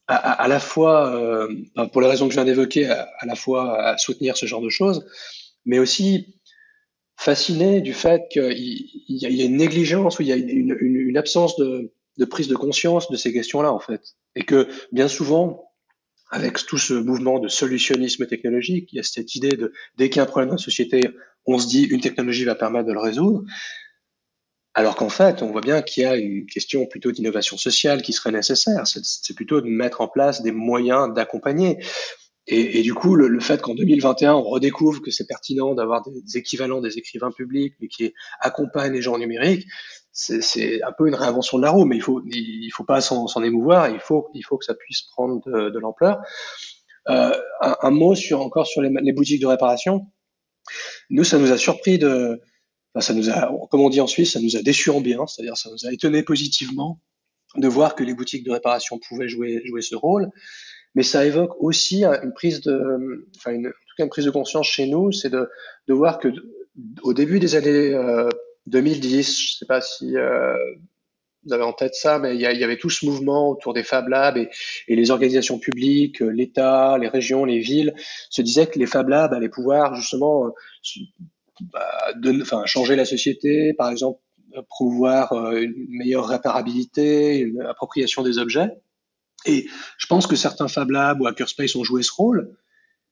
à, 0.09 0.43
à, 0.43 0.47
la 0.47 0.59
fois, 0.59 1.13
euh, 1.15 1.47
pour 1.93 2.01
les 2.01 2.07
raisons 2.07 2.25
que 2.25 2.33
je 2.33 2.37
viens 2.37 2.45
d'évoquer, 2.45 2.87
à, 2.87 3.07
à, 3.19 3.25
la 3.27 3.35
fois 3.35 3.79
à 3.81 3.97
soutenir 3.97 4.35
ce 4.35 4.47
genre 4.47 4.61
de 4.61 4.69
choses, 4.69 5.05
mais 5.65 5.77
aussi 5.77 6.39
fasciné 7.15 7.81
du 7.81 7.93
fait 7.93 8.23
qu'il 8.31 8.57
y, 8.57 9.01
y, 9.07 9.41
a 9.41 9.45
une 9.45 9.57
négligence 9.57 10.17
ou 10.17 10.23
il 10.23 10.29
y 10.29 10.31
a 10.31 10.35
une, 10.35 10.75
une, 10.79 10.95
une 10.95 11.17
absence 11.17 11.57
de, 11.57 11.93
de, 12.17 12.25
prise 12.25 12.47
de 12.47 12.55
conscience 12.55 13.11
de 13.11 13.17
ces 13.17 13.31
questions-là, 13.31 13.71
en 13.71 13.79
fait. 13.79 14.15
Et 14.35 14.43
que 14.43 14.67
bien 14.91 15.07
souvent, 15.07 15.69
avec 16.31 16.57
tout 16.65 16.77
ce 16.77 16.93
mouvement 16.95 17.39
de 17.39 17.47
solutionnisme 17.47 18.25
technologique, 18.25 18.89
il 18.91 18.95
y 18.95 18.99
a 18.99 19.03
cette 19.03 19.35
idée 19.35 19.55
de 19.55 19.73
dès 19.97 20.09
qu'il 20.09 20.17
y 20.17 20.19
a 20.21 20.23
un 20.23 20.27
problème 20.27 20.49
dans 20.49 20.55
la 20.55 20.61
société, 20.61 21.01
on 21.45 21.59
se 21.59 21.67
dit 21.67 21.83
une 21.83 22.01
technologie 22.01 22.45
va 22.45 22.55
permettre 22.55 22.87
de 22.87 22.93
le 22.93 22.99
résoudre. 22.99 23.43
Alors 24.75 24.95
qu'en 24.95 25.09
fait, 25.09 25.41
on 25.41 25.51
voit 25.51 25.61
bien 25.61 25.81
qu'il 25.81 26.03
y 26.03 26.05
a 26.05 26.15
une 26.15 26.45
question 26.45 26.85
plutôt 26.85 27.11
d'innovation 27.11 27.57
sociale 27.57 28.01
qui 28.01 28.13
serait 28.13 28.31
nécessaire. 28.31 28.83
C'est 28.85 29.33
plutôt 29.35 29.61
de 29.61 29.67
mettre 29.67 30.01
en 30.01 30.07
place 30.07 30.41
des 30.41 30.51
moyens 30.51 31.13
d'accompagner. 31.13 31.79
Et, 32.51 32.81
du 32.81 32.95
coup, 32.95 33.15
le, 33.15 33.39
fait 33.39 33.61
qu'en 33.61 33.75
2021, 33.75 34.33
on 34.33 34.41
redécouvre 34.41 35.03
que 35.03 35.11
c'est 35.11 35.27
pertinent 35.27 35.75
d'avoir 35.75 36.01
des, 36.01 36.37
équivalents 36.37 36.81
des 36.81 36.97
écrivains 36.97 37.29
publics, 37.29 37.75
mais 37.79 37.87
qui 37.87 38.11
accompagnent 38.39 38.93
les 38.93 39.03
gens 39.03 39.19
numériques, 39.19 39.67
c'est 40.11 40.81
un 40.81 40.91
peu 40.97 41.07
une 41.07 41.13
réinvention 41.13 41.59
de 41.59 41.63
la 41.63 41.69
roue. 41.69 41.85
Mais 41.85 41.97
il 41.97 42.01
faut, 42.01 42.23
faut 42.73 42.83
pas 42.85 43.01
s'en 43.01 43.43
émouvoir. 43.43 43.89
Il 43.89 43.99
faut, 43.99 44.23
que 44.23 44.65
ça 44.65 44.73
puisse 44.73 45.03
prendre 45.11 45.41
de, 45.45 45.79
l'ampleur. 45.79 46.21
Euh, 47.09 47.37
un, 47.61 47.91
mot 47.91 48.15
sur 48.15 48.41
encore 48.41 48.65
sur 48.65 48.81
les 48.81 49.13
boutiques 49.13 49.41
de 49.41 49.47
réparation. 49.47 50.07
Nous, 51.11 51.23
ça 51.23 51.37
nous 51.37 51.51
a 51.51 51.57
surpris 51.57 51.99
de 51.99 52.41
ça 52.99 53.13
nous 53.13 53.29
a, 53.29 53.51
comme 53.69 53.81
on 53.81 53.89
dit 53.89 54.01
en 54.01 54.07
Suisse, 54.07 54.33
ça 54.33 54.39
nous 54.39 54.57
a 54.57 54.61
déçu 54.61 54.89
en 54.89 55.01
bien, 55.01 55.25
c'est-à-dire 55.27 55.57
ça 55.57 55.69
nous 55.69 55.87
a 55.87 55.93
étonné 55.93 56.23
positivement 56.23 56.99
de 57.55 57.67
voir 57.67 57.95
que 57.95 58.03
les 58.03 58.13
boutiques 58.13 58.45
de 58.45 58.51
réparation 58.51 58.99
pouvaient 58.99 59.27
jouer, 59.27 59.61
jouer 59.65 59.81
ce 59.81 59.95
rôle. 59.95 60.29
Mais 60.95 61.03
ça 61.03 61.25
évoque 61.25 61.53
aussi 61.59 62.03
une 62.03 62.33
prise 62.33 62.61
de, 62.61 63.27
enfin 63.37 63.51
une, 63.51 63.67
en 63.67 63.69
tout 63.69 63.95
cas 63.97 64.03
une 64.03 64.09
prise 64.09 64.25
de 64.25 64.31
conscience 64.31 64.67
chez 64.67 64.87
nous, 64.87 65.11
c'est 65.11 65.29
de, 65.29 65.47
de 65.87 65.93
voir 65.93 66.19
que 66.19 66.29
au 67.03 67.13
début 67.13 67.39
des 67.39 67.55
années 67.55 67.93
euh, 67.93 68.29
2010, 68.67 69.39
je 69.39 69.57
sais 69.57 69.65
pas 69.65 69.81
si 69.81 70.17
euh, 70.17 70.55
vous 71.45 71.53
avez 71.53 71.63
en 71.63 71.73
tête 71.73 71.93
ça, 71.93 72.17
mais 72.17 72.35
il 72.35 72.39
y, 72.39 72.43
y, 72.43 72.63
avait 72.63 72.77
tout 72.77 72.89
ce 72.89 73.05
mouvement 73.05 73.49
autour 73.49 73.73
des 73.73 73.83
Fab 73.83 74.07
Labs 74.07 74.37
et, 74.37 74.49
et 74.87 74.95
les 74.95 75.11
organisations 75.11 75.59
publiques, 75.59 76.21
l'État, 76.21 76.97
les 76.97 77.07
régions, 77.07 77.45
les 77.45 77.59
villes 77.59 77.93
se 78.29 78.41
disaient 78.41 78.67
que 78.67 78.79
les 78.79 78.87
Fab 78.87 79.09
Labs 79.09 79.33
allaient 79.33 79.49
pouvoir 79.49 79.95
justement 79.95 80.47
euh, 80.47 80.49
bah, 81.61 82.13
de, 82.15 82.41
enfin, 82.41 82.65
changer 82.65 82.95
la 82.95 83.05
société, 83.05 83.73
par 83.73 83.89
exemple, 83.89 84.19
promouvoir 84.67 85.33
euh, 85.33 85.61
une 85.61 85.85
meilleure 85.89 86.27
réparabilité, 86.27 87.39
une 87.39 87.61
appropriation 87.61 88.23
des 88.23 88.37
objets. 88.37 88.69
Et 89.45 89.67
je 89.97 90.07
pense 90.07 90.27
que 90.27 90.35
certains 90.35 90.67
Fab 90.67 90.89
Labs 90.89 91.21
ou 91.21 91.27
Hackerspace 91.27 91.75
ont 91.75 91.83
joué 91.83 92.03
ce 92.03 92.11
rôle, 92.11 92.57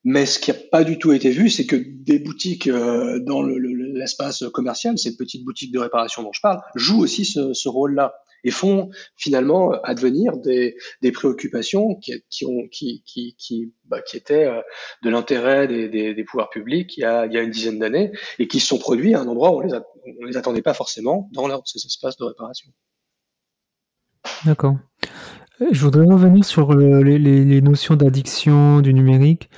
mais 0.03 0.25
ce 0.25 0.39
qui 0.39 0.51
n'a 0.51 0.57
pas 0.71 0.83
du 0.83 0.99
tout 0.99 1.11
été 1.13 1.31
vu, 1.31 1.49
c'est 1.49 1.65
que 1.65 1.75
des 1.75 2.19
boutiques 2.19 2.67
euh, 2.67 3.19
dans 3.19 3.41
l'espace 3.43 4.43
commercial, 4.53 4.97
ces 4.97 5.15
petites 5.15 5.43
boutiques 5.43 5.71
de 5.71 5.79
réparation 5.79 6.23
dont 6.23 6.33
je 6.33 6.41
parle, 6.41 6.61
jouent 6.75 7.01
aussi 7.01 7.25
ce, 7.25 7.53
ce 7.53 7.69
rôle-là. 7.69 8.13
Et 8.43 8.51
font 8.51 8.89
finalement 9.15 9.71
advenir 9.83 10.37
des, 10.37 10.75
préoccupations 11.13 11.95
qui, 11.95 12.23
qui, 12.29 12.45
ont, 12.45 12.67
qui, 12.71 13.03
qui, 13.05 13.35
qui, 13.37 13.73
bah, 13.85 14.01
qui 14.01 14.17
étaient 14.17 14.45
euh, 14.45 14.61
de 15.03 15.09
l'intérêt 15.09 15.67
des, 15.67 16.13
des, 16.13 16.23
pouvoirs 16.23 16.49
publics 16.49 16.97
il 16.97 17.01
y 17.01 17.05
a, 17.05 17.25
il 17.25 17.33
y 17.33 17.37
a 17.37 17.41
une 17.41 17.51
dizaine 17.51 17.79
d'années 17.79 18.11
et 18.39 18.47
qui 18.47 18.59
se 18.59 18.67
sont 18.67 18.77
produits 18.77 19.15
à 19.15 19.21
un 19.21 19.27
endroit 19.27 19.51
où 19.51 19.57
on 19.57 19.61
les, 19.61 19.73
on 20.21 20.25
les 20.25 20.37
attendait 20.37 20.61
pas 20.61 20.73
forcément 20.73 21.29
dans 21.33 21.47
ces 21.65 21.85
espaces 21.85 22.17
de 22.17 22.25
réparation. 22.25 22.69
D'accord. 24.45 24.75
Je 25.71 25.81
voudrais 25.81 26.05
revenir 26.05 26.45
sur 26.45 26.75
les, 26.75 27.17
les, 27.17 27.61
notions 27.61 27.95
d'addiction 27.95 28.81
du 28.81 28.93
numérique. 28.93 29.49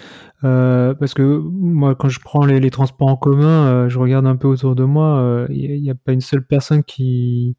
Euh, 0.46 0.94
parce 0.94 1.14
que 1.14 1.22
moi, 1.22 1.96
quand 1.96 2.08
je 2.08 2.22
prends 2.22 2.46
les, 2.46 2.72
transports 2.72 3.10
en 3.10 3.18
commun, 3.18 3.68
euh, 3.68 3.90
je 3.90 4.00
regarde 4.00 4.26
un 4.26 4.38
peu 4.38 4.48
autour 4.48 4.76
de 4.76 4.86
moi. 4.86 5.46
Il 5.50 5.72
euh, 5.72 5.80
n'y 5.80 5.90
a, 5.90 5.96
pas 5.96 6.14
une 6.14 6.22
seule 6.22 6.46
personne 6.46 6.84
qui 6.84 7.58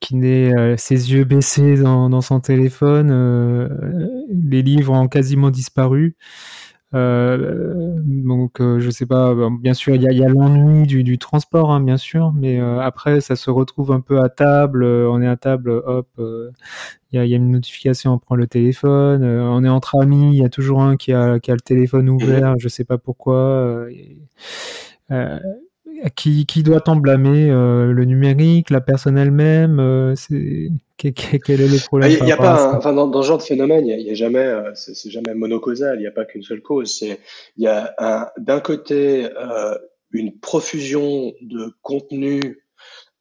qui 0.00 0.16
n'ait 0.16 0.56
euh, 0.56 0.76
ses 0.76 1.12
yeux 1.12 1.24
baissés 1.24 1.76
dans, 1.76 2.10
dans 2.10 2.20
son 2.20 2.40
téléphone. 2.40 3.10
les 4.30 4.62
livres 4.62 4.92
ont 4.92 5.08
quasiment 5.08 5.50
disparu. 5.50 6.16
Euh, 6.94 7.96
donc, 8.04 8.60
euh, 8.60 8.80
je 8.80 8.90
sais 8.90 9.06
pas. 9.06 9.34
Bien 9.60 9.74
sûr, 9.74 9.94
il 9.94 10.02
y 10.02 10.08
a, 10.08 10.12
y 10.12 10.24
a 10.24 10.28
l'ennui 10.28 10.86
du, 10.86 11.02
du, 11.02 11.18
transport, 11.18 11.72
hein, 11.72 11.80
bien 11.80 11.96
sûr, 11.96 12.32
mais 12.32 12.60
euh, 12.60 12.80
après, 12.80 13.20
ça 13.20 13.36
se 13.36 13.50
retrouve 13.50 13.92
un 13.92 14.00
peu 14.00 14.20
à 14.22 14.28
table. 14.28 14.84
on 14.84 15.20
est 15.20 15.26
à 15.26 15.36
table, 15.36 15.70
hop, 15.70 16.08
il 16.18 16.52
y 17.12 17.18
a, 17.18 17.24
y, 17.24 17.34
a, 17.34 17.36
une 17.36 17.50
notification, 17.50 18.14
on 18.14 18.18
prend 18.18 18.36
le 18.36 18.46
téléphone. 18.46 19.24
on 19.24 19.64
est 19.64 19.68
entre 19.68 20.00
amis, 20.00 20.36
il 20.36 20.38
y 20.42 20.44
a 20.44 20.48
toujours 20.48 20.82
un 20.82 20.96
qui 20.96 21.12
a, 21.12 21.38
qui 21.40 21.50
a 21.50 21.54
le 21.54 21.60
téléphone 21.60 22.08
ouvert. 22.08 22.54
Je 22.58 22.68
sais 22.68 22.84
pas 22.84 22.98
pourquoi. 22.98 23.86
Qui, 26.14 26.46
qui 26.46 26.62
doit 26.62 26.88
en 26.88 26.96
blâmer 26.96 27.48
Le 27.48 28.04
numérique, 28.04 28.70
la 28.70 28.80
personne 28.80 29.18
elle-même 29.18 30.14
C'est 30.16 30.70
quel 30.96 31.60
est 31.60 31.68
le 31.68 31.84
problème 31.84 32.16
Il 32.22 32.26
y 32.26 32.32
a 32.32 32.36
pas, 32.36 32.74
enfin, 32.76 32.92
dans, 32.92 33.06
dans, 33.06 33.22
ce 33.22 33.28
genre 33.28 33.38
de 33.38 33.42
phénomène, 33.42 33.86
il 33.86 33.96
n'y 34.02 34.10
a, 34.10 34.14
jamais, 34.14 34.38
euh, 34.38 34.70
c'est 34.74 35.10
jamais 35.10 35.34
monocausal. 35.34 35.98
Il 35.98 36.00
n'y 36.00 36.06
a 36.06 36.12
pas 36.12 36.24
qu'une 36.24 36.42
seule 36.42 36.62
cause. 36.62 36.98
C'est, 36.98 37.20
il 37.56 37.64
y 37.64 37.68
a 37.68 38.32
d'un 38.38 38.60
côté 38.60 39.28
euh, 39.36 39.76
une 40.12 40.38
profusion 40.38 41.32
de 41.42 41.74
contenu 41.82 42.66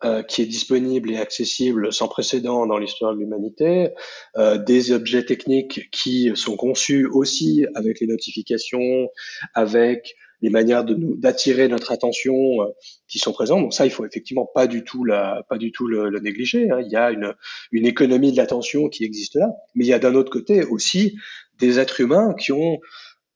euh, 0.03 0.23
qui 0.23 0.41
est 0.41 0.45
disponible 0.45 1.09
et 1.09 1.17
accessible 1.17 1.91
sans 1.93 2.07
précédent 2.07 2.67
dans 2.67 2.77
l'histoire 2.77 3.13
de 3.13 3.19
l'humanité, 3.19 3.91
euh, 4.37 4.57
des 4.57 4.91
objets 4.91 5.23
techniques 5.23 5.89
qui 5.89 6.31
sont 6.35 6.57
conçus 6.57 7.07
aussi 7.07 7.65
avec 7.75 8.01
les 8.01 8.07
notifications, 8.07 9.07
avec 9.53 10.15
les 10.45 10.51
manières 10.51 10.85
de 10.85 10.93
nous 10.93 11.15
d'attirer 11.17 11.67
notre 11.67 11.91
attention 11.91 12.35
euh, 12.61 12.67
qui 13.07 13.17
sont 13.17 13.33
présentes. 13.33 13.61
Donc 13.61 13.73
ça, 13.73 13.85
il 13.87 13.91
faut 13.91 14.05
effectivement 14.05 14.45
pas 14.45 14.67
du 14.67 14.83
tout 14.83 15.03
la, 15.03 15.43
pas 15.49 15.57
du 15.57 15.71
tout 15.71 15.87
le, 15.87 16.19
négliger. 16.19 16.69
Hein. 16.69 16.81
Il 16.85 16.91
y 16.91 16.95
a 16.95 17.09
une, 17.09 17.33
une 17.71 17.87
économie 17.87 18.31
de 18.31 18.37
l'attention 18.37 18.87
qui 18.87 19.05
existe 19.05 19.35
là, 19.35 19.49
mais 19.73 19.85
il 19.85 19.87
y 19.87 19.93
a 19.93 19.99
d'un 19.99 20.13
autre 20.13 20.31
côté 20.31 20.63
aussi 20.63 21.17
des 21.57 21.79
êtres 21.79 21.99
humains 21.99 22.35
qui 22.39 22.51
ont 22.51 22.79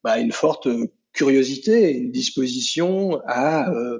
bah, 0.03 0.19
une 0.19 0.31
forte 0.31 0.67
curiosité, 1.13 1.97
une 1.97 2.11
disposition 2.11 3.19
à 3.25 3.71
euh, 3.71 3.99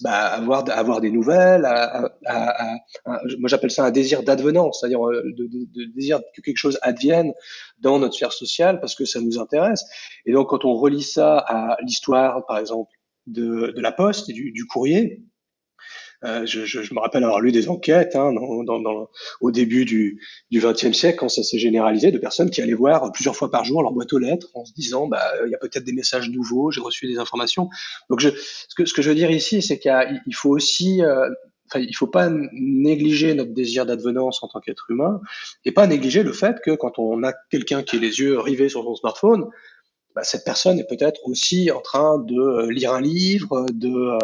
bah, 0.00 0.26
avoir 0.28 0.64
avoir 0.70 1.00
des 1.00 1.10
nouvelles, 1.10 1.64
à, 1.66 2.10
à, 2.24 2.74
à, 3.04 3.20
moi 3.38 3.48
j'appelle 3.48 3.70
ça 3.70 3.84
un 3.84 3.90
désir 3.90 4.22
d'advenance, 4.22 4.80
c'est-à-dire 4.80 5.06
euh, 5.06 5.22
de, 5.36 5.46
de, 5.46 5.66
de, 5.72 5.92
désir 5.94 6.20
que 6.34 6.40
quelque 6.40 6.56
chose 6.56 6.78
advienne 6.82 7.32
dans 7.80 7.98
notre 7.98 8.14
sphère 8.14 8.32
sociale 8.32 8.80
parce 8.80 8.94
que 8.94 9.04
ça 9.04 9.20
nous 9.20 9.38
intéresse. 9.38 9.84
Et 10.24 10.32
donc 10.32 10.48
quand 10.48 10.64
on 10.64 10.74
relie 10.74 11.02
ça 11.02 11.38
à 11.38 11.76
l'histoire, 11.82 12.46
par 12.46 12.58
exemple, 12.58 12.92
de, 13.26 13.72
de 13.74 13.80
la 13.80 13.92
poste 13.92 14.30
et 14.30 14.32
du, 14.32 14.52
du 14.52 14.64
courrier, 14.66 15.22
euh, 16.24 16.46
je, 16.46 16.64
je, 16.64 16.82
je, 16.82 16.94
me 16.94 17.00
rappelle 17.00 17.24
avoir 17.24 17.40
lu 17.40 17.52
des 17.52 17.68
enquêtes 17.68 18.16
hein, 18.16 18.32
dans, 18.32 18.64
dans, 18.64 18.80
dans, 18.80 19.10
au 19.40 19.50
début 19.50 19.84
du 19.84 20.20
XXe 20.52 20.92
siècle, 20.92 21.18
quand 21.18 21.28
ça 21.28 21.42
s'est 21.42 21.58
généralisé, 21.58 22.12
de 22.12 22.18
personnes 22.18 22.50
qui 22.50 22.62
allaient 22.62 22.72
voir 22.72 23.12
plusieurs 23.12 23.36
fois 23.36 23.50
par 23.50 23.64
jour 23.64 23.82
leur 23.82 23.92
boîte 23.92 24.12
aux 24.12 24.18
lettres 24.18 24.48
en 24.54 24.64
se 24.64 24.72
disant, 24.72 25.06
bah, 25.06 25.22
il 25.44 25.50
y 25.50 25.54
a 25.54 25.58
peut-être 25.58 25.84
des 25.84 25.92
messages 25.92 26.30
nouveaux, 26.30 26.70
j'ai 26.70 26.80
reçu 26.80 27.06
des 27.06 27.18
informations. 27.18 27.68
Donc, 28.08 28.20
je, 28.20 28.30
ce, 28.30 28.74
que, 28.76 28.84
ce 28.86 28.94
que 28.94 29.02
je 29.02 29.10
veux 29.10 29.14
dire 29.14 29.30
ici, 29.30 29.62
c'est 29.62 29.78
qu'il 29.78 30.34
faut 30.34 30.50
aussi 30.50 31.02
euh, 31.02 31.28
Enfin, 31.70 31.80
il 31.80 31.96
faut 31.96 32.06
pas 32.06 32.28
négliger 32.52 33.34
notre 33.34 33.52
désir 33.52 33.86
d'advenance 33.86 34.42
en 34.42 34.48
tant 34.48 34.60
qu'être 34.60 34.90
humain 34.90 35.20
et 35.64 35.72
pas 35.72 35.86
négliger 35.86 36.22
le 36.22 36.32
fait 36.32 36.60
que 36.62 36.72
quand 36.72 36.98
on 36.98 37.22
a 37.24 37.32
quelqu'un 37.50 37.82
qui 37.82 37.96
a 37.96 37.98
les 37.98 38.20
yeux 38.20 38.38
rivés 38.38 38.68
sur 38.68 38.84
son 38.84 38.94
smartphone, 38.94 39.46
bah, 40.14 40.22
cette 40.22 40.44
personne 40.44 40.78
est 40.78 40.88
peut-être 40.88 41.20
aussi 41.24 41.70
en 41.72 41.80
train 41.80 42.18
de 42.18 42.38
euh, 42.38 42.70
lire 42.70 42.92
un 42.92 43.00
livre, 43.00 43.66
de, 43.72 43.88
euh, 43.88 44.18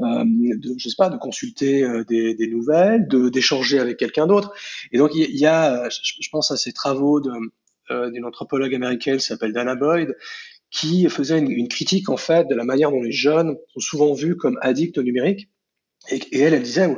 euh, 0.00 0.24
de 0.24 0.74
je 0.78 0.88
sais 0.88 0.94
pas, 0.96 1.10
de 1.10 1.18
consulter 1.18 1.84
euh, 1.84 2.04
des, 2.04 2.34
des, 2.34 2.46
nouvelles, 2.48 3.06
de 3.06 3.28
d'échanger 3.28 3.78
avec 3.78 3.98
quelqu'un 3.98 4.26
d'autre. 4.26 4.54
Et 4.92 4.98
donc 4.98 5.10
il 5.14 5.36
y, 5.36 5.46
a, 5.46 5.88
je, 5.90 6.28
pense 6.30 6.50
à 6.50 6.56
ces 6.56 6.72
travaux 6.72 7.20
d'une 7.20 8.24
anthropologue 8.24 8.74
américaine 8.74 9.18
qui 9.18 9.26
s'appelle 9.26 9.52
Dana 9.52 9.74
Boyd, 9.74 10.16
qui 10.70 11.08
faisait 11.08 11.38
une, 11.38 11.50
une, 11.50 11.68
critique 11.68 12.08
en 12.08 12.16
fait 12.16 12.48
de 12.48 12.54
la 12.54 12.64
manière 12.64 12.90
dont 12.90 13.02
les 13.02 13.12
jeunes 13.12 13.56
sont 13.74 13.80
souvent 13.80 14.14
vus 14.14 14.36
comme 14.36 14.58
addicts 14.62 14.96
au 14.96 15.02
numérique. 15.02 15.50
Et, 16.10 16.16
et 16.32 16.40
elle, 16.40 16.54
elle 16.54 16.62
disait, 16.62 16.88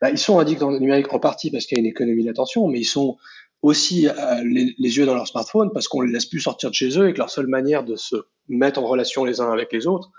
bah, 0.00 0.10
ils 0.10 0.18
sont 0.18 0.38
addicts 0.38 0.62
au 0.62 0.78
numérique 0.78 1.12
en 1.12 1.18
partie 1.18 1.50
parce 1.50 1.66
qu'il 1.66 1.76
y 1.76 1.80
a 1.80 1.82
une 1.82 1.90
économie 1.90 2.24
d'attention, 2.24 2.68
mais 2.68 2.80
ils 2.80 2.84
sont 2.84 3.18
aussi 3.62 4.08
euh, 4.08 4.12
les, 4.44 4.74
yeux 4.78 5.06
dans 5.06 5.14
leur 5.14 5.26
smartphone 5.26 5.70
parce 5.72 5.88
qu'on 5.88 6.00
les 6.00 6.12
laisse 6.12 6.26
plus 6.26 6.40
sortir 6.40 6.70
de 6.70 6.74
chez 6.74 6.98
eux 6.98 7.08
et 7.08 7.12
que 7.12 7.18
leur 7.18 7.30
seule 7.30 7.46
manière 7.46 7.84
de 7.84 7.96
se 7.96 8.16
mettre 8.48 8.82
en 8.82 8.86
relation 8.86 9.24
les 9.24 9.40
uns 9.40 9.52
avec 9.52 9.72
les 9.72 9.86
autres, 9.86 10.10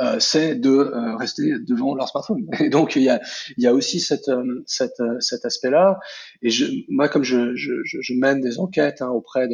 euh, 0.00 0.18
c'est 0.18 0.54
de 0.54 0.70
euh, 0.70 1.16
rester 1.16 1.58
devant 1.58 1.94
leur 1.94 2.08
smartphone. 2.08 2.46
Et 2.60 2.68
donc 2.68 2.96
il 2.96 3.02
y 3.02 3.08
a, 3.08 3.20
il 3.56 3.64
y 3.64 3.66
a 3.66 3.72
aussi 3.72 4.00
cette, 4.00 4.28
euh, 4.28 4.62
cette, 4.66 5.02
cet 5.20 5.44
aspect-là. 5.44 5.98
Et 6.42 6.50
je, 6.50 6.66
moi, 6.88 7.08
comme 7.08 7.22
je, 7.22 7.54
je, 7.54 7.72
je 7.84 8.14
mène 8.14 8.40
des 8.40 8.58
enquêtes 8.58 9.00
hein, 9.00 9.08
auprès 9.08 9.48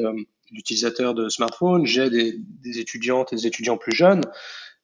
d'utilisateurs 0.51 1.15
de, 1.15 1.25
de 1.25 1.29
smartphones, 1.29 1.87
j'ai 1.87 2.11
des, 2.11 2.37
des, 2.39 2.79
étudiantes 2.81 3.33
et 3.33 3.37
des 3.37 3.47
étudiants 3.47 3.77
plus 3.77 3.95
jeunes. 3.95 4.23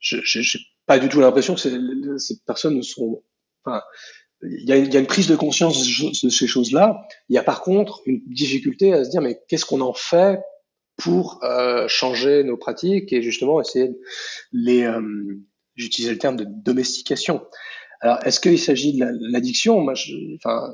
Je 0.00 0.16
n'ai 0.16 0.44
pas 0.86 1.00
du 1.00 1.08
tout 1.08 1.20
l'impression 1.20 1.54
que 1.56 1.60
ces 1.60 2.40
personnes 2.46 2.76
ne 2.76 2.82
sont 2.82 3.22
enfin, 3.64 3.82
il 4.42 4.68
y, 4.68 4.72
a, 4.72 4.76
il 4.76 4.92
y, 4.92 4.96
a, 4.96 5.00
une 5.00 5.06
prise 5.06 5.26
de 5.26 5.36
conscience 5.36 5.84
de 6.22 6.28
ces 6.28 6.46
choses-là. 6.46 7.06
Il 7.28 7.34
y 7.34 7.38
a 7.38 7.42
par 7.42 7.62
contre 7.62 8.02
une 8.06 8.20
difficulté 8.26 8.92
à 8.92 9.04
se 9.04 9.10
dire 9.10 9.20
mais 9.20 9.40
qu'est-ce 9.48 9.64
qu'on 9.64 9.80
en 9.80 9.94
fait 9.94 10.40
pour 10.96 11.40
euh, 11.44 11.86
changer 11.88 12.44
nos 12.44 12.56
pratiques 12.56 13.12
et 13.12 13.22
justement 13.22 13.60
essayer 13.60 13.88
de 13.88 13.98
les 14.52 14.84
euh, 14.84 15.00
j'utilisais 15.76 16.12
le 16.12 16.18
terme 16.18 16.36
de 16.36 16.44
domestication. 16.44 17.46
Alors 18.00 18.18
est-ce 18.24 18.38
qu'il 18.38 18.58
s'agit 18.58 18.96
de 18.96 19.04
l'addiction? 19.32 19.92
Je, 19.94 20.36
enfin, 20.36 20.72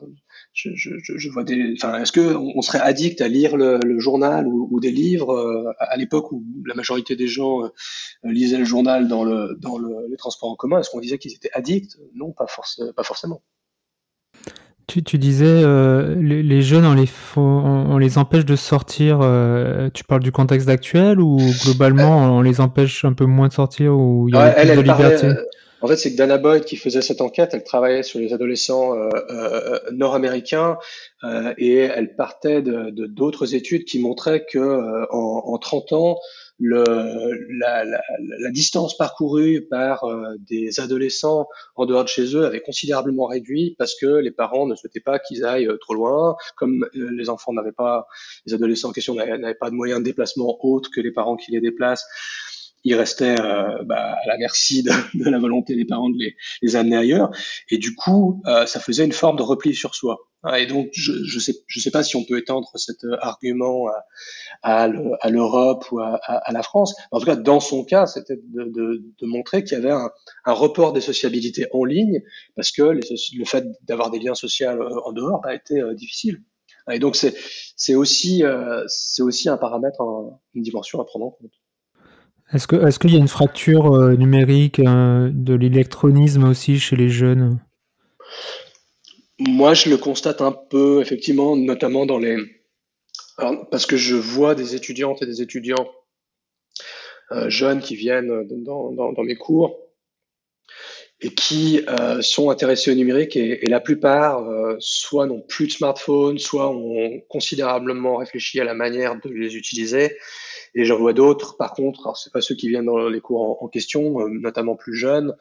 je, 0.52 0.70
je, 0.74 0.90
je, 0.98 1.28
vois 1.30 1.44
des. 1.44 1.74
Enfin, 1.76 2.00
est-ce 2.00 2.12
que 2.12 2.34
on 2.36 2.60
serait 2.60 2.80
addict 2.80 3.20
à 3.22 3.28
lire 3.28 3.56
le, 3.56 3.78
le 3.82 3.98
journal 3.98 4.46
ou, 4.46 4.78
des 4.78 4.90
livres 4.90 5.32
euh, 5.32 5.72
à 5.78 5.96
l'époque 5.96 6.32
où 6.32 6.44
la 6.66 6.74
majorité 6.74 7.16
des 7.16 7.28
gens 7.28 7.64
euh, 7.64 7.68
lisaient 8.24 8.58
le 8.58 8.64
journal 8.64 9.08
dans 9.08 9.24
le 9.24 9.56
dans 9.58 9.78
le, 9.78 10.06
les 10.10 10.16
transports 10.16 10.50
en 10.50 10.56
commun 10.56 10.80
Est-ce 10.80 10.90
qu'on 10.90 11.00
disait 11.00 11.18
qu'ils 11.18 11.34
étaient 11.34 11.52
addicts? 11.54 11.96
Non, 12.14 12.32
pas, 12.32 12.46
pas 12.94 13.04
forcément. 13.04 13.42
Tu, 14.86 15.02
tu 15.02 15.16
disais 15.16 15.46
euh, 15.46 16.14
les, 16.20 16.42
les, 16.42 16.60
jeunes, 16.60 16.84
on 16.84 16.94
les, 16.94 17.06
faut, 17.06 17.40
on, 17.40 17.96
les 17.96 18.18
empêche 18.18 18.44
de 18.44 18.56
sortir. 18.56 19.20
Euh, 19.22 19.88
tu 19.94 20.04
parles 20.04 20.22
du 20.22 20.32
contexte 20.32 20.68
actuel 20.68 21.20
ou 21.20 21.38
globalement 21.64 22.36
on 22.36 22.42
les 22.42 22.60
empêche 22.60 23.04
un 23.04 23.14
peu 23.14 23.24
moins 23.24 23.48
de 23.48 23.54
sortir 23.54 23.94
ou 23.94 24.28
il 24.28 24.34
y 24.34 24.38
a 24.38 24.44
ouais, 24.44 24.52
plus 24.52 24.60
elle, 24.60 24.76
de 24.76 24.82
liberté 24.82 25.26
parlait, 25.28 25.40
En 25.80 25.88
fait, 25.88 25.96
c'est 25.96 26.12
que 26.12 26.16
Dana 26.18 26.36
Boyd 26.36 26.64
qui 26.64 26.76
faisait 26.76 27.00
cette 27.00 27.22
enquête, 27.22 27.50
elle 27.54 27.64
travaillait 27.64 28.02
sur 28.02 28.20
les 28.20 28.34
adolescents 28.34 28.94
euh, 28.94 29.08
euh 29.30 29.78
nord-américains 29.92 30.76
et 31.56 31.76
elle 31.76 32.14
partait 32.14 32.60
de 32.60 32.90
d'autres 33.06 33.54
études 33.54 33.84
qui 33.84 33.98
montraient 33.98 34.44
que 34.44 35.06
en, 35.10 35.44
en 35.46 35.58
30 35.58 35.92
ans, 35.94 36.18
le, 36.58 36.84
la, 37.58 37.84
la, 37.84 38.00
la, 38.18 38.50
distance 38.50 38.96
parcourue 38.96 39.66
par 39.68 40.04
euh, 40.04 40.34
des 40.38 40.78
adolescents 40.80 41.48
en 41.74 41.86
dehors 41.86 42.04
de 42.04 42.08
chez 42.08 42.36
eux 42.36 42.44
avait 42.44 42.60
considérablement 42.60 43.26
réduit 43.26 43.74
parce 43.78 43.94
que 43.98 44.06
les 44.06 44.30
parents 44.30 44.66
ne 44.66 44.74
souhaitaient 44.74 45.00
pas 45.00 45.18
qu'ils 45.18 45.44
aillent 45.44 45.66
euh, 45.66 45.78
trop 45.78 45.94
loin, 45.94 46.36
comme 46.56 46.86
euh, 46.94 47.10
les 47.12 47.28
enfants 47.28 47.52
n'avaient 47.52 47.72
pas, 47.72 48.06
les 48.46 48.54
adolescents 48.54 48.90
en 48.90 48.92
question 48.92 49.14
n'avaient 49.14 49.54
pas 49.54 49.70
de 49.70 49.74
moyens 49.74 50.00
de 50.00 50.04
déplacement 50.04 50.56
autres 50.64 50.90
que 50.94 51.00
les 51.00 51.12
parents 51.12 51.36
qui 51.36 51.50
les 51.50 51.60
déplacent 51.60 52.06
ils 52.84 52.94
restaient 52.94 53.40
euh, 53.40 53.82
bah, 53.84 54.14
à 54.22 54.26
la 54.26 54.36
merci 54.38 54.82
de, 55.14 55.30
la 55.30 55.38
volonté 55.38 55.74
des 55.74 55.86
parents 55.86 56.10
de 56.10 56.18
les, 56.18 56.36
les 56.62 56.76
amener 56.76 56.96
ailleurs. 56.96 57.30
Et 57.70 57.78
du 57.78 57.94
coup, 57.94 58.42
euh, 58.46 58.66
ça 58.66 58.78
faisait 58.78 59.04
une 59.04 59.12
forme 59.12 59.36
de 59.36 59.42
repli 59.42 59.74
sur 59.74 59.94
soi. 59.94 60.18
Et 60.56 60.66
donc, 60.66 60.88
je 60.92 61.12
ne 61.12 61.80
sais, 61.80 61.90
pas 61.90 62.02
si 62.02 62.16
on 62.16 62.24
peut 62.24 62.38
étendre 62.38 62.70
cet 62.76 62.98
argument 63.20 63.86
à, 64.62 64.88
l'Europe 64.88 65.90
ou 65.90 66.00
à, 66.00 66.52
la 66.52 66.62
France. 66.62 66.94
En 67.10 67.18
tout 67.18 67.26
cas, 67.26 67.36
dans 67.36 67.60
son 67.60 67.84
cas, 67.84 68.06
c'était 68.06 68.38
de, 68.52 69.02
montrer 69.22 69.64
qu'il 69.64 69.78
y 69.78 69.80
avait 69.80 69.92
un, 69.92 70.10
report 70.52 70.92
des 70.92 71.00
sociabilités 71.00 71.66
en 71.72 71.84
ligne 71.84 72.20
parce 72.56 72.70
que 72.70 72.82
le 72.82 73.44
fait 73.44 73.64
d'avoir 73.82 74.10
des 74.10 74.18
liens 74.18 74.34
sociaux 74.34 74.68
euh, 74.68 75.00
en 75.04 75.12
dehors 75.12 75.40
a 75.44 75.54
été 75.54 75.80
euh, 75.80 75.94
difficile. 75.94 76.42
Et 76.92 76.98
donc, 76.98 77.16
c'est 77.16 77.94
aussi, 77.94 78.44
euh, 78.44 78.84
un 79.46 79.56
paramètre, 79.56 80.02
une 80.54 80.62
dimension 80.62 81.00
à 81.00 81.04
prendre 81.04 81.26
en 81.26 81.30
compte. 81.30 81.52
Est-ce 82.52 82.98
qu'il 82.98 83.12
y 83.12 83.16
a 83.16 83.18
une 83.18 83.28
fracture 83.28 83.94
euh, 83.94 84.14
numérique 84.16 84.78
euh, 84.78 85.30
de 85.32 85.54
l'électronisme 85.54 86.44
aussi 86.44 86.78
chez 86.78 86.94
les 86.94 87.08
jeunes? 87.08 87.58
Moi, 89.38 89.74
je 89.74 89.90
le 89.90 89.96
constate 89.96 90.40
un 90.40 90.52
peu, 90.52 91.00
effectivement, 91.00 91.56
notamment 91.56 92.06
dans 92.06 92.18
les... 92.18 92.36
Alors, 93.36 93.68
parce 93.68 93.84
que 93.84 93.96
je 93.96 94.14
vois 94.14 94.54
des 94.54 94.76
étudiantes 94.76 95.22
et 95.22 95.26
des 95.26 95.42
étudiants 95.42 95.90
euh, 97.32 97.50
jeunes 97.50 97.80
qui 97.80 97.96
viennent 97.96 98.46
dans, 98.64 98.92
dans, 98.92 99.12
dans 99.12 99.22
mes 99.24 99.34
cours 99.34 99.80
et 101.20 101.30
qui 101.30 101.80
euh, 101.88 102.22
sont 102.22 102.50
intéressés 102.50 102.92
au 102.92 102.94
numérique 102.94 103.34
et, 103.34 103.64
et 103.64 103.66
la 103.66 103.80
plupart 103.80 104.48
euh, 104.48 104.76
soit 104.78 105.26
n'ont 105.26 105.40
plus 105.40 105.66
de 105.66 105.72
smartphone, 105.72 106.38
soit 106.38 106.70
ont 106.70 107.20
considérablement 107.28 108.16
réfléchi 108.16 108.60
à 108.60 108.64
la 108.64 108.74
manière 108.74 109.18
de 109.20 109.30
les 109.30 109.56
utiliser. 109.56 110.16
Et 110.76 110.84
j'en 110.84 110.98
vois 110.98 111.12
d'autres, 111.12 111.56
par 111.56 111.72
contre, 111.72 112.00
alors 112.06 112.16
c'est 112.16 112.32
pas 112.32 112.40
ceux 112.40 112.56
qui 112.56 112.68
viennent 112.68 112.86
dans 112.86 113.08
les 113.08 113.20
cours 113.20 113.42
en, 113.42 113.64
en 113.64 113.68
question, 113.68 114.20
euh, 114.20 114.28
notamment 114.28 114.76
plus 114.76 114.94
jeunes, 114.94 115.34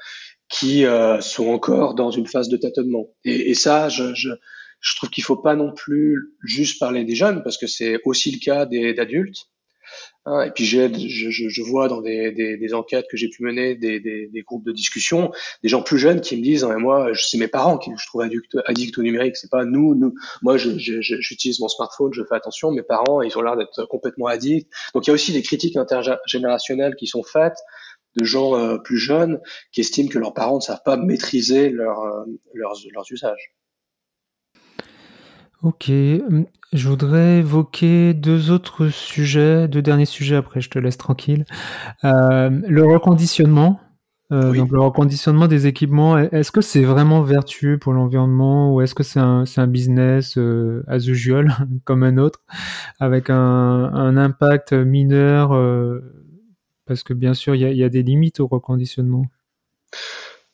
qui 0.53 0.85
euh, 0.85 1.19
sont 1.19 1.47
encore 1.47 1.95
dans 1.95 2.11
une 2.11 2.27
phase 2.27 2.47
de 2.47 2.57
tâtonnement. 2.57 3.07
Et, 3.25 3.49
et 3.49 3.53
ça, 3.55 3.89
je, 3.89 4.13
je, 4.13 4.29
je 4.79 4.95
trouve 4.95 5.09
qu'il 5.09 5.23
faut 5.23 5.35
pas 5.35 5.55
non 5.55 5.73
plus 5.73 6.35
juste 6.43 6.79
parler 6.79 7.03
des 7.03 7.15
jeunes, 7.15 7.41
parce 7.41 7.57
que 7.57 7.65
c'est 7.65 7.99
aussi 8.05 8.31
le 8.31 8.37
cas 8.37 8.67
des 8.67 8.97
adultes. 8.99 9.47
Hein, 10.25 10.43
et 10.43 10.51
puis 10.51 10.65
je, 10.65 10.87
je, 11.09 11.49
je, 11.49 11.61
vois 11.63 11.89
dans 11.89 12.01
des, 12.01 12.31
des, 12.31 12.55
des 12.55 12.73
enquêtes 12.73 13.07
que 13.11 13.17
j'ai 13.17 13.29
pu 13.29 13.43
mener, 13.43 13.75
des, 13.75 13.99
des, 13.99 14.27
des, 14.27 14.41
groupes 14.41 14.63
de 14.63 14.71
discussion, 14.71 15.31
des 15.63 15.69
gens 15.69 15.81
plus 15.81 15.97
jeunes 15.97 16.21
qui 16.21 16.37
me 16.37 16.41
disent 16.41 16.63
hein, 16.63 16.77
moi, 16.77 17.09
c'est 17.15 17.37
mes 17.37 17.49
parents 17.49 17.77
qui 17.77 17.91
je 17.97 18.05
trouve 18.05 18.21
addict, 18.21 18.57
addict 18.67 18.97
au 18.97 19.01
numérique, 19.01 19.35
c'est 19.35 19.49
pas 19.49 19.65
nous. 19.65 19.95
nous. 19.95 20.13
Moi, 20.43 20.57
j'utilise 20.57 21.59
mon 21.59 21.67
smartphone, 21.67 22.13
je 22.13 22.23
fais 22.23 22.35
attention. 22.35 22.71
Mes 22.71 22.83
parents, 22.83 23.21
ils 23.21 23.37
ont 23.37 23.41
l'air 23.41 23.57
d'être 23.57 23.85
complètement 23.85 24.27
addicts. 24.27 24.71
Donc 24.93 25.07
il 25.07 25.09
y 25.09 25.11
a 25.11 25.13
aussi 25.13 25.33
des 25.33 25.41
critiques 25.41 25.75
intergénérationnelles 25.75 26.95
qui 26.95 27.07
sont 27.07 27.23
faites 27.23 27.57
de 28.17 28.23
gens 28.23 28.55
euh, 28.55 28.77
plus 28.77 28.97
jeunes 28.97 29.39
qui 29.71 29.81
estiment 29.81 30.09
que 30.09 30.19
leurs 30.19 30.33
parents 30.33 30.57
ne 30.57 30.61
savent 30.61 30.83
pas 30.83 30.97
maîtriser 30.97 31.69
leur, 31.69 31.99
euh, 32.01 32.25
leurs, 32.53 32.73
leurs 32.93 33.11
usages. 33.11 33.53
Ok, 35.63 35.89
je 35.89 36.89
voudrais 36.89 37.37
évoquer 37.37 38.13
deux 38.13 38.51
autres 38.51 38.89
sujets, 38.89 39.69
deux 39.69 39.81
derniers 39.81 40.05
sujets, 40.05 40.35
après 40.35 40.59
je 40.59 40.69
te 40.69 40.77
laisse 40.77 40.97
tranquille. 40.97 41.45
Euh, 42.03 42.49
le 42.67 42.83
reconditionnement, 42.83 43.79
euh, 44.33 44.51
oui. 44.51 44.57
donc 44.57 44.71
le 44.71 44.81
reconditionnement 44.81 45.47
des 45.47 45.65
équipements, 45.65 46.17
est-ce 46.17 46.51
que 46.51 46.59
c'est 46.59 46.83
vraiment 46.83 47.21
vertueux 47.21 47.77
pour 47.77 47.93
l'environnement 47.93 48.73
ou 48.73 48.81
est-ce 48.81 48.93
que 48.93 49.03
c'est 49.03 49.21
un, 49.21 49.45
un, 49.55 49.67
business 49.67 50.37
euh, 50.37 50.83
as 50.87 51.07
usual 51.07 51.55
comme 51.85 52.03
un 52.03 52.17
autre, 52.17 52.41
avec 52.99 53.29
un, 53.29 53.35
un 53.37 54.17
impact 54.17 54.73
mineur, 54.73 55.53
parce 56.93 57.03
que 57.03 57.13
bien 57.13 57.33
sûr 57.33 57.55
il 57.55 57.75
y, 57.75 57.83
a, 57.83 57.89
des 57.89 58.03
limites 58.03 58.39
au 58.39 58.45
reconditionnement. 58.45 59.25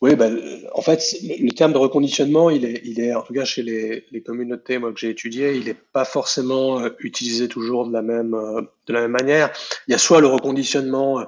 Oui, 0.00 0.16
ben, 0.16 0.40
en 0.72 0.80
fait, 0.80 1.02
le 1.22 1.50
terme 1.50 1.74
de 1.74 1.78
reconditionnement, 1.78 2.48
il 2.48 2.64
est, 2.64 3.14
en 3.14 3.20
tout 3.20 3.34
cas 3.34 3.44
chez 3.44 3.62
les, 3.62 4.22
communautés 4.22 4.78
moi, 4.78 4.94
que 4.94 4.98
j'ai 4.98 5.10
étudiées, 5.10 5.54
il 5.54 5.66
n'est 5.66 5.74
pas 5.74 6.06
forcément 6.06 6.80
euh, 6.80 6.88
utilisé 7.00 7.48
toujours 7.48 7.86
de 7.86 7.92
la, 7.92 8.00
même, 8.00 8.32
euh, 8.32 8.62
de 8.86 8.94
la 8.94 9.02
même 9.02 9.10
manière. 9.10 9.52
Il 9.86 9.92
y 9.92 9.94
a 9.94 9.98
soit 9.98 10.22
le 10.22 10.26
reconditionnement 10.28 11.26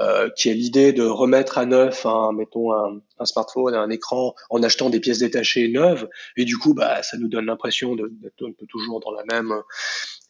euh, 0.00 0.28
qui 0.30 0.48
est 0.48 0.54
l'idée 0.54 0.92
de 0.92 1.04
remettre 1.04 1.58
à 1.58 1.66
neuf, 1.66 2.04
mettons, 2.34 2.72
un, 2.72 3.24
smartphone, 3.24 3.76
un 3.76 3.90
écran, 3.90 4.34
en 4.50 4.64
achetant 4.64 4.90
des 4.90 4.98
pièces 4.98 5.20
détachées 5.20 5.68
neuves, 5.68 6.08
et 6.36 6.44
du 6.44 6.56
coup, 6.56 6.74
bah, 6.74 7.04
ça 7.04 7.18
nous 7.18 7.28
donne 7.28 7.46
l'impression 7.46 7.94
d'être 7.94 8.44
un 8.44 8.50
peu 8.50 8.66
toujours 8.66 8.98
dans 8.98 9.12
la 9.12 9.22
même 9.30 9.54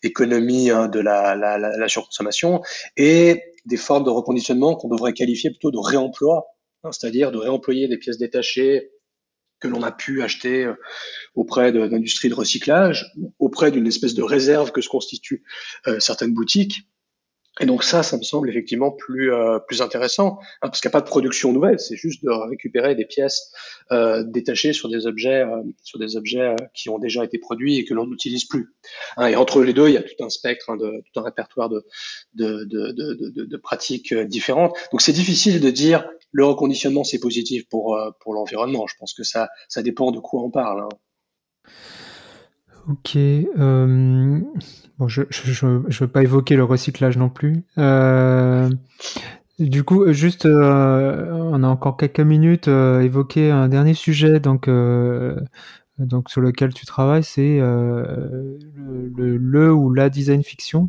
économie 0.02 0.70
hein, 0.70 0.88
de 0.88 1.00
la, 1.00 1.34
la 1.34 1.88
surconsommation, 1.88 2.60
et 2.98 3.42
des 3.68 3.76
formes 3.76 4.04
de 4.04 4.10
reconditionnement 4.10 4.74
qu'on 4.74 4.88
devrait 4.88 5.12
qualifier 5.12 5.50
plutôt 5.50 5.70
de 5.70 5.78
réemploi 5.78 6.46
Hein, 6.84 6.92
c'est-à-dire 6.92 7.32
de 7.32 7.38
réemployer 7.38 7.88
des 7.88 7.98
pièces 7.98 8.18
détachées 8.18 8.90
que 9.60 9.66
l'on 9.66 9.82
a 9.82 9.90
pu 9.90 10.22
acheter 10.22 10.64
euh, 10.64 10.74
auprès 11.34 11.72
de, 11.72 11.86
de 11.88 12.34
recyclage, 12.34 13.12
auprès 13.40 13.72
d'une 13.72 13.86
espèce 13.86 14.14
de 14.14 14.22
réserve 14.22 14.70
que 14.70 14.80
se 14.80 14.88
constituent 14.88 15.42
euh, 15.88 15.98
certaines 15.98 16.32
boutiques, 16.32 16.82
et 17.60 17.66
donc 17.66 17.82
ça, 17.84 18.02
ça 18.02 18.16
me 18.16 18.22
semble 18.22 18.48
effectivement 18.48 18.90
plus 18.90 19.32
euh, 19.32 19.58
plus 19.58 19.82
intéressant, 19.82 20.38
hein, 20.62 20.68
parce 20.68 20.80
qu'il 20.80 20.88
n'y 20.88 20.92
a 20.92 20.98
pas 20.98 21.00
de 21.00 21.08
production 21.08 21.52
nouvelle, 21.52 21.78
c'est 21.80 21.96
juste 21.96 22.24
de 22.24 22.30
récupérer 22.30 22.94
des 22.94 23.04
pièces 23.04 23.52
euh, 23.90 24.22
détachées 24.24 24.72
sur 24.72 24.88
des 24.88 25.06
objets 25.06 25.42
euh, 25.42 25.62
sur 25.82 25.98
des 25.98 26.16
objets 26.16 26.40
euh, 26.40 26.56
qui 26.74 26.88
ont 26.88 26.98
déjà 26.98 27.24
été 27.24 27.38
produits 27.38 27.78
et 27.78 27.84
que 27.84 27.94
l'on 27.94 28.06
n'utilise 28.06 28.44
plus. 28.44 28.74
Hein, 29.16 29.28
et 29.28 29.36
entre 29.36 29.62
les 29.62 29.72
deux, 29.72 29.88
il 29.88 29.94
y 29.94 29.98
a 29.98 30.02
tout 30.02 30.22
un 30.24 30.30
spectre, 30.30 30.70
hein, 30.70 30.76
de, 30.76 31.02
tout 31.12 31.20
un 31.20 31.22
répertoire 31.24 31.68
de 31.68 31.84
de, 32.34 32.64
de, 32.64 32.92
de, 32.92 33.44
de 33.44 33.56
pratiques 33.56 34.12
euh, 34.12 34.24
différentes. 34.24 34.76
Donc 34.92 35.02
c'est 35.02 35.12
difficile 35.12 35.60
de 35.60 35.70
dire 35.70 36.08
le 36.32 36.44
reconditionnement 36.44 37.04
c'est 37.04 37.20
positif 37.20 37.68
pour 37.68 37.96
euh, 37.96 38.10
pour 38.20 38.34
l'environnement. 38.34 38.86
Je 38.86 38.94
pense 38.98 39.14
que 39.14 39.24
ça 39.24 39.48
ça 39.68 39.82
dépend 39.82 40.10
de 40.10 40.20
quoi 40.20 40.42
on 40.42 40.50
parle. 40.50 40.88
Ok. 42.88 43.16
Euh, 43.16 44.40
bon, 44.98 45.08
je, 45.08 45.22
je, 45.30 45.66
veux 45.66 46.08
pas 46.08 46.22
évoquer 46.22 46.56
le 46.56 46.64
recyclage 46.64 47.18
non 47.18 47.28
plus. 47.28 47.62
Euh, 47.76 48.70
du 49.58 49.84
coup, 49.84 50.10
juste, 50.12 50.46
euh, 50.46 51.30
on 51.32 51.62
a 51.62 51.68
encore 51.68 51.98
quelques 51.98 52.20
minutes. 52.20 52.68
Évoquer 52.68 53.50
un 53.50 53.68
dernier 53.68 53.92
sujet, 53.92 54.40
donc, 54.40 54.70
donc 55.98 56.30
sur 56.30 56.40
lequel 56.40 56.72
tu 56.72 56.86
travailles, 56.86 57.24
c'est 57.24 57.58
le, 57.58 58.58
le, 59.36 59.72
ou 59.72 59.92
la 59.92 60.08
design 60.08 60.42
fiction. 60.42 60.88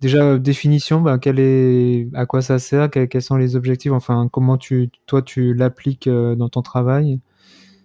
Déjà, 0.00 0.38
définition, 0.38 1.18
quel 1.18 1.40
est, 1.40 2.08
à 2.14 2.26
quoi 2.26 2.42
ça 2.42 2.58
sert, 2.60 2.90
quels, 2.90 3.08
quels 3.08 3.22
sont 3.22 3.36
les 3.36 3.56
objectifs, 3.56 3.92
enfin, 3.92 4.28
comment 4.30 4.58
tu, 4.58 4.90
toi, 5.06 5.22
tu 5.22 5.54
l'appliques 5.54 6.08
dans 6.08 6.48
ton 6.48 6.62
travail? 6.62 7.18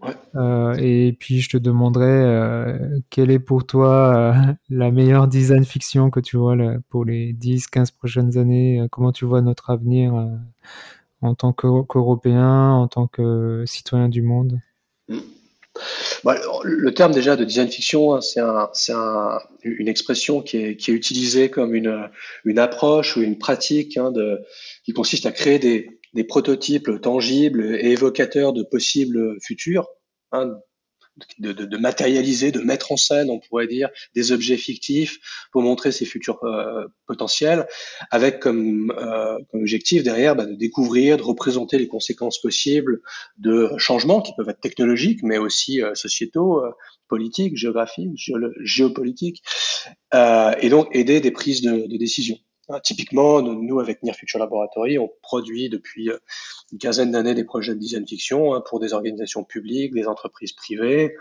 Ouais. 0.01 0.13
Euh, 0.35 0.75
et 0.79 1.15
puis 1.19 1.41
je 1.41 1.49
te 1.49 1.57
demanderai 1.57 2.05
euh, 2.05 2.99
quelle 3.09 3.31
est 3.31 3.39
pour 3.39 3.65
toi 3.65 4.15
euh, 4.15 4.53
la 4.69 4.91
meilleure 4.91 5.27
design 5.27 5.65
fiction 5.65 6.09
que 6.09 6.19
tu 6.19 6.37
vois 6.37 6.55
là, 6.55 6.77
pour 6.89 7.03
les 7.03 7.33
10-15 7.33 7.93
prochaines 7.95 8.37
années, 8.37 8.85
comment 8.91 9.11
tu 9.11 9.25
vois 9.25 9.41
notre 9.41 9.69
avenir 9.69 10.13
en 11.21 11.35
tant 11.35 11.51
qu'Européen, 11.51 12.71
en 12.71 12.87
tant 12.87 13.07
que 13.07 13.63
citoyen 13.65 14.07
du 14.07 14.21
monde? 14.21 14.59
Mmh. 15.09 15.17
Bah, 16.25 16.35
le 16.63 16.93
terme 16.93 17.13
déjà 17.13 17.37
de 17.37 17.45
design 17.45 17.69
fiction, 17.69 18.13
hein, 18.13 18.21
c'est 18.21 18.41
un, 18.41 18.69
un, 18.89 19.39
une 19.63 19.87
expression 19.87 20.41
qui 20.41 20.57
est, 20.57 20.75
qui 20.75 20.91
est, 20.91 20.93
utilisée 20.93 21.49
comme 21.49 21.73
une, 21.73 22.09
une 22.43 22.59
approche 22.59 23.15
ou 23.15 23.21
une 23.21 23.37
pratique 23.37 23.95
hein, 23.95 24.11
de, 24.11 24.41
qui 24.83 24.91
consiste 24.91 25.25
à 25.25 25.31
créer 25.31 25.57
des, 25.57 25.98
des 26.13 26.23
prototypes 26.23 27.01
tangibles 27.01 27.77
et 27.79 27.91
évocateurs 27.91 28.53
de 28.53 28.63
possibles 28.63 29.37
futurs, 29.41 29.87
hein, 30.31 30.59
de, 31.39 31.51
de, 31.51 31.77
matérialiser, 31.77 32.51
de 32.51 32.59
mettre 32.59 32.91
en 32.91 32.97
scène, 32.97 33.29
on 33.29 33.39
pourrait 33.39 33.67
dire, 33.67 33.89
des 34.15 34.31
objets 34.31 34.57
fictifs 34.57 35.19
pour 35.51 35.61
montrer 35.61 35.91
ces 35.91 36.05
futurs 36.05 36.43
euh, 36.43 36.85
potentiels, 37.07 37.67
avec 38.11 38.39
comme, 38.39 38.93
euh, 38.97 39.37
comme 39.51 39.61
objectif 39.61 40.03
derrière 40.03 40.35
bah, 40.35 40.45
de 40.45 40.55
découvrir, 40.55 41.17
de 41.17 41.23
représenter 41.23 41.77
les 41.77 41.87
conséquences 41.87 42.41
possibles 42.41 43.01
de 43.37 43.69
changements 43.77 44.21
qui 44.21 44.33
peuvent 44.37 44.49
être 44.49 44.61
technologiques, 44.61 45.23
mais 45.23 45.37
aussi 45.37 45.81
euh, 45.81 45.95
sociétaux, 45.95 46.63
euh, 46.63 46.71
politiques, 47.07 47.57
géographiques, 47.57 48.31
géopolitiques, 48.63 49.41
et 50.13 50.69
donc 50.69 50.87
aider 50.91 51.21
des 51.21 51.31
prises 51.31 51.61
de, 51.61 51.87
de 51.87 51.97
décision. 51.97 52.37
Euh, 52.71 52.79
typiquement, 52.83 53.41
nous, 53.41 53.79
avec 53.79 54.03
Near 54.03 54.15
Future 54.15 54.39
Laboratory, 54.39 54.99
on 54.99 55.09
produit 55.21 55.69
depuis 55.69 56.09
euh, 56.09 56.17
une 56.71 56.77
quinzaine 56.77 57.11
d'années 57.11 57.33
des 57.33 57.43
projets 57.43 57.73
de 57.73 57.79
design 57.79 58.07
fiction 58.07 58.53
hein, 58.53 58.61
pour 58.67 58.79
des 58.79 58.93
organisations 58.93 59.43
publiques, 59.43 59.93
des 59.93 60.07
entreprises 60.07 60.53
privées. 60.53 61.15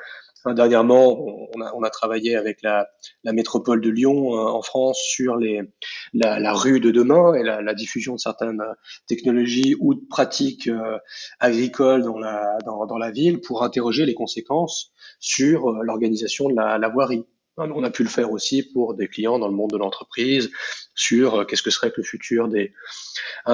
Dernièrement, 0.47 1.49
on 1.55 1.83
a, 1.83 1.91
travaillé 1.91 2.37
avec 2.37 2.63
la, 2.63 2.89
métropole 3.25 3.81
de 3.81 3.91
Lyon 3.91 4.35
euh, 4.35 4.47
en 4.47 4.63
France 4.63 4.99
sur 5.03 5.37
la, 5.37 6.53
rue 6.53 6.81
de 6.81 6.91
demain 6.91 7.35
et 7.35 7.43
la, 7.43 7.75
diffusion 7.75 8.15
de 8.15 8.21
certaines 8.21 8.63
technologies 9.09 9.75
ou 9.81 9.95
de 9.95 10.01
pratiques 10.09 10.69
euh, 10.69 10.99
agricoles 11.41 12.03
dans 12.03 12.99
la 12.99 13.11
ville 13.11 13.41
pour 13.41 13.65
interroger 13.65 14.07
les 14.07 14.15
conséquences 14.15 14.93
sur 15.19 15.73
l'organisation 15.83 16.49
de 16.49 16.55
la, 16.55 16.89
voirie. 16.89 17.25
On 17.59 17.83
a 17.83 17.91
pu 17.91 18.05
le 18.05 18.09
faire 18.09 18.31
aussi 18.31 18.63
pour 18.63 18.95
des 18.95 19.09
clients 19.09 19.39
dans 19.39 19.49
le 19.49 19.55
monde 19.55 19.71
de 19.71 19.77
l'entreprise 19.77 20.51
sur 20.95 21.35
euh, 21.35 21.45
qu'est-ce 21.45 21.63
que 21.63 21.71
serait 21.71 21.93
le 21.97 22.03
futur 22.05 22.49
des, 22.49 22.73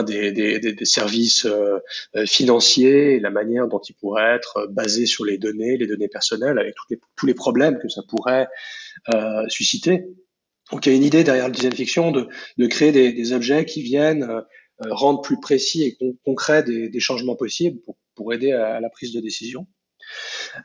des, 0.02 0.32
des, 0.32 0.58
des, 0.58 0.84
services 0.84 1.46
euh, 1.46 1.78
euh, 2.16 2.26
financiers 2.26 3.14
et 3.14 3.20
la 3.20 3.30
manière 3.30 3.68
dont 3.68 3.80
ils 3.80 3.94
pourraient 3.94 4.34
être 4.34 4.66
basés 4.70 5.06
sur 5.06 5.24
les 5.24 5.38
données, 5.38 5.76
les 5.76 5.86
données 5.86 6.08
personnelles, 6.08 6.58
avec 6.58 6.74
tous 6.74 6.86
les, 6.90 7.00
tous 7.16 7.26
les 7.26 7.34
problèmes 7.34 7.78
que 7.78 7.88
ça 7.88 8.02
pourrait 8.08 8.46
euh, 9.14 9.48
susciter. 9.48 10.04
Donc 10.70 10.86
il 10.86 10.90
y 10.90 10.92
a 10.92 10.96
une 10.96 11.04
idée 11.04 11.24
derrière 11.24 11.46
le 11.46 11.54
design 11.54 11.72
fiction 11.72 12.10
de, 12.10 12.28
de 12.58 12.66
créer 12.66 12.92
des, 12.92 13.12
des 13.12 13.32
objets 13.32 13.64
qui 13.64 13.82
viennent 13.82 14.28
rendre 14.80 15.20
plus 15.20 15.38
précis 15.38 15.84
et 15.84 15.94
con 15.94 16.16
concrets 16.24 16.62
des, 16.62 16.88
des, 16.88 17.00
changements 17.00 17.36
possibles 17.36 17.80
pour, 17.82 17.96
pour 18.16 18.32
aider 18.32 18.52
à, 18.52 18.74
à, 18.74 18.80
la 18.80 18.90
prise 18.90 19.12
de 19.12 19.20
décision. 19.20 19.66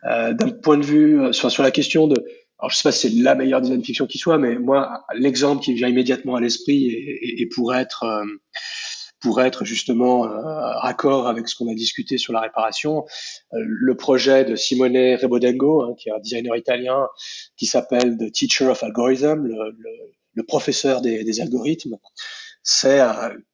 D'un 0.04 0.50
point 0.62 0.78
de 0.78 0.86
vue 0.86 1.34
sur, 1.34 1.50
sur 1.50 1.64
la 1.64 1.72
question 1.72 2.08
de 2.08 2.26
alors 2.60 2.72
je 2.72 2.78
sais 2.78 2.84
pas 2.84 2.92
si 2.92 3.10
c'est 3.10 3.22
la 3.22 3.36
meilleure 3.36 3.62
design 3.62 3.84
fiction 3.84 4.06
qui 4.06 4.18
soit, 4.18 4.38
mais 4.38 4.56
moi 4.56 5.06
l'exemple 5.14 5.64
qui 5.64 5.74
vient 5.74 5.88
immédiatement 5.88 6.36
à 6.36 6.42
l'esprit 6.42 6.88
et, 6.88 6.90
et, 6.92 7.42
et, 7.42 7.46
pour 7.48 7.74
être 7.74 8.04
euh, 8.04 8.26
pour 9.22 9.42
être 9.42 9.66
justement 9.66 10.26
euh, 10.26 10.30
raccord 10.80 11.28
avec 11.28 11.48
ce 11.48 11.56
qu'on 11.56 11.70
a 11.72 11.74
discuté 11.74 12.18
sur 12.18 12.34
la 12.34 12.42
réparation, 12.42 13.06
euh, 13.54 13.58
le 13.62 13.96
projet 13.96 14.46
de 14.46 14.56
Simone 14.56 15.16
Rebodengo, 15.16 15.84
hein, 15.84 15.96
qui 15.98 16.10
est 16.10 16.14
un 16.14 16.20
designer 16.20 16.56
italien, 16.56 17.08
qui 17.58 17.66
s'appelle 17.66 18.18
The 18.18 18.32
Teacher 18.32 18.68
of 18.68 18.84
Algorithm, 18.84 19.46
le, 19.46 19.72
le, 19.72 19.90
le 20.34 20.44
professeur 20.44 21.02
des, 21.02 21.24
des 21.26 21.42
algorithmes, 21.42 21.98
c'est 22.64 23.00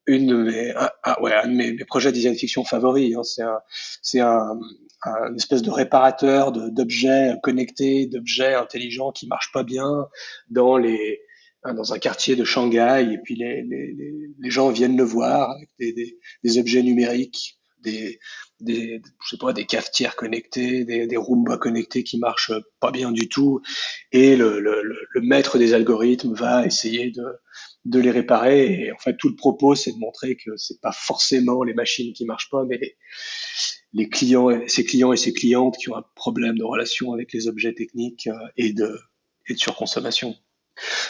une 0.08 0.28
de 0.28 0.36
mes, 0.36 0.74
un, 0.76 0.89
ouais, 1.22 1.34
un 1.34 1.47
de 1.47 1.53
mes, 1.53 1.74
mes, 1.74 1.86
projets 1.86 2.10
de 2.10 2.16
design 2.16 2.36
fiction 2.36 2.64
favoris. 2.64 3.16
Hein. 3.16 3.60
C'est 4.01 4.20
un, 4.20 4.60
c'est 5.06 5.10
un, 5.10 5.32
un, 5.32 5.36
espèce 5.36 5.62
de 5.62 5.72
réparateur 5.72 6.51
d'objets 6.51 7.36
connectés, 7.43 8.08
d'objets 8.08 8.56
intelligents 8.56 9.12
qui 9.12 9.28
marchent 9.28 9.51
pas 9.51 9.64
bien 9.64 10.08
dans 10.49 10.78
les 10.78 11.22
dans 11.74 11.93
un 11.93 11.97
quartier 11.99 12.36
de 12.36 12.43
Shanghai, 12.43 13.08
et 13.12 13.18
puis 13.18 13.36
les, 13.36 13.64
les, 13.64 13.95
les 14.39 14.49
gens 14.51 14.70
viennent 14.70 14.97
le 14.97 15.03
voir 15.03 15.49
avec 15.51 15.70
des, 15.80 16.20
des, 16.43 16.58
objets 16.60 16.84
numériques, 16.84 17.58
des, 17.82 18.20
des, 18.60 19.01
je 19.24 19.30
sais 19.30 19.38
pas, 19.39 19.51
des 19.51 19.66
cafetières 19.66 20.16
connectées, 20.16 20.86
des, 20.86 21.08
des 21.08 21.18
Roomba 21.18 21.58
connectés 21.58 22.03
qui 22.03 22.20
marchent 22.20 22.53
pas 22.80 22.91
bien 22.91 23.12
du 23.12 23.30
tout, 23.30 23.62
et 24.12 24.36
le, 24.36 24.60
le, 24.60 24.84
le 24.84 25.22
maître 25.22 25.58
des 25.58 25.74
algorithmes 25.74 26.36
va 26.36 26.66
essayer 26.68 27.10
de, 27.10 27.26
de 27.86 27.99
les 27.99 28.12
réparer. 28.12 28.86
Et 28.86 28.91
en 28.91 28.97
fait, 28.97 29.18
tout 29.18 29.30
le 29.30 29.36
propos, 29.36 29.74
c'est 29.74 29.91
de 29.91 29.97
montrer 29.97 30.36
que 30.36 30.56
c'est 30.58 30.82
pas 30.82 30.91
forcément 30.91 31.64
les 31.64 31.74
machines 31.74 32.14
qui 32.14 32.26
marchent 32.26 32.49
pas, 32.51 32.64
mais 32.64 32.78
les, 32.78 32.95
les 33.95 34.09
clients, 34.09 34.49
ces 34.67 34.83
clients 34.83 35.13
et 35.13 35.17
ces 35.17 35.33
clientes 35.33 35.77
qui 35.77 35.89
ont 35.89 35.95
un 35.95 36.03
problème 36.15 36.57
de 36.57 36.63
relation 36.63 37.13
avec 37.13 37.31
les 37.33 37.47
objets 37.47 37.73
techniques 37.73 38.27
euh, 38.27 38.47
et 38.57 38.73
de, 38.73 38.99
et 39.47 39.53
de 39.53 39.59
surconsommation. 39.59 40.35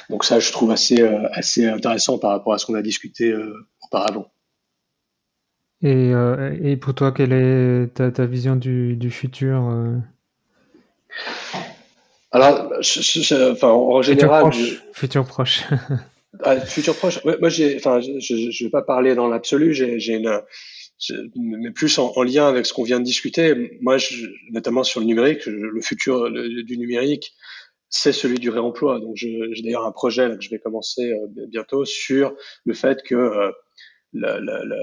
Donc 0.10 0.24
ça, 0.24 0.40
je 0.40 0.52
trouve 0.52 0.72
assez, 0.72 1.02
euh, 1.02 1.28
assez 1.32 1.66
intéressant 1.66 2.20
par 2.20 2.30
rapport 2.30 2.54
à 2.54 2.60
ce 2.60 2.68
qu'on 2.68 2.76
a 2.76 2.84
discuté 2.84 3.32
euh, 3.32 3.54
auparavant. 3.84 4.32
Et, 5.82 6.12
et, 6.64 6.78
pour 6.78 6.96
toi, 6.96 7.12
quelle 7.12 7.34
est 7.34 7.94
ta, 7.94 8.10
ta 8.10 8.26
vision 8.26 8.56
du, 8.56 8.96
du 8.96 9.12
futur 9.12 9.72
Alors, 12.32 12.74
je, 12.82 13.02
je, 13.02 13.52
enfin, 13.52 13.68
en 13.68 14.02
général, 14.02 14.52
futur 14.52 14.64
proche. 14.64 14.84
Futur 14.94 15.26
proche. 15.26 15.64
ah, 16.44 16.60
futur 16.62 16.96
proche. 16.96 17.24
Ouais, 17.24 17.38
moi, 17.40 17.50
j'ai, 17.50 17.76
enfin, 17.76 18.00
je, 18.00 18.20
je 18.20 18.64
vais 18.64 18.72
pas 18.72 18.82
parler 18.82 19.14
dans 19.14 19.28
l'absolu. 19.28 19.76
J'ai 19.76 20.16
une, 20.16 20.42
mais 21.36 21.72
plus 21.72 21.98
en, 22.00 22.14
en, 22.16 22.24
lien 22.24 22.48
avec 22.48 22.66
ce 22.66 22.74
qu'on 22.74 22.84
vient 22.84 23.00
de 23.00 23.06
discuter. 23.06 23.78
Moi, 23.82 23.98
je, 23.98 24.28
notamment 24.52 24.84
sur 24.84 25.00
le 25.00 25.06
numérique, 25.06 25.46
le 25.46 25.82
futur 25.82 26.30
du 26.32 26.78
numérique, 26.78 27.34
c'est 27.90 28.12
celui 28.12 28.40
du 28.40 28.50
réemploi. 28.50 29.00
Donc 29.00 29.16
j'ai 29.16 29.40
d'ailleurs 29.64 29.86
un 29.86 29.92
projet 29.92 30.28
là, 30.28 30.36
que 30.36 30.44
je 30.44 30.50
vais 30.50 30.60
commencer 30.60 31.12
euh, 31.12 31.28
bientôt 31.48 31.86
sur 31.86 32.36
le 32.66 32.74
fait 32.74 33.02
que 33.04 33.52
euh, 34.24 34.40
la, 34.40 34.64
la, 34.66 34.76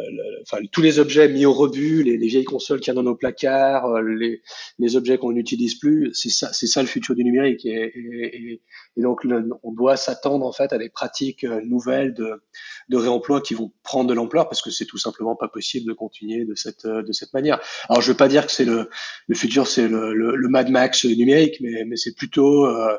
enfin, 0.43 0.59
tous 0.71 0.83
les 0.83 0.99
objets 0.99 1.29
mis 1.29 1.47
au 1.47 1.53
rebut, 1.53 2.03
les, 2.03 2.17
les 2.17 2.27
vieilles 2.27 2.45
consoles 2.45 2.81
qu'il 2.81 2.89
y 2.89 2.91
a 2.91 2.95
dans 2.95 3.03
nos 3.03 3.15
placards, 3.17 3.87
euh, 3.87 4.03
les, 4.03 4.43
les 4.79 4.97
objets 4.97 5.19
qu'on 5.19 5.33
n'utilise 5.33 5.79
plus, 5.79 6.11
c'est 6.15 6.29
ça, 6.29 6.53
ça 6.53 6.83
le 6.83 6.89
futur 6.89 7.15
du 7.15 7.25
numérique. 7.25 7.65
Et, 7.65 7.93
et, 7.95 8.63
et 8.97 9.03
donc, 9.03 9.27
on 9.63 9.73
doit 9.73 9.97
s'attendre 9.97 10.47
en 10.47 10.53
fait 10.53 10.73
à 10.73 10.79
des 10.79 10.91
pratiques 10.91 11.45
nouvelles 11.45 12.15
de, 12.15 12.43
de 12.89 12.97
réemploi 12.97 13.41
qui 13.41 13.55
vont 13.55 13.73
prendre 13.83 14.09
de 14.09 14.15
l'ampleur 14.15 14.49
parce 14.49 14.63
que 14.63 14.71
c'est 14.71 14.87
tout 14.87 14.99
simplement 14.99 15.37
pas 15.37 15.49
possible 15.49 15.89
de 15.89 15.95
continuer 15.95 16.45
de 16.45 16.55
cette 16.55 16.87
de 16.87 17.13
cette 17.13 17.33
manière. 17.33 17.61
Alors, 17.89 18.03
je 18.03 18.11
veux 18.11 18.17
pas 18.17 18.29
dire 18.29 18.47
que 18.47 18.53
c'est 18.53 18.65
le, 18.65 18.89
le 19.29 19.35
futur, 19.35 19.67
c'est 19.67 19.89
le, 19.89 20.13
le, 20.15 20.37
le, 20.37 20.49
Mad 20.49 20.71
Max 20.71 21.05
numérique, 21.05 21.57
mais, 21.61 21.85
mais 21.87 21.97
c'est 21.97 22.15
plutôt, 22.15 22.67
euh, 22.67 22.97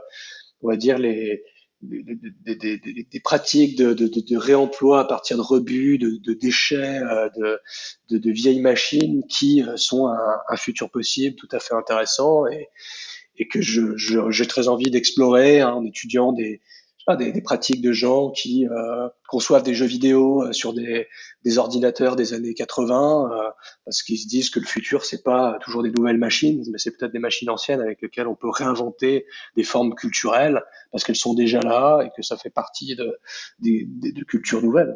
on 0.61 0.69
va 0.69 0.77
dire 0.77 0.97
les 0.97 1.43
des, 1.83 2.55
des, 2.55 2.77
des, 3.11 3.19
pratiques 3.19 3.77
de, 3.77 3.93
de, 3.93 4.07
de, 4.07 4.37
réemploi 4.37 5.01
à 5.01 5.05
partir 5.05 5.37
de 5.37 5.41
rebuts, 5.41 5.97
de, 5.97 6.17
de 6.17 6.33
déchets, 6.33 6.99
euh, 6.99 7.29
de, 8.09 8.17
de, 8.17 8.31
vieilles 8.31 8.61
machines 8.61 9.23
qui 9.27 9.63
euh, 9.63 9.77
sont 9.77 10.07
un, 10.07 10.37
un, 10.49 10.55
futur 10.55 10.89
possible 10.89 11.35
tout 11.35 11.49
à 11.51 11.59
fait 11.59 11.73
intéressant 11.73 12.47
et, 12.47 12.69
et 13.37 13.47
que 13.47 13.61
je, 13.61 13.97
j'ai 13.97 14.47
très 14.47 14.67
envie 14.67 14.91
d'explorer 14.91 15.61
hein, 15.61 15.71
en 15.71 15.85
étudiant 15.85 16.33
des, 16.33 16.61
pas, 17.05 17.15
des, 17.15 17.41
pratiques 17.41 17.81
de 17.81 17.91
gens 17.91 18.31
qui 18.31 18.67
euh, 18.67 19.07
conçoivent 19.27 19.63
des 19.63 19.73
jeux 19.73 19.85
vidéo 19.85 20.43
euh, 20.43 20.53
sur 20.53 20.73
des, 20.73 21.07
des 21.43 21.57
ordinateurs 21.57 22.15
des 22.15 22.33
années 22.33 22.53
80 22.53 23.31
euh, 23.31 23.49
parce 23.85 24.03
qu'ils 24.03 24.19
se 24.19 24.27
disent 24.27 24.49
que 24.49 24.59
le 24.59 24.65
futur 24.65 25.05
c'est 25.05 25.23
pas 25.23 25.57
toujours 25.61 25.83
des 25.83 25.91
nouvelles 25.91 26.17
machines 26.17 26.63
mais 26.71 26.77
c'est 26.77 26.97
peut-être 26.97 27.11
des 27.11 27.19
machines 27.19 27.49
anciennes 27.49 27.81
avec 27.81 28.01
lesquelles 28.01 28.27
on 28.27 28.35
peut 28.35 28.49
réinventer 28.49 29.25
des 29.55 29.63
formes 29.63 29.95
culturelles 29.95 30.63
parce 30.91 31.03
qu'elles 31.03 31.15
sont 31.15 31.33
déjà 31.33 31.59
là 31.59 32.01
et 32.01 32.09
que 32.15 32.21
ça 32.21 32.37
fait 32.37 32.49
partie 32.49 32.95
de, 32.95 33.17
de, 33.59 34.11
de 34.11 34.23
cultures 34.23 34.61
nouvelles. 34.61 34.95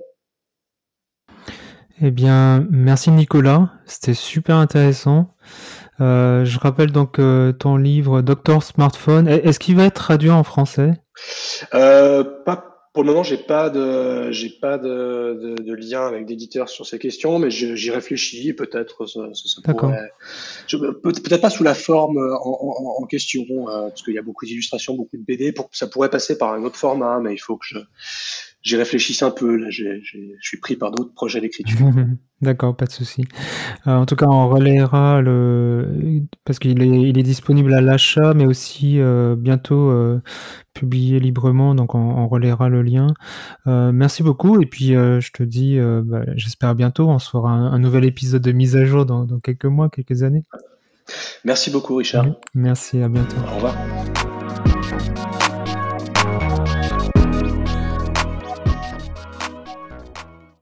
Eh 1.99 2.11
bien, 2.11 2.67
merci 2.69 3.09
Nicolas, 3.09 3.71
c'était 3.87 4.13
super 4.13 4.57
intéressant. 4.57 5.33
Euh, 5.99 6.45
je 6.45 6.59
rappelle 6.59 6.91
donc 6.91 7.19
euh, 7.19 7.51
ton 7.51 7.77
livre 7.77 8.21
Docteur 8.21 8.63
Smartphone. 8.63 9.27
Est-ce 9.27 9.59
qu'il 9.59 9.75
va 9.75 9.85
être 9.85 9.95
traduit 9.95 10.29
en 10.29 10.43
français? 10.43 10.93
Euh, 11.73 12.23
Pas 12.45 12.77
pour 12.97 13.03
le 13.03 13.11
moment, 13.11 13.21
j'ai 13.21 13.37
pas 13.37 13.69
de 13.69 14.31
j'ai 14.31 14.49
pas 14.49 14.79
de, 14.79 15.37
de, 15.39 15.61
de, 15.61 15.73
lien 15.75 16.07
avec 16.07 16.25
d'éditeurs 16.25 16.67
sur 16.67 16.87
ces 16.87 16.97
questions, 16.97 17.37
mais 17.37 17.51
j'y 17.51 17.91
réfléchis. 17.91 18.53
Peut-être 18.53 19.05
ça, 19.05 19.19
ça, 19.35 19.73
pourrait. 19.73 20.11
Peut-être 21.03 21.41
pas 21.41 21.51
sous 21.51 21.63
la 21.63 21.75
forme 21.75 22.17
en, 22.17 22.39
en, 22.43 23.03
en 23.03 23.05
question, 23.05 23.45
euh, 23.69 23.89
parce 23.89 24.01
qu'il 24.01 24.15
y 24.15 24.17
a 24.17 24.23
beaucoup 24.23 24.47
d'illustrations, 24.47 24.95
beaucoup 24.95 25.15
de 25.15 25.21
BD. 25.21 25.51
Pour, 25.51 25.69
ça 25.73 25.85
pourrait 25.85 26.09
passer 26.09 26.39
par 26.39 26.53
un 26.53 26.63
autre 26.63 26.75
format, 26.75 27.19
mais 27.19 27.35
il 27.35 27.37
faut 27.37 27.57
que 27.57 27.67
je 27.67 27.77
j'y 28.61 28.75
réfléchisse 28.75 29.23
un 29.23 29.31
peu. 29.31 29.55
Là, 29.55 29.69
je 29.69 29.99
suis 30.41 30.59
pris 30.59 30.75
par 30.75 30.91
d'autres 30.91 31.13
projets 31.13 31.41
d'écriture. 31.41 31.77
D'accord, 32.41 32.75
pas 32.75 32.85
de 32.85 32.91
souci. 32.91 33.25
Euh, 33.87 33.95
en 33.95 34.05
tout 34.05 34.15
cas, 34.15 34.27
on 34.27 34.47
relaiera 34.47 35.21
le 35.21 36.21
parce 36.45 36.59
qu'il 36.59 36.83
est, 36.83 37.09
il 37.09 37.17
est 37.17 37.23
disponible 37.23 37.73
à 37.73 37.81
l'achat, 37.81 38.35
mais 38.35 38.45
aussi 38.45 38.99
euh, 38.99 39.35
bientôt 39.35 39.89
euh, 39.89 40.21
publié 40.75 41.19
librement. 41.19 41.73
Donc, 41.73 41.95
on, 41.95 41.99
on 41.99 42.27
relaiera 42.27 42.69
le 42.69 42.83
lien. 42.83 43.07
Merci 43.65 44.21
beaucoup. 44.21 44.61
Et 44.61 44.67
puis, 44.67 44.89
je 44.89 45.31
te 45.31 45.41
dis, 45.41 45.79
bah, 45.79 46.23
j'espère 46.35 46.75
bientôt. 46.75 47.09
On 47.09 47.19
se 47.19 47.29
fera 47.29 47.49
un, 47.49 47.71
un, 47.71 47.79
nouvel 47.79 48.05
épisode 48.05 48.43
de 48.43 48.51
mise 48.51 48.75
à 48.75 48.85
jour 48.85 49.05
dans, 49.05 49.25
dans 49.25 49.39
quelques 49.39 49.65
mois, 49.65 49.89
quelques 49.89 50.21
années. 50.21 50.43
Merci 51.43 51.71
beaucoup, 51.71 51.95
Richard. 51.95 52.27
Merci. 52.53 53.01
À 53.01 53.09
bientôt. 53.09 53.37
Au 53.51 53.55
revoir. 53.55 54.26